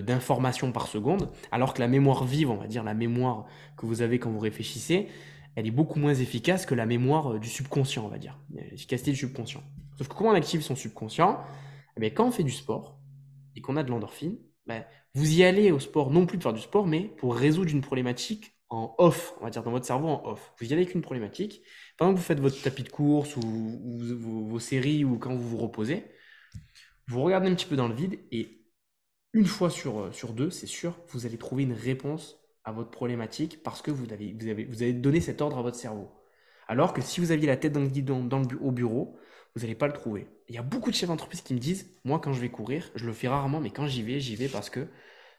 d'informations 0.00 0.72
par 0.72 0.86
seconde, 0.86 1.30
alors 1.50 1.74
que 1.74 1.80
la 1.80 1.88
mémoire 1.88 2.24
vive, 2.24 2.50
on 2.50 2.56
va 2.56 2.66
dire 2.66 2.84
la 2.84 2.94
mémoire 2.94 3.46
que 3.76 3.86
vous 3.86 4.02
avez 4.02 4.18
quand 4.18 4.30
vous 4.30 4.38
réfléchissez, 4.38 5.08
elle 5.56 5.66
est 5.66 5.72
beaucoup 5.72 5.98
moins 5.98 6.14
efficace 6.14 6.66
que 6.66 6.74
la 6.74 6.86
mémoire 6.86 7.38
du 7.38 7.48
subconscient, 7.48 8.04
on 8.04 8.08
va 8.08 8.18
dire, 8.18 8.38
l'efficacité 8.54 9.10
du 9.10 9.16
subconscient. 9.16 9.62
Sauf 9.98 10.08
que 10.08 10.14
comment 10.14 10.30
on 10.30 10.34
active 10.34 10.62
son 10.62 10.74
subconscient? 10.74 11.40
Mais 11.98 12.08
eh 12.08 12.14
quand 12.14 12.26
on 12.26 12.30
fait 12.30 12.42
du 12.42 12.50
sport 12.50 12.98
et 13.54 13.60
qu'on 13.60 13.76
a 13.76 13.82
de 13.82 13.90
l'endorphine, 13.90 14.38
ben, 14.66 14.84
vous 15.14 15.34
y 15.34 15.44
allez 15.44 15.72
au 15.72 15.78
sport 15.78 16.10
non 16.10 16.26
plus 16.26 16.38
pour 16.38 16.44
faire 16.44 16.52
du 16.52 16.60
sport, 16.60 16.86
mais 16.86 17.02
pour 17.18 17.36
résoudre 17.36 17.70
une 17.70 17.82
problématique 17.82 18.56
en 18.70 18.94
off, 18.98 19.34
on 19.40 19.44
va 19.44 19.50
dire 19.50 19.62
dans 19.62 19.70
votre 19.70 19.84
cerveau 19.84 20.08
en 20.08 20.26
off. 20.26 20.54
Vous 20.58 20.66
y 20.66 20.72
allez 20.72 20.82
avec 20.82 20.94
une 20.94 21.02
problématique. 21.02 21.62
Pendant 21.98 22.12
que 22.12 22.18
vous 22.18 22.24
faites 22.24 22.40
votre 22.40 22.60
tapis 22.62 22.82
de 22.84 22.88
course 22.88 23.36
ou, 23.36 23.98
vos, 24.48 24.58
séries 24.58 25.04
ou 25.04 25.18
quand 25.18 25.34
vous 25.34 25.46
vous 25.46 25.58
reposez, 25.58 26.04
vous 27.08 27.22
regardez 27.22 27.48
un 27.48 27.54
petit 27.54 27.66
peu 27.66 27.76
dans 27.76 27.88
le 27.88 27.94
vide 27.94 28.18
et 28.30 28.64
une 29.34 29.46
fois 29.46 29.70
sur, 29.70 30.00
euh, 30.00 30.12
sur 30.12 30.32
deux, 30.32 30.50
c'est 30.50 30.66
sûr, 30.66 30.98
vous 31.08 31.26
allez 31.26 31.38
trouver 31.38 31.64
une 31.64 31.72
réponse 31.72 32.38
à 32.64 32.72
votre 32.72 32.90
problématique 32.90 33.62
parce 33.62 33.82
que 33.82 33.90
vous 33.90 34.12
avez, 34.12 34.34
vous 34.64 34.92
donné 35.00 35.20
cet 35.20 35.42
ordre 35.42 35.58
à 35.58 35.62
votre 35.62 35.76
cerveau. 35.76 36.10
Alors 36.68 36.92
que 36.92 37.02
si 37.02 37.20
vous 37.20 37.32
aviez 37.32 37.46
la 37.46 37.56
tête 37.56 37.72
dans 37.72 37.80
le 37.80 37.88
guidon 37.88 38.28
au 38.60 38.70
bureau, 38.70 39.18
vous 39.54 39.62
n'allez 39.62 39.74
pas 39.74 39.86
le 39.86 39.92
trouver. 39.92 40.28
Il 40.52 40.56
y 40.56 40.58
a 40.58 40.62
beaucoup 40.62 40.90
de 40.90 40.94
chefs 40.94 41.08
d'entreprise 41.08 41.40
qui 41.40 41.54
me 41.54 41.58
disent, 41.58 41.88
moi 42.04 42.18
quand 42.18 42.34
je 42.34 42.40
vais 42.42 42.50
courir, 42.50 42.90
je 42.94 43.06
le 43.06 43.14
fais 43.14 43.26
rarement, 43.26 43.58
mais 43.58 43.70
quand 43.70 43.86
j'y 43.86 44.02
vais, 44.02 44.20
j'y 44.20 44.36
vais 44.36 44.48
parce 44.48 44.68
que 44.68 44.86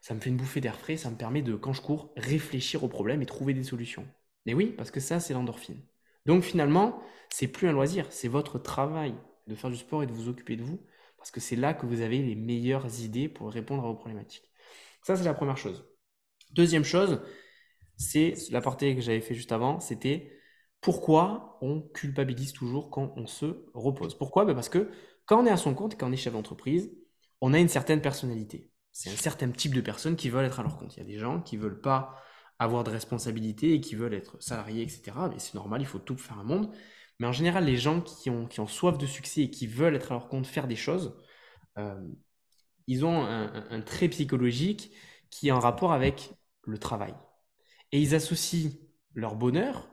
ça 0.01 0.15
me 0.15 0.19
fait 0.19 0.31
une 0.31 0.37
bouffée 0.37 0.59
d'air 0.59 0.75
frais, 0.75 0.97
ça 0.97 1.11
me 1.11 1.15
permet 1.15 1.43
de, 1.43 1.53
quand 1.55 1.71
je 1.71 1.83
cours, 1.83 2.11
réfléchir 2.17 2.83
au 2.83 2.87
problème 2.87 3.21
et 3.21 3.27
trouver 3.27 3.53
des 3.53 3.63
solutions. 3.63 4.07
Mais 4.47 4.55
oui, 4.55 4.73
parce 4.75 4.89
que 4.89 4.99
ça, 4.99 5.19
c'est 5.19 5.35
l'endorphine. 5.35 5.79
Donc 6.25 6.41
finalement, 6.41 6.99
c'est 7.29 7.47
plus 7.47 7.67
un 7.67 7.73
loisir, 7.73 8.07
c'est 8.09 8.27
votre 8.27 8.57
travail 8.57 9.13
de 9.45 9.53
faire 9.53 9.69
du 9.69 9.75
sport 9.77 10.01
et 10.01 10.07
de 10.07 10.11
vous 10.11 10.29
occuper 10.29 10.55
de 10.55 10.63
vous, 10.63 10.83
parce 11.17 11.29
que 11.29 11.39
c'est 11.39 11.57
là 11.57 11.75
que 11.75 11.85
vous 11.85 12.01
avez 12.01 12.17
les 12.23 12.33
meilleures 12.33 12.99
idées 13.01 13.29
pour 13.29 13.51
répondre 13.51 13.83
à 13.83 13.87
vos 13.89 13.93
problématiques. 13.93 14.49
Ça, 15.03 15.15
c'est 15.15 15.25
la 15.25 15.35
première 15.35 15.57
chose. 15.57 15.87
Deuxième 16.53 16.85
chose, 16.85 17.21
c'est 17.97 18.33
la 18.49 18.61
partie 18.61 18.95
que 18.95 19.01
j'avais 19.01 19.21
fait 19.21 19.35
juste 19.35 19.51
avant, 19.51 19.79
c'était 19.79 20.39
pourquoi 20.83 21.57
on 21.61 21.81
culpabilise 21.81 22.53
toujours 22.53 22.89
quand 22.91 23.13
on 23.17 23.25
se 23.25 23.65
repose? 23.73 24.17
Pourquoi? 24.17 24.45
Ben 24.45 24.53
Parce 24.53 24.69
que 24.69 24.91
quand 25.25 25.41
on 25.41 25.45
est 25.45 25.51
à 25.51 25.57
son 25.57 25.73
compte 25.73 25.93
et 25.93 25.97
quand 25.97 26.09
on 26.09 26.11
est 26.11 26.17
chef 26.17 26.33
d'entreprise, 26.33 26.91
on 27.41 27.53
a 27.53 27.59
une 27.59 27.69
certaine 27.69 28.01
personnalité 28.01 28.73
c'est 28.93 29.09
un 29.09 29.15
certain 29.15 29.49
type 29.49 29.73
de 29.73 29.81
personnes 29.81 30.15
qui 30.15 30.29
veulent 30.29 30.45
être 30.45 30.59
à 30.59 30.63
leur 30.63 30.77
compte. 30.77 30.95
Il 30.95 30.99
y 30.99 31.01
a 31.01 31.05
des 31.05 31.17
gens 31.17 31.41
qui 31.41 31.57
veulent 31.57 31.81
pas 31.81 32.15
avoir 32.59 32.83
de 32.83 32.91
responsabilité 32.91 33.73
et 33.73 33.81
qui 33.81 33.95
veulent 33.95 34.13
être 34.13 34.41
salariés, 34.41 34.83
etc. 34.83 35.29
Mais 35.29 35.39
c'est 35.39 35.55
normal, 35.55 35.81
il 35.81 35.87
faut 35.87 35.99
tout 35.99 36.15
faire 36.15 36.39
un 36.39 36.43
monde. 36.43 36.71
Mais 37.19 37.27
en 37.27 37.31
général, 37.31 37.65
les 37.65 37.75
gens 37.75 38.01
qui 38.01 38.29
ont, 38.29 38.45
qui 38.45 38.59
ont 38.59 38.67
soif 38.67 38.97
de 38.97 39.07
succès 39.07 39.41
et 39.41 39.49
qui 39.49 39.67
veulent 39.67 39.95
être 39.95 40.11
à 40.11 40.15
leur 40.15 40.29
compte, 40.29 40.45
faire 40.45 40.67
des 40.67 40.75
choses, 40.75 41.19
euh, 41.79 42.07
ils 42.87 43.03
ont 43.03 43.23
un, 43.25 43.81
trait 43.81 44.09
psychologique 44.09 44.91
qui 45.29 45.47
est 45.47 45.51
en 45.51 45.59
rapport 45.59 45.91
avec 45.91 46.31
le 46.63 46.77
travail. 46.77 47.15
Et 47.91 47.99
ils 47.99 48.13
associent 48.13 48.71
leur 49.15 49.35
bonheur, 49.35 49.89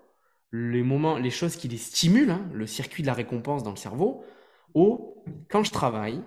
les 0.52 0.82
moments, 0.82 1.16
les 1.18 1.30
choses 1.30 1.56
qui 1.56 1.68
les 1.68 1.76
stimulent, 1.76 2.30
hein, 2.30 2.48
le 2.52 2.66
circuit 2.66 3.02
de 3.02 3.06
la 3.06 3.14
récompense 3.14 3.62
dans 3.62 3.70
le 3.70 3.76
cerveau, 3.76 4.24
au 4.74 5.24
quand 5.48 5.62
je 5.62 5.70
travaille, 5.70 6.22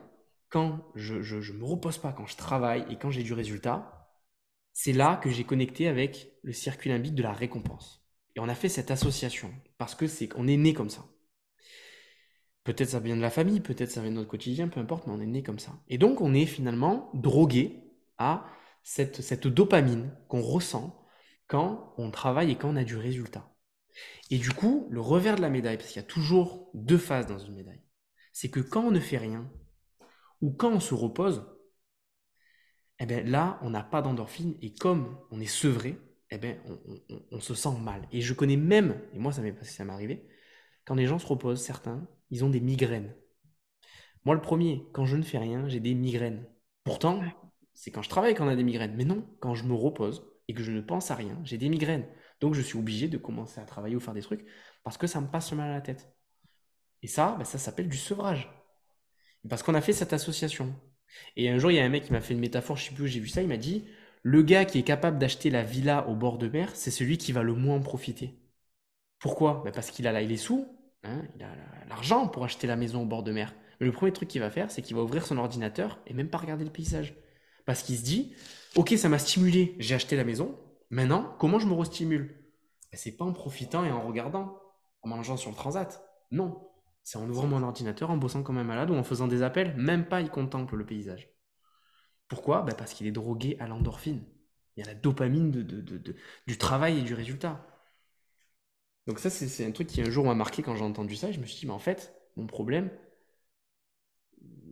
quand 0.49 0.79
je 0.95 1.15
ne 1.15 1.57
me 1.57 1.65
repose 1.65 1.97
pas, 1.97 2.13
quand 2.13 2.27
je 2.27 2.38
travaille 2.38 2.86
et 2.89 2.97
quand 2.97 3.12
j'ai 3.12 3.23
du 3.23 3.33
résultat, 3.33 4.09
c'est 4.73 4.93
là 4.93 5.17
que 5.17 5.29
j'ai 5.29 5.43
connecté 5.43 5.88
avec 5.88 6.31
le 6.43 6.53
circuit 6.53 6.89
limbique 6.89 7.15
de 7.15 7.23
la 7.23 7.33
récompense. 7.33 8.05
Et 8.36 8.39
on 8.39 8.49
a 8.49 8.55
fait 8.55 8.69
cette 8.69 8.91
association 8.91 9.53
parce 9.77 9.95
que 9.95 10.07
c'est 10.07 10.27
qu'on 10.27 10.47
est 10.47 10.57
né 10.57 10.73
comme 10.73 10.89
ça. 10.89 11.05
Peut-être 12.63 12.89
ça 12.89 12.99
vient 12.99 13.17
de 13.17 13.21
la 13.21 13.29
famille, 13.29 13.59
peut-être 13.59 13.91
ça 13.91 14.01
vient 14.01 14.12
de 14.12 14.15
notre 14.15 14.29
quotidien, 14.29 14.67
peu 14.69 14.79
importe, 14.79 15.05
mais 15.05 15.13
on 15.13 15.19
est 15.19 15.25
né 15.25 15.43
comme 15.43 15.59
ça. 15.59 15.73
Et 15.89 15.97
donc 15.97 16.21
on 16.21 16.33
est 16.33 16.45
finalement 16.45 17.12
drogué 17.13 17.83
à 18.17 18.45
cette, 18.83 19.21
cette 19.21 19.47
dopamine 19.47 20.15
qu'on 20.27 20.41
ressent 20.41 21.03
quand 21.47 21.93
on 21.97 22.09
travaille 22.09 22.51
et 22.51 22.55
quand 22.55 22.69
on 22.69 22.75
a 22.75 22.83
du 22.83 22.97
résultat. 22.97 23.52
Et 24.29 24.38
du 24.38 24.51
coup, 24.51 24.88
le 24.89 25.01
revers 25.01 25.36
de 25.36 25.41
la 25.41 25.49
médaille, 25.49 25.77
parce 25.77 25.89
qu'il 25.89 26.01
y 26.01 26.06
a 26.06 26.08
toujours 26.08 26.69
deux 26.73 26.97
phases 26.97 27.27
dans 27.27 27.39
une 27.39 27.56
médaille, 27.56 27.84
c'est 28.32 28.49
que 28.49 28.60
quand 28.60 28.84
on 28.84 28.91
ne 28.91 28.99
fait 28.99 29.17
rien, 29.17 29.49
ou 30.41 30.51
quand 30.51 30.71
on 30.71 30.79
se 30.79 30.93
repose, 30.93 31.45
eh 32.99 33.06
bien 33.06 33.21
là, 33.23 33.60
on 33.62 33.69
n'a 33.69 33.84
pas 33.84 34.01
d'endorphine 34.01 34.56
et 34.62 34.73
comme 34.73 35.17
on 35.32 35.39
est 35.39 35.45
sevré, 35.45 35.97
eh 36.32 36.38
bien, 36.38 36.58
on, 37.32 37.39
se 37.39 37.53
sent 37.53 37.77
mal. 37.79 38.08
Et 38.12 38.21
je 38.21 38.34
connais 38.34 38.58
même, 38.58 38.99
et 39.13 39.19
moi 39.19 39.32
ça 39.32 39.41
m'est 39.41 39.63
ça 39.63 39.86
m'est 39.86 39.93
arrivé, 39.93 40.27
quand 40.86 40.95
les 40.95 41.08
gens 41.08 41.19
se 41.19 41.27
reposent, 41.27 41.63
certains, 41.63 42.08
ils 42.32 42.43
ont 42.43 42.49
des 42.49 42.60
migraines. 42.60 43.13
Moi 44.25 44.36
le 44.36 44.41
premier, 44.41 44.88
quand 44.93 45.06
je 45.06 45.15
ne 45.17 45.23
fais 45.23 45.38
rien, 45.38 45.67
j'ai 45.67 45.79
des 45.79 45.93
migraines. 45.93 46.45
Pourtant, 46.84 47.21
c'est 47.73 47.91
quand 47.91 48.01
je 48.01 48.10
travaille 48.10 48.36
qu'on 48.36 48.47
a 48.47 48.56
des 48.56 48.63
migraines. 48.63 48.95
Mais 48.95 49.06
non, 49.06 49.25
quand 49.39 49.56
je 49.56 49.65
me 49.65 49.73
repose 49.73 50.25
et 50.47 50.53
que 50.53 50.63
je 50.63 50.71
ne 50.71 50.82
pense 50.82 51.12
à 51.12 51.15
rien, 51.15 51.39
j'ai 51.43 51.58
des 51.58 51.69
migraines. 51.69 52.06
Donc 52.43 52.56
je 52.56 52.62
suis 52.62 52.77
obligé 52.77 53.08
de 53.08 53.17
commencer 53.17 53.62
à 53.62 53.63
travailler 53.63 53.95
ou 53.95 54.01
faire 54.01 54.13
des 54.13 54.21
trucs 54.21 54.45
parce 54.84 54.97
que 54.97 55.08
ça 55.08 55.21
me 55.21 55.27
passe 55.27 55.53
mal 55.53 55.71
à 55.71 55.75
la 55.75 55.79
tête. 55.79 56.13
Et 57.01 57.08
ça, 57.08 57.38
ben, 57.38 57.45
ça 57.45 57.58
s'appelle 57.58 57.88
du 57.88 57.95
sevrage. 57.95 58.51
Parce 59.47 59.63
qu'on 59.63 59.75
a 59.75 59.79
fait 59.79 59.93
cette 59.93 60.12
association. 60.12 60.75
Et 61.38 61.47
un 61.47 61.58
jour, 61.58 61.71
il 61.71 61.75
y 61.75 61.79
a 61.79 61.86
un 61.86 61.89
mec 61.89 62.03
qui 62.03 62.12
m'a 62.12 62.19
fait 62.19 62.34
une 62.34 62.41
métaphore, 62.41 62.75
je 62.75 62.89
sais 62.89 62.93
plus 62.93 63.06
où 63.06 63.08
j'ai 63.08 63.21
vu 63.21 63.29
ça, 63.29 63.41
il 63.41 63.47
m'a 63.47 63.56
dit 63.56 63.86
le 64.23 64.43
gars 64.43 64.65
qui 64.65 64.77
est 64.77 64.84
capable 64.84 65.19
d'acheter 65.19 65.51
la 65.51 65.63
villa 65.63 66.06
au 66.10 66.15
bord 66.15 66.38
de 66.38 66.49
mer, 66.49 66.75
c'est 66.75 66.91
celui 66.91 67.17
qui 67.17 67.32
va 67.32 67.43
le 67.43 67.53
moins 67.53 67.77
en 67.77 67.79
profiter. 67.79 68.38
Pourquoi? 69.19 69.62
Ben 69.63 69.71
Parce 69.71 69.89
qu'il 69.89 70.06
a 70.06 70.12
là, 70.12 70.21
il 70.21 70.34
est 70.34 70.36
sous, 70.36 70.67
hein, 71.03 71.23
il 71.38 71.43
a 71.43 71.56
l'argent 71.88 72.27
pour 72.27 72.43
acheter 72.43 72.67
la 72.67 72.75
maison 72.75 73.03
au 73.03 73.06
bord 73.06 73.23
de 73.23 73.32
mer. 73.32 73.56
Mais 73.79 73.86
le 73.86 73.93
premier 73.93 74.12
truc 74.12 74.27
qu'il 74.27 74.41
va 74.41 74.49
faire, 74.49 74.69
c'est 74.69 74.82
qu'il 74.82 74.97
va 74.97 75.03
ouvrir 75.03 75.25
son 75.25 75.38
ordinateur 75.38 76.01
et 76.08 76.13
même 76.13 76.29
pas 76.29 76.39
regarder 76.39 76.65
le 76.65 76.71
paysage. 76.71 77.15
Parce 77.65 77.84
qu'il 77.84 77.95
se 77.95 78.03
dit 78.03 78.36
Ok, 78.75 78.93
ça 78.97 79.08
m'a 79.08 79.17
stimulé, 79.17 79.77
j'ai 79.79 79.95
acheté 79.95 80.17
la 80.17 80.25
maison, 80.25 80.60
maintenant, 80.93 81.36
comment 81.39 81.60
je 81.60 81.67
me 81.67 81.73
restimule? 81.73 82.27
Ben, 82.91 82.97
C'est 82.97 83.17
pas 83.17 83.25
en 83.25 83.34
profitant 83.34 83.86
et 83.86 83.91
en 83.91 84.01
regardant, 84.06 84.60
en 85.01 85.10
mangeant 85.10 85.38
sur 85.38 85.49
le 85.51 85.56
transat. 85.56 86.03
Non, 86.32 86.67
c'est 87.03 87.17
en 87.17 87.29
ouvrant 87.29 87.47
mon 87.47 87.63
ordinateur, 87.63 88.10
en 88.12 88.17
bossant 88.17 88.43
comme 88.43 88.58
un 88.58 88.63
malade 88.63 88.91
ou 88.91 88.95
en 88.95 89.03
faisant 89.03 89.27
des 89.27 89.43
appels, 89.43 89.75
même 89.77 90.08
pas 90.08 90.21
il 90.21 90.29
contemple 90.29 90.75
le 90.75 90.86
paysage. 90.86 91.29
Pourquoi? 92.27 92.62
Bah, 92.63 92.73
Parce 92.77 92.93
qu'il 92.93 93.08
est 93.08 93.12
drogué 93.12 93.58
à 93.60 93.67
l'endorphine. 93.67 94.23
Il 94.75 94.82
y 94.82 94.84
a 94.84 94.91
la 94.91 94.95
dopamine 94.95 95.51
du 95.51 96.58
travail 96.58 96.99
et 96.99 97.01
du 97.03 97.13
résultat. 97.13 97.65
Donc 99.08 99.19
ça, 99.19 99.29
c'est 99.29 99.65
un 99.65 99.71
truc 99.71 99.88
qui 99.88 100.01
un 100.01 100.10
jour 100.10 100.25
m'a 100.25 100.36
marqué 100.36 100.62
quand 100.62 100.75
j'ai 100.75 100.84
entendu 100.84 101.15
ça. 101.15 101.32
Je 101.32 101.39
me 101.39 101.45
suis 101.45 101.60
dit, 101.60 101.65
mais 101.67 101.73
en 101.73 101.79
fait, 101.79 102.13
mon 102.38 102.47
problème, 102.47 102.89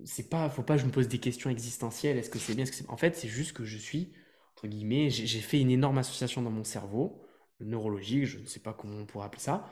c'est 0.05 0.29
pas, 0.29 0.49
faut 0.49 0.63
pas 0.63 0.75
que 0.75 0.81
je 0.81 0.85
me 0.85 0.91
pose 0.91 1.07
des 1.07 1.19
questions 1.19 1.49
existentielles. 1.49 2.17
Est-ce 2.17 2.29
que 2.29 2.39
c'est 2.39 2.55
bien, 2.55 2.65
En 2.87 2.97
fait, 2.97 3.15
c'est 3.15 3.27
juste 3.27 3.53
que 3.53 3.65
je 3.65 3.77
suis, 3.77 4.13
entre 4.61 4.69
guillemets, 4.69 5.09
j'ai 5.09 5.39
fait 5.39 5.59
une 5.59 5.71
énorme 5.71 5.97
association 5.97 6.43
dans 6.43 6.51
mon 6.51 6.63
cerveau, 6.63 7.25
neurologique, 7.59 8.25
je 8.25 8.37
ne 8.37 8.45
sais 8.45 8.59
pas 8.59 8.73
comment 8.73 8.97
on 8.97 9.07
pourrait 9.07 9.25
appeler 9.25 9.41
ça, 9.41 9.67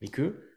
mais 0.00 0.08
que 0.08 0.56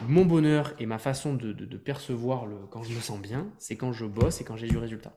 mon 0.00 0.24
bonheur 0.24 0.74
et 0.80 0.86
ma 0.86 0.98
façon 0.98 1.34
de, 1.34 1.76
percevoir 1.76 2.46
le, 2.46 2.66
quand 2.66 2.82
je 2.82 2.92
me 2.92 2.98
sens 2.98 3.20
bien, 3.20 3.52
c'est 3.58 3.76
quand 3.76 3.92
je 3.92 4.04
bosse 4.04 4.40
et 4.40 4.44
quand 4.44 4.56
j'ai 4.56 4.66
du 4.66 4.78
résultat. 4.78 5.16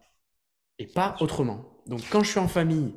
Et 0.77 0.85
pas 0.85 1.15
autrement. 1.21 1.81
Donc 1.87 2.01
quand 2.11 2.21
je 2.21 2.29
suis 2.29 2.39
en 2.39 2.47
famille, 2.47 2.93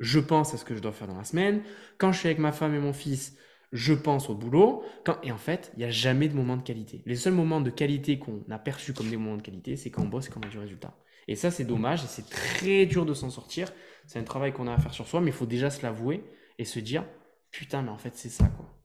je 0.00 0.18
pense 0.18 0.52
à 0.52 0.56
ce 0.56 0.64
que 0.64 0.74
je 0.74 0.80
dois 0.80 0.90
faire 0.92 1.06
dans 1.06 1.16
la 1.16 1.24
semaine. 1.24 1.62
Quand 1.98 2.10
je 2.10 2.18
suis 2.18 2.26
avec 2.26 2.40
ma 2.40 2.50
femme 2.50 2.74
et 2.74 2.80
mon 2.80 2.92
fils, 2.92 3.36
je 3.70 3.94
pense 3.94 4.28
au 4.30 4.34
boulot. 4.34 4.82
Quand... 5.04 5.18
Et 5.22 5.30
en 5.30 5.38
fait, 5.38 5.70
il 5.74 5.78
n'y 5.78 5.84
a 5.84 5.90
jamais 5.90 6.28
de 6.28 6.34
moment 6.34 6.56
de 6.56 6.62
qualité. 6.62 7.04
Les 7.06 7.14
seuls 7.14 7.34
moments 7.34 7.60
de 7.60 7.70
qualité 7.70 8.18
qu'on 8.18 8.44
a 8.50 8.58
perçus 8.58 8.94
comme 8.94 9.10
des 9.10 9.16
moments 9.16 9.36
de 9.36 9.42
qualité, 9.42 9.76
c'est 9.76 9.90
quand 9.90 10.02
on 10.02 10.08
bosse 10.08 10.26
et 10.26 10.30
quand 10.30 10.40
on 10.44 10.48
a 10.48 10.50
du 10.50 10.58
résultat. 10.58 10.96
Et 11.28 11.36
ça, 11.36 11.50
c'est 11.50 11.64
dommage 11.64 12.04
c'est 12.06 12.28
très 12.28 12.86
dur 12.86 13.04
de 13.04 13.14
s'en 13.14 13.30
sortir. 13.30 13.72
C'est 14.06 14.18
un 14.18 14.24
travail 14.24 14.52
qu'on 14.52 14.68
a 14.68 14.74
à 14.74 14.78
faire 14.78 14.94
sur 14.94 15.08
soi, 15.08 15.20
mais 15.20 15.30
il 15.30 15.36
faut 15.36 15.46
déjà 15.46 15.70
se 15.70 15.82
l'avouer 15.82 16.24
et 16.58 16.64
se 16.64 16.78
dire, 16.78 17.04
putain, 17.50 17.82
mais 17.82 17.90
en 17.90 17.98
fait, 17.98 18.16
c'est 18.16 18.28
ça, 18.28 18.46
quoi 18.48 18.76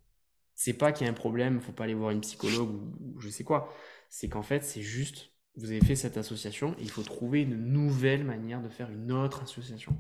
c'est 0.61 0.73
pas 0.73 0.91
qu'il 0.91 1.07
y 1.07 1.09
a 1.09 1.11
un 1.11 1.15
problème, 1.15 1.59
faut 1.59 1.71
pas 1.71 1.85
aller 1.85 1.95
voir 1.95 2.11
une 2.11 2.21
psychologue 2.21 2.69
ou, 2.69 3.19
je 3.19 3.29
sais 3.29 3.43
quoi. 3.43 3.73
C'est 4.11 4.29
qu'en 4.29 4.43
fait, 4.43 4.63
c'est 4.63 4.83
juste, 4.83 5.31
vous 5.55 5.71
avez 5.71 5.81
fait 5.81 5.95
cette 5.95 6.17
association 6.17 6.75
et 6.77 6.83
il 6.83 6.89
faut 6.91 7.01
trouver 7.01 7.41
une 7.41 7.55
nouvelle 7.55 8.23
manière 8.23 8.61
de 8.61 8.69
faire 8.69 8.91
une 8.91 9.11
autre 9.11 9.41
association. 9.41 9.97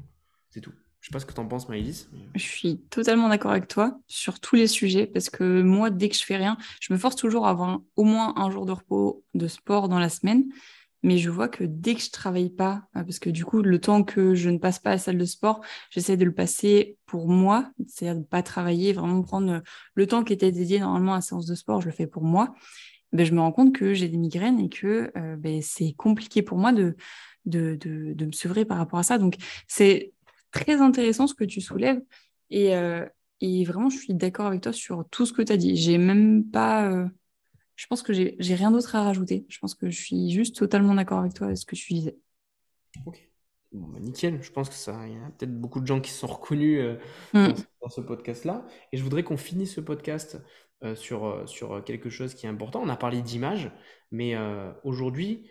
C'est 0.51 0.61
tout. 0.61 0.73
Je 0.99 1.07
sais 1.07 1.11
pas 1.11 1.19
ce 1.19 1.25
que 1.25 1.33
tu 1.33 1.39
en 1.39 1.47
penses, 1.47 1.67
Maëlys. 1.67 2.09
Je 2.35 2.43
suis 2.43 2.77
totalement 2.91 3.27
d'accord 3.27 3.49
avec 3.49 3.67
toi 3.67 3.99
sur 4.05 4.39
tous 4.39 4.55
les 4.55 4.67
sujets 4.67 5.07
parce 5.07 5.31
que 5.31 5.63
moi, 5.63 5.89
dès 5.89 6.09
que 6.09 6.15
je 6.15 6.23
fais 6.23 6.37
rien, 6.37 6.57
je 6.79 6.93
me 6.93 6.99
force 6.99 7.15
toujours 7.15 7.47
à 7.47 7.49
avoir 7.49 7.81
au 7.95 8.03
moins 8.03 8.35
un 8.37 8.51
jour 8.51 8.67
de 8.67 8.71
repos 8.71 9.23
de 9.33 9.47
sport 9.47 9.89
dans 9.89 9.97
la 9.97 10.09
semaine 10.09 10.45
mais 11.03 11.17
je 11.17 11.29
vois 11.29 11.47
que 11.49 11.63
dès 11.63 11.95
que 11.95 12.01
je 12.01 12.11
travaille 12.11 12.49
pas, 12.49 12.83
euh, 12.95 13.03
parce 13.03 13.19
que 13.19 13.29
du 13.29 13.45
coup, 13.45 13.61
le 13.61 13.79
temps 13.79 14.03
que 14.03 14.35
je 14.35 14.49
ne 14.49 14.57
passe 14.57 14.79
pas 14.79 14.91
à 14.91 14.93
la 14.93 14.99
salle 14.99 15.17
de 15.17 15.25
sport, 15.25 15.61
j'essaie 15.89 16.17
de 16.17 16.25
le 16.25 16.33
passer 16.33 16.97
pour 17.05 17.27
moi, 17.27 17.71
c'est-à-dire 17.87 18.21
de 18.21 18.25
pas 18.25 18.43
travailler, 18.43 18.93
vraiment 18.93 19.21
prendre 19.21 19.51
euh, 19.51 19.59
le 19.95 20.07
temps 20.07 20.23
qui 20.23 20.33
était 20.33 20.51
dédié 20.51 20.79
normalement 20.79 21.13
à 21.13 21.17
la 21.17 21.21
séance 21.21 21.45
de 21.45 21.55
sport, 21.55 21.81
je 21.81 21.87
le 21.87 21.91
fais 21.91 22.07
pour 22.07 22.23
moi. 22.23 22.53
Ben, 23.13 23.25
je 23.25 23.33
me 23.33 23.41
rends 23.41 23.51
compte 23.51 23.75
que 23.75 23.93
j'ai 23.93 24.07
des 24.07 24.17
migraines 24.17 24.59
et 24.59 24.69
que 24.69 25.11
euh, 25.17 25.35
ben, 25.37 25.61
c'est 25.61 25.93
compliqué 25.93 26.41
pour 26.41 26.57
moi 26.57 26.71
de, 26.71 26.95
de, 27.45 27.75
de, 27.75 28.13
de, 28.13 28.25
me 28.25 28.31
sevrer 28.31 28.65
par 28.65 28.77
rapport 28.77 28.99
à 28.99 29.03
ça. 29.03 29.17
Donc, 29.17 29.35
c'est 29.67 30.13
très 30.51 30.75
intéressant 30.81 31.27
ce 31.27 31.33
que 31.33 31.43
tu 31.43 31.61
soulèves. 31.61 32.01
Et, 32.51 32.73
et 33.39 33.63
vraiment, 33.63 33.89
je 33.89 33.97
suis 33.97 34.13
d'accord 34.13 34.45
avec 34.45 34.61
toi 34.61 34.73
sur 34.73 35.05
tout 35.09 35.25
ce 35.25 35.31
que 35.31 35.41
tu 35.41 35.53
as 35.53 35.57
dit. 35.57 35.77
J'ai 35.77 35.97
même 35.97 36.43
pas 36.43 37.07
je 37.81 37.87
pense 37.87 38.03
que 38.03 38.13
j'ai 38.13 38.53
rien 38.53 38.69
d'autre 38.69 38.95
à 38.95 39.01
rajouter. 39.01 39.43
Je 39.49 39.57
pense 39.57 39.73
que 39.73 39.89
je 39.89 39.99
suis 39.99 40.29
juste 40.29 40.55
totalement 40.55 40.93
d'accord 40.93 41.17
avec 41.17 41.33
toi 41.33 41.47
avec 41.47 41.57
ce 41.57 41.65
que 41.65 41.75
tu 41.75 41.95
disais. 41.95 42.15
Ok. 43.07 43.27
Bon, 43.71 43.87
bah, 43.87 43.99
nickel. 43.99 44.39
Je 44.43 44.51
pense 44.51 44.69
que 44.69 44.75
ça, 44.75 45.07
il 45.07 45.15
y 45.15 45.17
a 45.17 45.31
peut-être 45.31 45.59
beaucoup 45.59 45.79
de 45.79 45.87
gens 45.87 45.99
qui 45.99 46.11
se 46.11 46.19
sont 46.19 46.27
reconnus 46.27 46.79
euh, 46.79 46.97
mm. 47.33 47.53
dans, 47.81 47.89
ce 47.89 48.01
podcast-là. 48.01 48.67
Et 48.91 48.97
je 48.97 49.03
voudrais 49.03 49.23
qu'on 49.23 49.35
finisse 49.35 49.73
ce 49.73 49.81
podcast 49.81 50.39
euh, 50.83 50.93
sur, 50.93 51.25
euh, 51.25 51.47
sur 51.47 51.83
quelque 51.83 52.11
chose 52.11 52.35
qui 52.35 52.45
est 52.45 52.49
important. 52.49 52.83
On 52.83 52.89
a 52.89 52.97
parlé 52.97 53.23
d'image, 53.23 53.71
mais 54.11 54.35
aujourd'hui, 54.83 55.49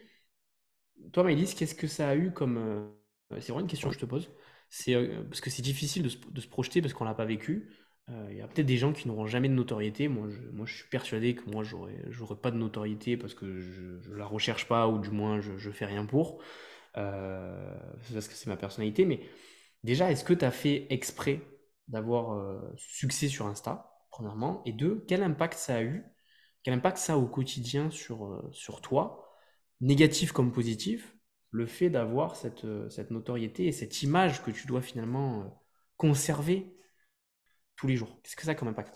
toi, 1.13 1.25
Maëlys, 1.25 1.55
qu'est-ce 1.55 1.75
que 1.75 1.89
ça 1.89 2.11
a 2.11 2.15
eu 2.15 2.31
comme. 2.31 2.93
c'est 3.41 3.49
vraiment 3.49 3.63
une 3.63 3.67
question 3.67 3.89
que 3.89 3.95
je 3.97 4.01
te 4.01 4.07
pose. 4.07 4.31
C'est 4.69 4.95
parce 5.29 5.41
que 5.41 5.51
c'est 5.51 5.63
difficile 5.63 6.05
de 6.05 6.09
se, 6.09 6.19
de 6.31 6.41
se, 6.41 6.47
projeter 6.47 6.81
parce 6.81 6.95
qu'on 6.95 7.05
l'a 7.05 7.15
pas 7.15 7.25
vécu. 7.25 7.73
Euh, 8.11 8.29
il 8.31 8.39
y 8.39 8.41
a 8.41 8.49
peut-être 8.49 8.67
des 8.67 8.77
gens 8.77 8.93
qui 8.93 9.09
n'auront 9.09 9.27
jamais 9.27 9.49
de 9.49 9.55
notoriété. 9.55 10.09
Moi 10.09 10.29
je, 10.31 10.41
moi, 10.53 10.67
je 10.67 10.75
suis 10.75 10.89
persuadé 10.89 11.35
que 11.35 11.49
moi, 11.51 11.63
j'aurais 11.63 12.37
pas 12.37 12.51
de 12.51 12.57
notoriété 12.57 13.17
parce 13.17 13.35
que 13.35 13.61
je, 13.61 14.11
ne 14.11 14.17
la 14.17 14.27
recherche 14.27 14.67
pas 14.67 14.89
ou 14.89 14.99
du 14.99 15.11
moins 15.11 15.41
je, 15.41 15.53
ne 15.53 15.73
fais 15.73 15.87
rien 15.87 16.05
pour. 16.07 16.43
Euh, 16.97 17.75
parce 18.13 18.29
que 18.29 18.35
c'est 18.35 18.49
ma 18.49 18.57
personnalité. 18.57 19.05
Mais 19.05 19.21
déjà, 19.85 20.11
est-ce 20.11 20.25
que 20.25 20.35
tu 20.35 20.45
as 20.45 20.51
fait 20.51 20.87
exprès 20.91 21.41
d'avoir 21.89 22.33
euh, 22.33 22.61
succès 22.77 23.29
sur 23.29 23.47
Insta, 23.47 23.93
premièrement? 24.11 24.63
Et 24.65 24.73
deux, 24.73 25.05
quel 25.07 25.23
impact 25.23 25.59
ça 25.59 25.77
a 25.77 25.83
eu? 25.83 26.05
Quel 26.63 26.75
impact 26.75 26.99
ça 26.99 27.15
a 27.15 27.17
au 27.17 27.27
quotidien 27.27 27.91
sur, 27.91 28.49
sur 28.53 28.81
toi? 28.81 29.29
Négatif 29.81 30.33
comme 30.33 30.53
positif 30.53 31.17
le 31.53 31.67
fait 31.67 31.91
d'avoir 31.91 32.37
cette, 32.37 32.67
cette 32.91 33.11
notoriété 33.11 33.67
et 33.67 33.73
cette 33.73 34.03
image 34.03 34.43
que 34.43 34.51
tu 34.51 34.67
dois 34.67 34.83
finalement 34.83 35.65
conserver 35.97 36.80
tous 37.81 37.87
les 37.87 37.97
jours 37.97 38.21
Qu'est-ce 38.23 38.37
que 38.37 38.43
ça 38.45 38.51
a 38.51 38.55
comme 38.55 38.69
impact? 38.69 38.95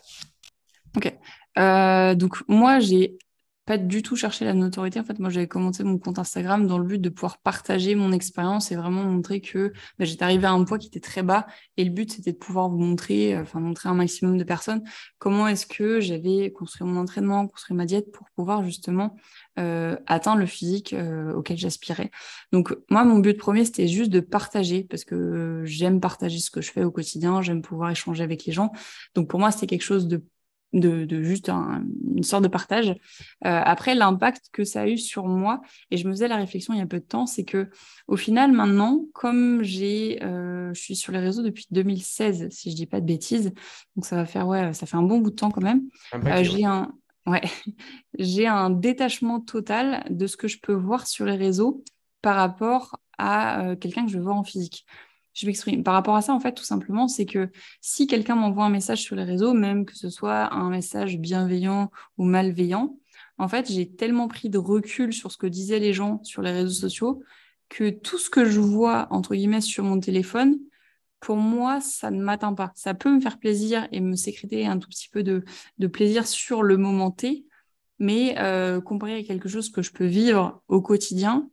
Ok. 0.97 1.13
Euh, 1.59 2.15
donc, 2.15 2.47
moi, 2.49 2.81
j'ai 2.81 3.17
pas 3.65 3.79
du 3.79 4.03
tout 4.03 4.17
cherché 4.17 4.45
la 4.45 4.53
notoriété. 4.53 5.01
En 5.01 5.05
fait, 5.05 5.19
moi, 5.19 5.31
j'avais 5.31 5.49
commencé 5.49 5.85
mon 5.85 5.99
compte 5.99 6.19
Instagram 6.19 6.67
dans 6.67 6.79
le 6.79 6.85
but 6.85 7.01
de 7.01 7.09
pouvoir 7.09 7.39
partager 7.39 7.95
mon 7.95 8.13
expérience 8.13 8.73
et 8.73 8.77
vraiment 8.77 9.03
montrer 9.05 9.41
que 9.41 9.73
bah, 9.99 10.05
j'étais 10.05 10.23
arrivée 10.23 10.47
à 10.47 10.53
un 10.53 10.65
poids 10.65 10.79
qui 10.79 10.89
était 10.89 11.01
très 11.01 11.23
bas. 11.23 11.47
Et 11.77 11.85
le 11.85 11.91
but, 11.91 12.13
c'était 12.13 12.33
de 12.33 12.39
pouvoir 12.39 12.69
vous 12.69 12.79
montrer, 12.79 13.35
euh, 13.35 13.43
enfin, 13.43 13.61
montrer 13.61 13.89
un 13.89 13.95
maximum 13.95 14.37
de 14.37 14.45
personnes 14.45 14.83
comment 15.25 15.49
est-ce 15.49 15.65
que 15.65 16.01
j'avais 16.01 16.53
construit 16.53 16.87
mon 16.87 17.01
entraînement, 17.01 17.47
construit 17.47 17.75
ma 17.75 17.87
diète 17.87 18.13
pour 18.13 18.29
pouvoir 18.37 18.63
justement 18.63 19.17
euh, 19.59 19.97
atteindre 20.07 20.39
le 20.39 20.45
physique 20.45 20.93
euh, 20.93 21.33
auquel 21.33 21.57
j'aspirais? 21.57 22.11
Donc, 22.53 22.77
moi, 22.91 23.05
mon 23.05 23.21
but 23.21 23.39
premier, 23.39 23.65
c'était 23.65 23.89
juste 23.89 24.11
de 24.11 24.21
partager 24.21 24.85
parce 24.85 25.05
que 25.05 25.63
j'aime 25.65 25.99
partager 25.99 26.41
ce 26.41 26.51
que 26.51 26.61
je 26.61 26.71
fais 26.71 26.85
au 26.85 26.91
quotidien, 26.91 27.41
j'aime 27.41 27.63
pouvoir 27.63 27.91
échanger 27.91 28.23
avec 28.23 28.45
les 28.45 28.53
gens. 28.53 28.71
Donc, 29.15 29.29
pour 29.29 29.41
moi, 29.41 29.51
c'était 29.51 29.67
quelque 29.67 29.83
chose 29.83 30.09
de 30.09 30.23
de, 30.75 31.23
juste 31.23 31.49
une 31.49 32.23
sorte 32.23 32.43
de 32.43 32.49
partage. 32.49 32.89
Euh, 32.91 32.95
après, 33.43 33.95
l'impact 33.95 34.49
que 34.53 34.65
ça 34.65 34.83
a 34.83 34.89
eu 34.89 34.99
sur 34.99 35.27
moi, 35.27 35.63
et 35.91 35.97
je 35.97 36.07
me 36.07 36.13
faisais 36.13 36.29
la 36.29 36.37
réflexion 36.37 36.75
il 36.75 36.79
y 36.79 36.83
a 36.83 36.87
peu 36.87 36.99
de 36.99 37.05
temps, 37.05 37.27
c'est 37.27 37.45
que 37.45 37.71
au 38.09 38.17
final, 38.17 38.53
maintenant, 38.53 39.05
comme 39.15 39.63
j'ai, 39.63 40.23
euh, 40.23 40.73
je 40.75 40.81
suis 40.81 40.97
sur 40.97 41.13
les 41.13 41.21
réseaux 41.21 41.43
depuis 41.43 41.67
2016, 41.71 42.49
si 42.51 42.71
je 42.71 42.77
dis 42.77 42.87
pas 42.87 43.01
de 43.01 43.07
bêtises, 43.07 43.53
donc 43.97 44.05
ça 44.05 44.17
va 44.17 44.27
faire, 44.27 44.47
ouais, 44.47 44.73
ça 44.73 44.87
fait 44.87 44.97
un 44.97 45.03
bon 45.03 45.19
bout 45.19 45.31
de 45.31 45.37
temps 45.37 45.51
quand 45.51 45.63
même. 45.63 45.83
Euh, 46.15 46.43
j'ai 46.43 46.65
un, 46.65 46.93
ouais, 47.27 47.43
j'ai 48.19 48.47
un 48.47 48.71
détachement 48.71 49.41
total 49.41 50.05
de 50.11 50.27
ce 50.27 50.37
que 50.37 50.49
je 50.49 50.59
peux 50.61 50.75
voir 50.75 51.07
sur 51.07 51.25
les 51.25 51.37
réseaux 51.37 51.85
par 52.21 52.37
rapport 52.37 52.99
à 53.17 53.77
quelqu'un 53.81 54.07
que 54.07 54.11
je 54.11 54.19
vois 54.19 54.35
en 54.35 54.43
physique 54.43 54.87
je 55.35 55.47
m'exprime. 55.47 55.83
Par 55.83 55.95
rapport 55.95 56.17
à 56.17 56.23
ça, 56.23 56.33
en 56.33 56.41
fait, 56.41 56.53
tout 56.53 56.65
simplement, 56.65 57.09
c'est 57.09 57.27
que 57.27 57.51
si 57.81 58.07
quelqu'un 58.07 58.37
m'envoie 58.37 58.65
un 58.65 58.71
message 58.71 59.03
sur 59.03 59.17
les 59.17 59.25
réseaux, 59.25 59.53
même 59.53 59.85
que 59.85 59.97
ce 59.97 60.09
soit 60.09 60.53
un 60.55 60.71
message 60.71 61.19
bienveillant 61.19 61.91
ou 62.19 62.25
malveillant, 62.25 62.97
en 63.39 63.49
fait, 63.49 63.71
j'ai 63.71 63.91
tellement 63.91 64.29
pris 64.29 64.49
de 64.49 64.59
recul 64.59 65.13
sur 65.13 65.33
ce 65.33 65.37
que 65.37 65.47
disaient 65.47 65.81
les 65.81 65.93
gens 65.93 66.23
sur 66.23 66.41
les 66.41 66.53
réseaux 66.53 66.89
sociaux 66.89 67.23
que 67.69 67.91
tout 67.91 68.19
ce 68.19 68.31
que 68.31 68.45
je 68.45 68.61
vois, 68.61 69.09
entre 69.11 69.35
guillemets, 69.35 69.61
sur 69.61 69.85
mon 69.85 69.99
téléphone, 69.99 70.59
pour 71.21 71.37
moi, 71.37 71.81
ça 71.81 72.11
ne 72.11 72.23
m'atteint 72.23 72.55
pas. 72.55 72.71
Ça 72.75 72.95
peut 72.95 73.11
me 73.11 73.21
faire 73.21 73.39
plaisir 73.39 73.89
et 73.93 74.01
me 74.01 74.15
sécréter 74.15 74.67
un 74.67 74.79
tout 74.79 74.89
petit 74.89 75.09
peu 75.09 75.23
de, 75.23 75.43
plaisir 75.89 76.27
sur 76.27 76.63
le 76.63 76.77
moment 76.77 77.11
T, 77.11 77.47
mais 77.99 78.37
euh, 78.39 78.81
comparé 78.81 79.17
à 79.17 79.23
quelque 79.23 79.49
chose 79.49 79.71
que 79.71 79.83
je 79.83 79.91
peux 79.91 80.05
vivre 80.05 80.63
au 80.69 80.83
quotidien, 80.83 81.49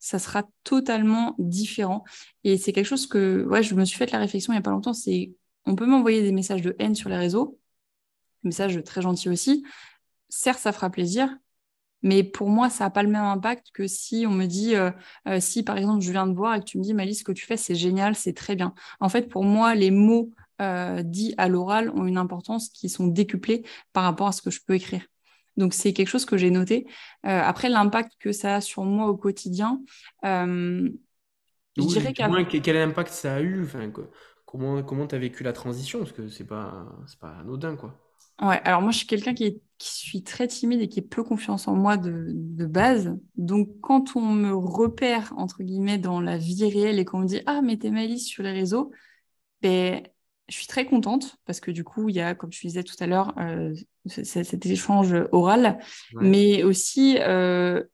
ça 0.00 0.18
sera 0.18 0.44
totalement 0.64 1.36
différent. 1.38 2.04
Et 2.44 2.58
c'est 2.58 2.72
quelque 2.72 2.86
chose 2.86 3.06
que, 3.06 3.44
ouais, 3.48 3.62
je 3.62 3.74
me 3.74 3.84
suis 3.84 3.98
fait 3.98 4.10
la 4.10 4.18
réflexion 4.18 4.52
il 4.52 4.56
n'y 4.56 4.60
a 4.60 4.62
pas 4.62 4.70
longtemps, 4.70 4.94
c'est 4.94 5.32
on 5.66 5.76
peut 5.76 5.86
m'envoyer 5.86 6.22
des 6.22 6.32
messages 6.32 6.62
de 6.62 6.74
haine 6.78 6.94
sur 6.94 7.10
les 7.10 7.16
réseaux, 7.18 7.58
des 8.42 8.48
messages 8.48 8.82
très 8.84 9.02
gentils 9.02 9.28
aussi. 9.28 9.64
Certes, 10.28 10.60
ça 10.60 10.72
fera 10.72 10.90
plaisir, 10.90 11.36
mais 12.02 12.24
pour 12.24 12.48
moi, 12.48 12.70
ça 12.70 12.84
n'a 12.84 12.90
pas 12.90 13.02
le 13.02 13.10
même 13.10 13.24
impact 13.24 13.68
que 13.72 13.86
si 13.86 14.24
on 14.26 14.32
me 14.32 14.46
dit, 14.46 14.74
euh, 14.74 14.90
euh, 15.28 15.38
si 15.40 15.62
par 15.62 15.76
exemple 15.76 16.02
je 16.02 16.10
viens 16.12 16.26
de 16.26 16.34
voir 16.34 16.54
et 16.54 16.60
que 16.60 16.64
tu 16.64 16.78
me 16.78 16.82
dis, 16.82 16.94
Malice, 16.94 17.20
ce 17.20 17.24
que 17.24 17.32
tu 17.32 17.44
fais, 17.44 17.56
c'est 17.56 17.74
génial, 17.74 18.14
c'est 18.14 18.32
très 18.32 18.56
bien. 18.56 18.74
En 19.00 19.08
fait, 19.08 19.28
pour 19.28 19.44
moi, 19.44 19.74
les 19.74 19.90
mots 19.90 20.32
euh, 20.60 21.02
dits 21.02 21.34
à 21.38 21.48
l'oral 21.48 21.90
ont 21.90 22.06
une 22.06 22.18
importance 22.18 22.68
qui 22.70 22.88
sont 22.88 23.06
décuplés 23.06 23.64
par 23.92 24.04
rapport 24.04 24.28
à 24.28 24.32
ce 24.32 24.42
que 24.42 24.50
je 24.50 24.60
peux 24.66 24.74
écrire. 24.74 25.02
Donc, 25.60 25.74
c'est 25.74 25.92
quelque 25.92 26.08
chose 26.08 26.24
que 26.24 26.36
j'ai 26.36 26.50
noté. 26.50 26.86
Euh, 27.26 27.40
après, 27.42 27.68
l'impact 27.68 28.14
que 28.18 28.32
ça 28.32 28.56
a 28.56 28.60
sur 28.60 28.84
moi 28.84 29.06
au 29.06 29.16
quotidien, 29.16 29.80
euh, 30.24 30.88
je 31.76 31.82
dirais 31.82 32.12
quel 32.12 32.76
impact 32.76 33.12
ça 33.12 33.36
a 33.36 33.40
eu? 33.40 33.62
Enfin, 33.62 33.90
Comment 34.44 34.82
comment 34.82 35.06
tu 35.06 35.14
as 35.14 35.18
vécu 35.18 35.44
la 35.44 35.52
transition? 35.52 36.00
Parce 36.00 36.10
que 36.10 36.26
c'est 36.28 36.46
pas, 36.46 36.84
pas 37.20 37.36
anodin, 37.40 37.76
quoi. 37.76 37.94
Ouais, 38.42 38.60
alors 38.64 38.82
moi, 38.82 38.90
je 38.90 38.98
suis 38.98 39.06
quelqu'un 39.06 39.32
qui, 39.32 39.60
qui 39.78 39.90
suis 39.92 40.24
très 40.24 40.48
timide 40.48 40.80
et 40.80 40.88
qui 40.88 40.98
a 40.98 41.02
peu 41.02 41.22
confiance 41.22 41.68
en 41.68 41.76
moi 41.76 41.96
de, 41.96 42.32
de, 42.32 42.66
base. 42.66 43.16
Donc, 43.36 43.68
quand 43.80 44.16
on 44.16 44.22
me 44.22 44.52
repère, 44.52 45.32
entre 45.36 45.62
guillemets, 45.62 45.98
dans 45.98 46.20
la 46.20 46.36
vie 46.36 46.68
réelle 46.68 46.98
et 46.98 47.04
qu'on 47.04 47.20
me 47.20 47.26
dit 47.26 47.42
«Ah, 47.46 47.60
mais 47.62 47.76
t'es 47.76 47.90
Malice 47.90 48.26
sur 48.26 48.42
les 48.42 48.50
réseaux 48.50 48.90
ben, 49.62 50.02
je 50.50 50.56
suis 50.56 50.66
très 50.66 50.84
contente 50.84 51.36
parce 51.46 51.60
que 51.60 51.70
du 51.70 51.84
coup, 51.84 52.08
il 52.08 52.16
y 52.16 52.20
a, 52.20 52.34
comme 52.34 52.52
je 52.52 52.60
disais 52.60 52.82
tout 52.82 52.96
à 52.98 53.06
l'heure, 53.06 53.32
euh, 53.38 53.72
cet 54.06 54.66
échange 54.66 55.14
oral, 55.30 55.78
mais 56.14 56.64
aussi 56.64 57.18
euh, 57.20 57.84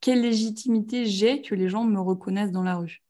quelle 0.00 0.22
légitimité 0.22 1.04
j'ai 1.04 1.42
que 1.42 1.54
les 1.54 1.68
gens 1.68 1.84
me 1.84 2.00
reconnaissent 2.00 2.50
dans 2.50 2.62
la 2.62 2.76
rue? 2.76 3.02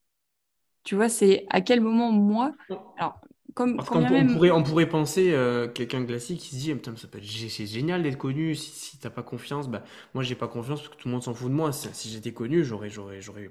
Tu 0.82 0.96
vois, 0.96 1.08
c'est 1.08 1.46
à 1.50 1.60
quel 1.60 1.80
moment 1.80 2.10
moi. 2.10 2.52
Alors, 2.96 3.20
comme, 3.54 3.78
on, 3.78 4.26
pourrait, 4.34 4.50
on 4.50 4.62
pourrait 4.62 4.88
penser, 4.88 5.32
euh, 5.32 5.68
quelqu'un 5.68 6.04
classique 6.04 6.40
qui 6.40 6.56
se 6.56 6.72
dit, 6.72 7.48
c'est 7.48 7.66
génial 7.66 8.02
d'être 8.02 8.18
connu, 8.18 8.54
si, 8.56 8.70
si 8.70 8.98
t'as 8.98 9.10
pas 9.10 9.22
confiance, 9.22 9.68
bah, 9.68 9.84
moi 10.14 10.22
j'ai 10.24 10.34
pas 10.34 10.48
confiance 10.48 10.80
parce 10.80 10.94
que 10.94 11.00
tout 11.00 11.08
le 11.08 11.12
monde 11.12 11.22
s'en 11.22 11.34
fout 11.34 11.50
de 11.50 11.54
moi. 11.54 11.72
Si, 11.72 12.08
j'étais 12.08 12.32
connu, 12.32 12.64
j'aurais 12.64 12.90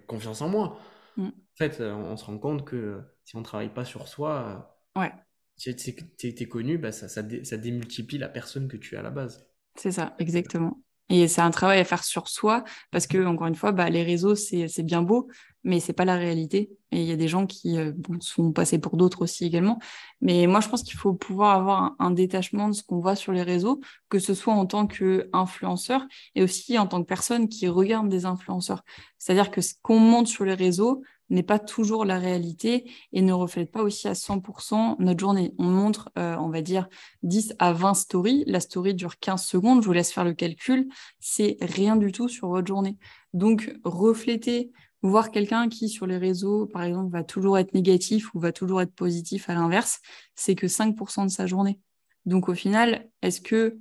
confiance 0.08 0.42
en 0.42 0.50
moi. 0.50 0.78
Mm. 1.18 1.28
En 1.28 1.58
fait, 1.58 1.82
on, 1.82 2.16
se 2.16 2.26
rend 2.26 2.38
compte 2.38 2.66
que 2.66 3.02
si 3.26 3.36
on 3.36 3.44
travaille 3.44 3.74
pas 3.74 3.86
sur 3.86 4.08
soi, 4.08 4.80
ouais. 4.96 5.12
si 5.56 5.76
tu 5.76 6.28
es, 6.28 6.48
connu, 6.48 6.78
bah, 6.78 6.92
ça, 6.92 7.10
ça, 7.10 7.24
démultiplie 7.24 8.18
la 8.18 8.30
personne 8.30 8.68
que 8.68 8.78
tu 8.78 8.96
es 8.96 8.98
à 8.98 9.02
la 9.02 9.10
base. 9.10 9.50
C'est 9.76 9.92
ça, 9.92 10.16
exactement. 10.20 10.82
Et 11.10 11.28
c'est 11.28 11.42
un 11.42 11.52
travail 11.52 11.80
à 11.80 11.86
faire 11.86 12.04
sur 12.04 12.28
soi 12.28 12.64
parce 12.92 13.08
que, 13.08 13.26
encore 13.26 13.48
une 13.48 13.56
fois, 13.56 13.72
bah, 13.72 13.90
les 13.90 14.04
réseaux, 14.04 14.36
c'est 14.36 14.84
bien 14.84 15.02
beau, 15.02 15.30
mais 15.64 15.80
c'est 15.80 15.94
pas 15.94 16.06
la 16.06 16.16
réalité. 16.16 16.70
Et 16.92 17.02
il 17.02 17.08
y 17.08 17.12
a 17.12 17.16
des 17.16 17.28
gens 17.28 17.46
qui 17.46 17.78
euh, 17.78 17.92
sont 18.20 18.52
passés 18.52 18.80
pour 18.80 18.98
d'autres 18.98 19.22
aussi 19.22 19.46
également. 19.46 19.80
Mais 20.22 20.48
moi, 20.48 20.60
je 20.60 20.70
pense 20.70 20.84
qu'il 20.84 20.98
faut 20.98 21.14
pouvoir 21.14 21.56
avoir 21.56 21.96
un, 22.00 22.12
détachement 22.12 22.70
de 22.70 22.74
ce 22.74 22.84
qu'on 22.84 23.00
voit 23.00 23.16
sur 23.16 23.32
les 23.34 23.44
réseaux, 23.44 23.82
que 24.10 24.20
ce 24.20 24.34
soit 24.34 24.54
en 24.54 24.66
tant 24.66 24.88
qu'influenceur 24.88 26.06
et 26.36 26.44
aussi 26.44 26.78
en 26.78 26.88
tant 26.88 27.02
que 27.02 27.08
personne 27.08 27.50
qui 27.50 27.68
regarde 27.68 28.10
des 28.10 28.26
influenceurs. 28.26 28.84
C'est-à-dire 29.18 29.52
que 29.52 29.62
ce 29.62 29.74
qu'on 29.82 30.00
monte 30.00 30.28
sur 30.28 30.46
les 30.46 30.54
réseaux, 30.54 31.04
n'est 31.30 31.44
pas 31.44 31.60
toujours 31.60 32.06
la 32.06 32.20
réalité 32.20 32.90
et 33.14 33.22
ne 33.22 33.34
reflète 33.34 33.72
pas 33.72 33.84
aussi 33.84 34.08
à 34.08 34.14
100% 34.14 34.96
notre 35.00 35.20
journée. 35.20 35.54
On 35.58 35.66
montre, 35.66 36.10
euh, 36.18 36.36
on 36.38 36.50
va 36.50 36.62
dire, 36.62 36.88
10 37.24 37.54
à 37.60 37.74
20 37.74 37.94
stories. 37.94 38.44
La 38.48 38.60
story 38.60 38.94
dure 38.94 39.20
15 39.20 39.44
secondes, 39.44 39.82
je 39.82 39.88
vous 39.88 39.94
laisse 39.94 40.12
faire 40.12 40.24
le 40.24 40.34
calcul. 40.34 40.88
C'est 41.20 41.58
rien 41.62 41.96
du 41.96 42.12
tout 42.12 42.30
sur 42.30 42.50
votre 42.50 42.68
journée. 42.68 42.98
Donc, 43.34 43.74
refléter, 43.84 44.72
voir 45.02 45.32
quelqu'un 45.32 45.70
qui, 45.70 45.90
sur 45.90 46.08
les 46.08 46.18
réseaux, 46.18 46.66
par 46.66 46.84
exemple, 46.84 47.12
va 47.12 47.24
toujours 47.24 47.58
être 47.58 47.74
négatif 47.74 48.34
ou 48.34 48.40
va 48.40 48.52
toujours 48.52 48.82
être 48.82 48.94
positif 48.94 49.50
à 49.50 49.54
l'inverse, 49.54 50.00
c'est 50.36 50.56
que 50.56 50.68
5% 50.68 51.26
de 51.26 51.32
sa 51.32 51.46
journée. 51.46 51.80
Donc, 52.26 52.50
au 52.50 52.56
final, 52.56 53.10
est-ce 53.22 53.42
que 53.42 53.78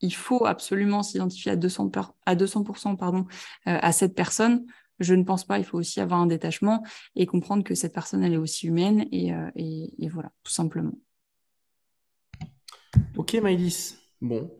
il 0.00 0.14
faut 0.14 0.44
absolument 0.44 1.02
s'identifier 1.02 1.52
à 1.52 1.56
200%, 1.56 2.14
à, 2.26 2.34
200% 2.34 2.96
pardon, 2.96 3.26
euh, 3.66 3.78
à 3.80 3.92
cette 3.92 4.14
personne 4.14 4.66
je 5.00 5.14
ne 5.14 5.24
pense 5.24 5.44
pas. 5.44 5.58
Il 5.58 5.64
faut 5.64 5.78
aussi 5.78 6.00
avoir 6.00 6.20
un 6.20 6.26
détachement 6.26 6.82
et 7.16 7.26
comprendre 7.26 7.64
que 7.64 7.74
cette 7.74 7.92
personne, 7.92 8.22
elle 8.22 8.34
est 8.34 8.38
aussi 8.38 8.66
humaine. 8.66 9.06
Et, 9.12 9.32
euh, 9.32 9.50
voilà, 10.10 10.30
tout 10.42 10.52
simplement. 10.52 10.92
Ok, 13.16 13.34
Maïlis. 13.34 13.96
Bon. 14.20 14.50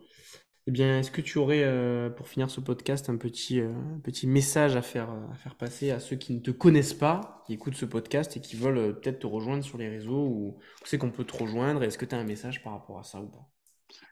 Eh 0.67 0.71
bien, 0.71 1.01
est-ce 1.01 1.11
que 1.11 1.21
tu 1.21 1.37
aurais, 1.37 1.63
euh, 1.63 2.09
pour 2.09 2.27
finir 2.27 2.49
ce 2.49 2.61
podcast, 2.61 3.11
un 3.11 3.19
petit, 3.19 3.61
euh, 3.61 3.75
petit 4.03 4.27
message 4.27 4.77
à 4.77 4.83
faire, 4.83 5.11
à 5.11 5.35
faire 5.35 5.57
passer 5.57 5.91
à 5.91 6.01
ceux 6.01 6.17
qui 6.17 6.33
ne 6.33 6.41
te 6.41 6.51
connaissent 6.51 6.95
pas, 6.95 7.43
qui 7.47 7.53
écoutent 7.53 7.75
ce 7.75 7.85
podcast 7.85 8.37
et 8.39 8.41
qui 8.41 8.57
veulent 8.57 8.99
peut-être 8.99 9.19
te 9.19 9.27
rejoindre 9.27 9.63
sur 9.63 9.77
les 9.77 9.91
réseaux 9.91 10.27
ou 10.27 10.59
c'est 10.85 10.97
qu'on 10.97 11.11
peut 11.11 11.25
te 11.25 11.37
rejoindre? 11.37 11.83
Est-ce 11.83 11.99
que 11.99 12.07
tu 12.07 12.15
as 12.15 12.19
un 12.19 12.25
message 12.25 12.63
par 12.63 12.73
rapport 12.73 12.99
à 12.99 13.03
ça 13.03 13.21
ou 13.21 13.27
pas? 13.27 13.47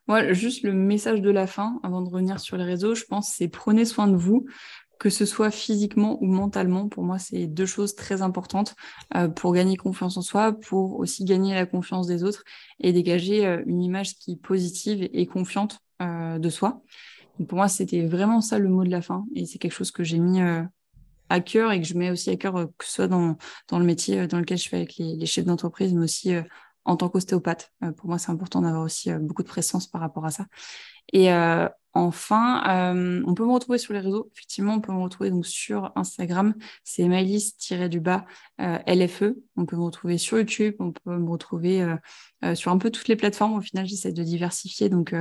Moi, 0.09 0.33
juste 0.33 0.65
le 0.65 0.73
message 0.73 1.21
de 1.21 1.31
la 1.31 1.47
fin, 1.47 1.81
avant 1.83 2.03
de 2.03 2.09
revenir 2.09 2.41
sur 2.41 2.57
les 2.57 2.65
réseaux, 2.65 2.95
je 2.95 3.05
pense, 3.05 3.33
c'est 3.37 3.49
prenez 3.49 3.85
soin 3.85 4.09
de 4.09 4.17
vous 4.17 4.47
que 5.03 5.11
ce 5.11 5.27
soit 5.27 5.51
physiquement 5.51 6.17
ou 6.23 6.27
mentalement. 6.27 6.89
Pour 6.89 7.03
moi, 7.03 7.19
c'est 7.19 7.49
deux 7.49 7.67
choses 7.67 7.97
très 7.97 8.23
importantes 8.23 8.77
euh, 9.17 9.27
pour 9.27 9.53
gagner 9.53 9.77
confiance 9.77 10.17
en 10.17 10.23
soi, 10.23 10.53
pour 10.53 11.01
aussi 11.01 11.25
gagner 11.25 11.55
la 11.55 11.67
confiance 11.67 12.07
des 12.07 12.23
autres 12.23 12.45
et 12.79 12.93
dégager 12.93 13.45
euh, 13.45 13.65
une 13.67 13.83
image 13.83 14.15
qui 14.15 14.35
est 14.35 14.41
positive 14.41 15.09
et 15.13 15.27
confiante 15.27 15.81
euh, 16.03 16.39
de 16.39 16.49
soi. 16.49 16.85
pour 17.49 17.59
moi, 17.59 17.67
c'était 17.67 18.07
vraiment 18.07 18.41
ça 18.41 18.61
le 18.61 18.69
mot 18.69 18.85
de 18.85 18.91
la 18.91 19.03
fin 19.03 19.25
et 19.35 19.45
c'est 19.45 19.59
quelque 19.59 19.75
chose 19.75 19.91
que 19.91 20.05
j'ai 20.05 20.21
mis 20.21 20.41
à 21.29 21.41
cœur 21.41 21.73
et 21.73 21.81
que 21.81 21.87
je 21.89 21.95
mets 21.95 22.13
aussi 22.13 22.31
à 22.31 22.37
cœur, 22.37 22.55
que 22.79 22.85
ce 22.85 22.93
soit 22.93 23.09
dans, 23.09 23.37
dans 23.67 23.81
le 23.81 23.85
métier 23.85 24.29
dans 24.29 24.39
lequel 24.39 24.59
je 24.59 24.69
fais 24.69 24.77
avec 24.77 24.95
les, 24.99 25.27
chefs 25.27 25.47
d'entreprise, 25.47 25.93
mais 25.95 26.05
aussi 26.05 26.33
en 26.85 26.97
tant 26.97 27.09
qu'ostéopathe. 27.09 27.73
pour 27.97 28.09
moi, 28.09 28.19
c'est 28.19 28.31
important 28.31 28.61
d'avoir 28.61 28.85
aussi 28.85 29.11
beaucoup 29.15 29.43
de 29.43 29.49
présence 29.49 29.89
par 29.89 30.01
rapport 30.01 30.27
à 30.27 30.31
ça. 30.31 30.47
Et 31.13 31.29
Enfin, 31.95 32.63
euh, 32.95 33.23
on 33.27 33.35
peut 33.35 33.45
me 33.45 33.53
retrouver 33.53 33.77
sur 33.77 33.93
les 33.93 34.01
réseaux. 34.01 34.31
Effectivement, 34.35 34.75
on 34.75 34.81
peut 34.81 34.93
me 34.93 35.03
retrouver 35.03 35.31
donc 35.31 35.45
sur 35.47 35.93
Instagram, 35.95 36.55
c'est 36.85 37.07
mylis-du-bas 37.07 38.25
euh, 38.63 38.79
LFE. 38.87 39.37
On 39.57 39.67
peut 39.67 39.77
me 39.77 39.83
retrouver 39.83 40.17
sur 40.17 40.39
YouTube, 40.39 40.75
on 40.79 40.93
peut 40.93 41.19
me 41.19 41.29
retrouver 41.29 41.83
euh, 41.83 42.55
sur 42.55 42.73
un 42.73 42.79
peu 42.79 42.91
toutes 42.91 43.09
les 43.09 43.17
plateformes. 43.17 43.53
Au 43.55 43.61
final, 43.61 43.87
j'essaie 43.87 44.13
de 44.13 44.23
diversifier. 44.23 44.89
Donc, 44.89 45.15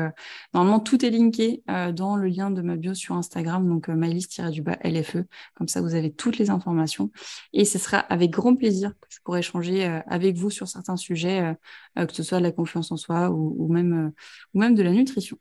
normalement, 0.54 0.80
tout 0.80 1.06
est 1.06 1.10
linké 1.10 1.64
dans 1.94 2.16
le 2.16 2.28
lien 2.28 2.52
de 2.52 2.62
ma 2.62 2.78
bio 2.78 2.94
sur 2.94 3.16
Instagram, 3.16 3.68
donc 3.68 3.90
mylis-du-bas 3.90 4.78
LFE. 4.84 5.26
Comme 5.56 5.68
ça, 5.68 5.82
vous 5.82 5.94
avez 5.94 6.14
toutes 6.14 6.38
les 6.38 6.50
informations. 6.50 7.12
Et 7.54 7.66
ce 7.66 7.80
sera 7.80 7.98
avec 8.00 8.32
grand 8.32 8.56
plaisir 8.56 8.92
que 9.02 9.08
je 9.10 9.20
pourrai 9.24 9.40
échanger 9.40 9.84
avec 10.08 10.38
vous 10.38 10.50
sur 10.50 10.68
certains 10.68 10.98
sujets, 10.98 11.56
que 11.96 12.14
ce 12.14 12.24
soit 12.24 12.40
de 12.40 12.44
la 12.44 12.52
confiance 12.52 12.92
en 12.92 12.98
soi 12.98 13.30
ou 13.30 13.68
même 13.72 14.14
de 14.54 14.84
la 14.84 14.92
nutrition. 14.92 15.38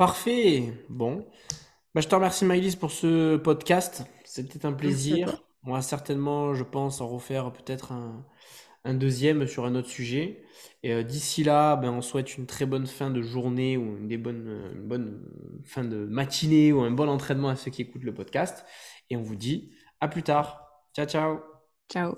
Parfait. 0.00 0.72
Bon. 0.88 1.26
Bah, 1.94 2.00
je 2.00 2.08
te 2.08 2.14
remercie, 2.14 2.46
Maïlis, 2.46 2.74
pour 2.74 2.90
ce 2.90 3.36
podcast. 3.36 4.06
C'était 4.24 4.64
un 4.64 4.72
plaisir. 4.72 5.44
On 5.62 5.74
va 5.74 5.82
certainement, 5.82 6.54
je 6.54 6.64
pense, 6.64 7.02
en 7.02 7.08
refaire 7.08 7.52
peut-être 7.52 7.92
un, 7.92 8.94
deuxième 8.94 9.46
sur 9.46 9.66
un 9.66 9.74
autre 9.74 9.90
sujet. 9.90 10.42
Et 10.82 10.94
euh, 10.94 11.02
d'ici 11.02 11.44
là, 11.44 11.76
ben, 11.76 11.90
on 11.90 12.00
souhaite 12.00 12.38
une 12.38 12.46
très 12.46 12.64
bonne 12.64 12.86
fin 12.86 13.10
de 13.10 13.20
journée 13.20 13.76
ou 13.76 13.98
une, 13.98 14.08
des 14.08 14.16
bonnes, 14.16 14.72
une 14.74 14.88
bonne 14.88 15.22
fin 15.66 15.84
de 15.84 16.06
matinée 16.06 16.72
ou 16.72 16.80
un 16.80 16.90
bon 16.90 17.10
entraînement 17.10 17.50
à 17.50 17.56
ceux 17.56 17.70
qui 17.70 17.82
écoutent 17.82 18.04
le 18.04 18.14
podcast. 18.14 18.64
Et 19.10 19.18
on 19.18 19.22
vous 19.22 19.36
dit 19.36 19.70
à 20.00 20.08
plus 20.08 20.22
tard. 20.22 20.64
Ciao, 20.96 21.04
ciao. 21.04 21.40
Ciao. 21.92 22.16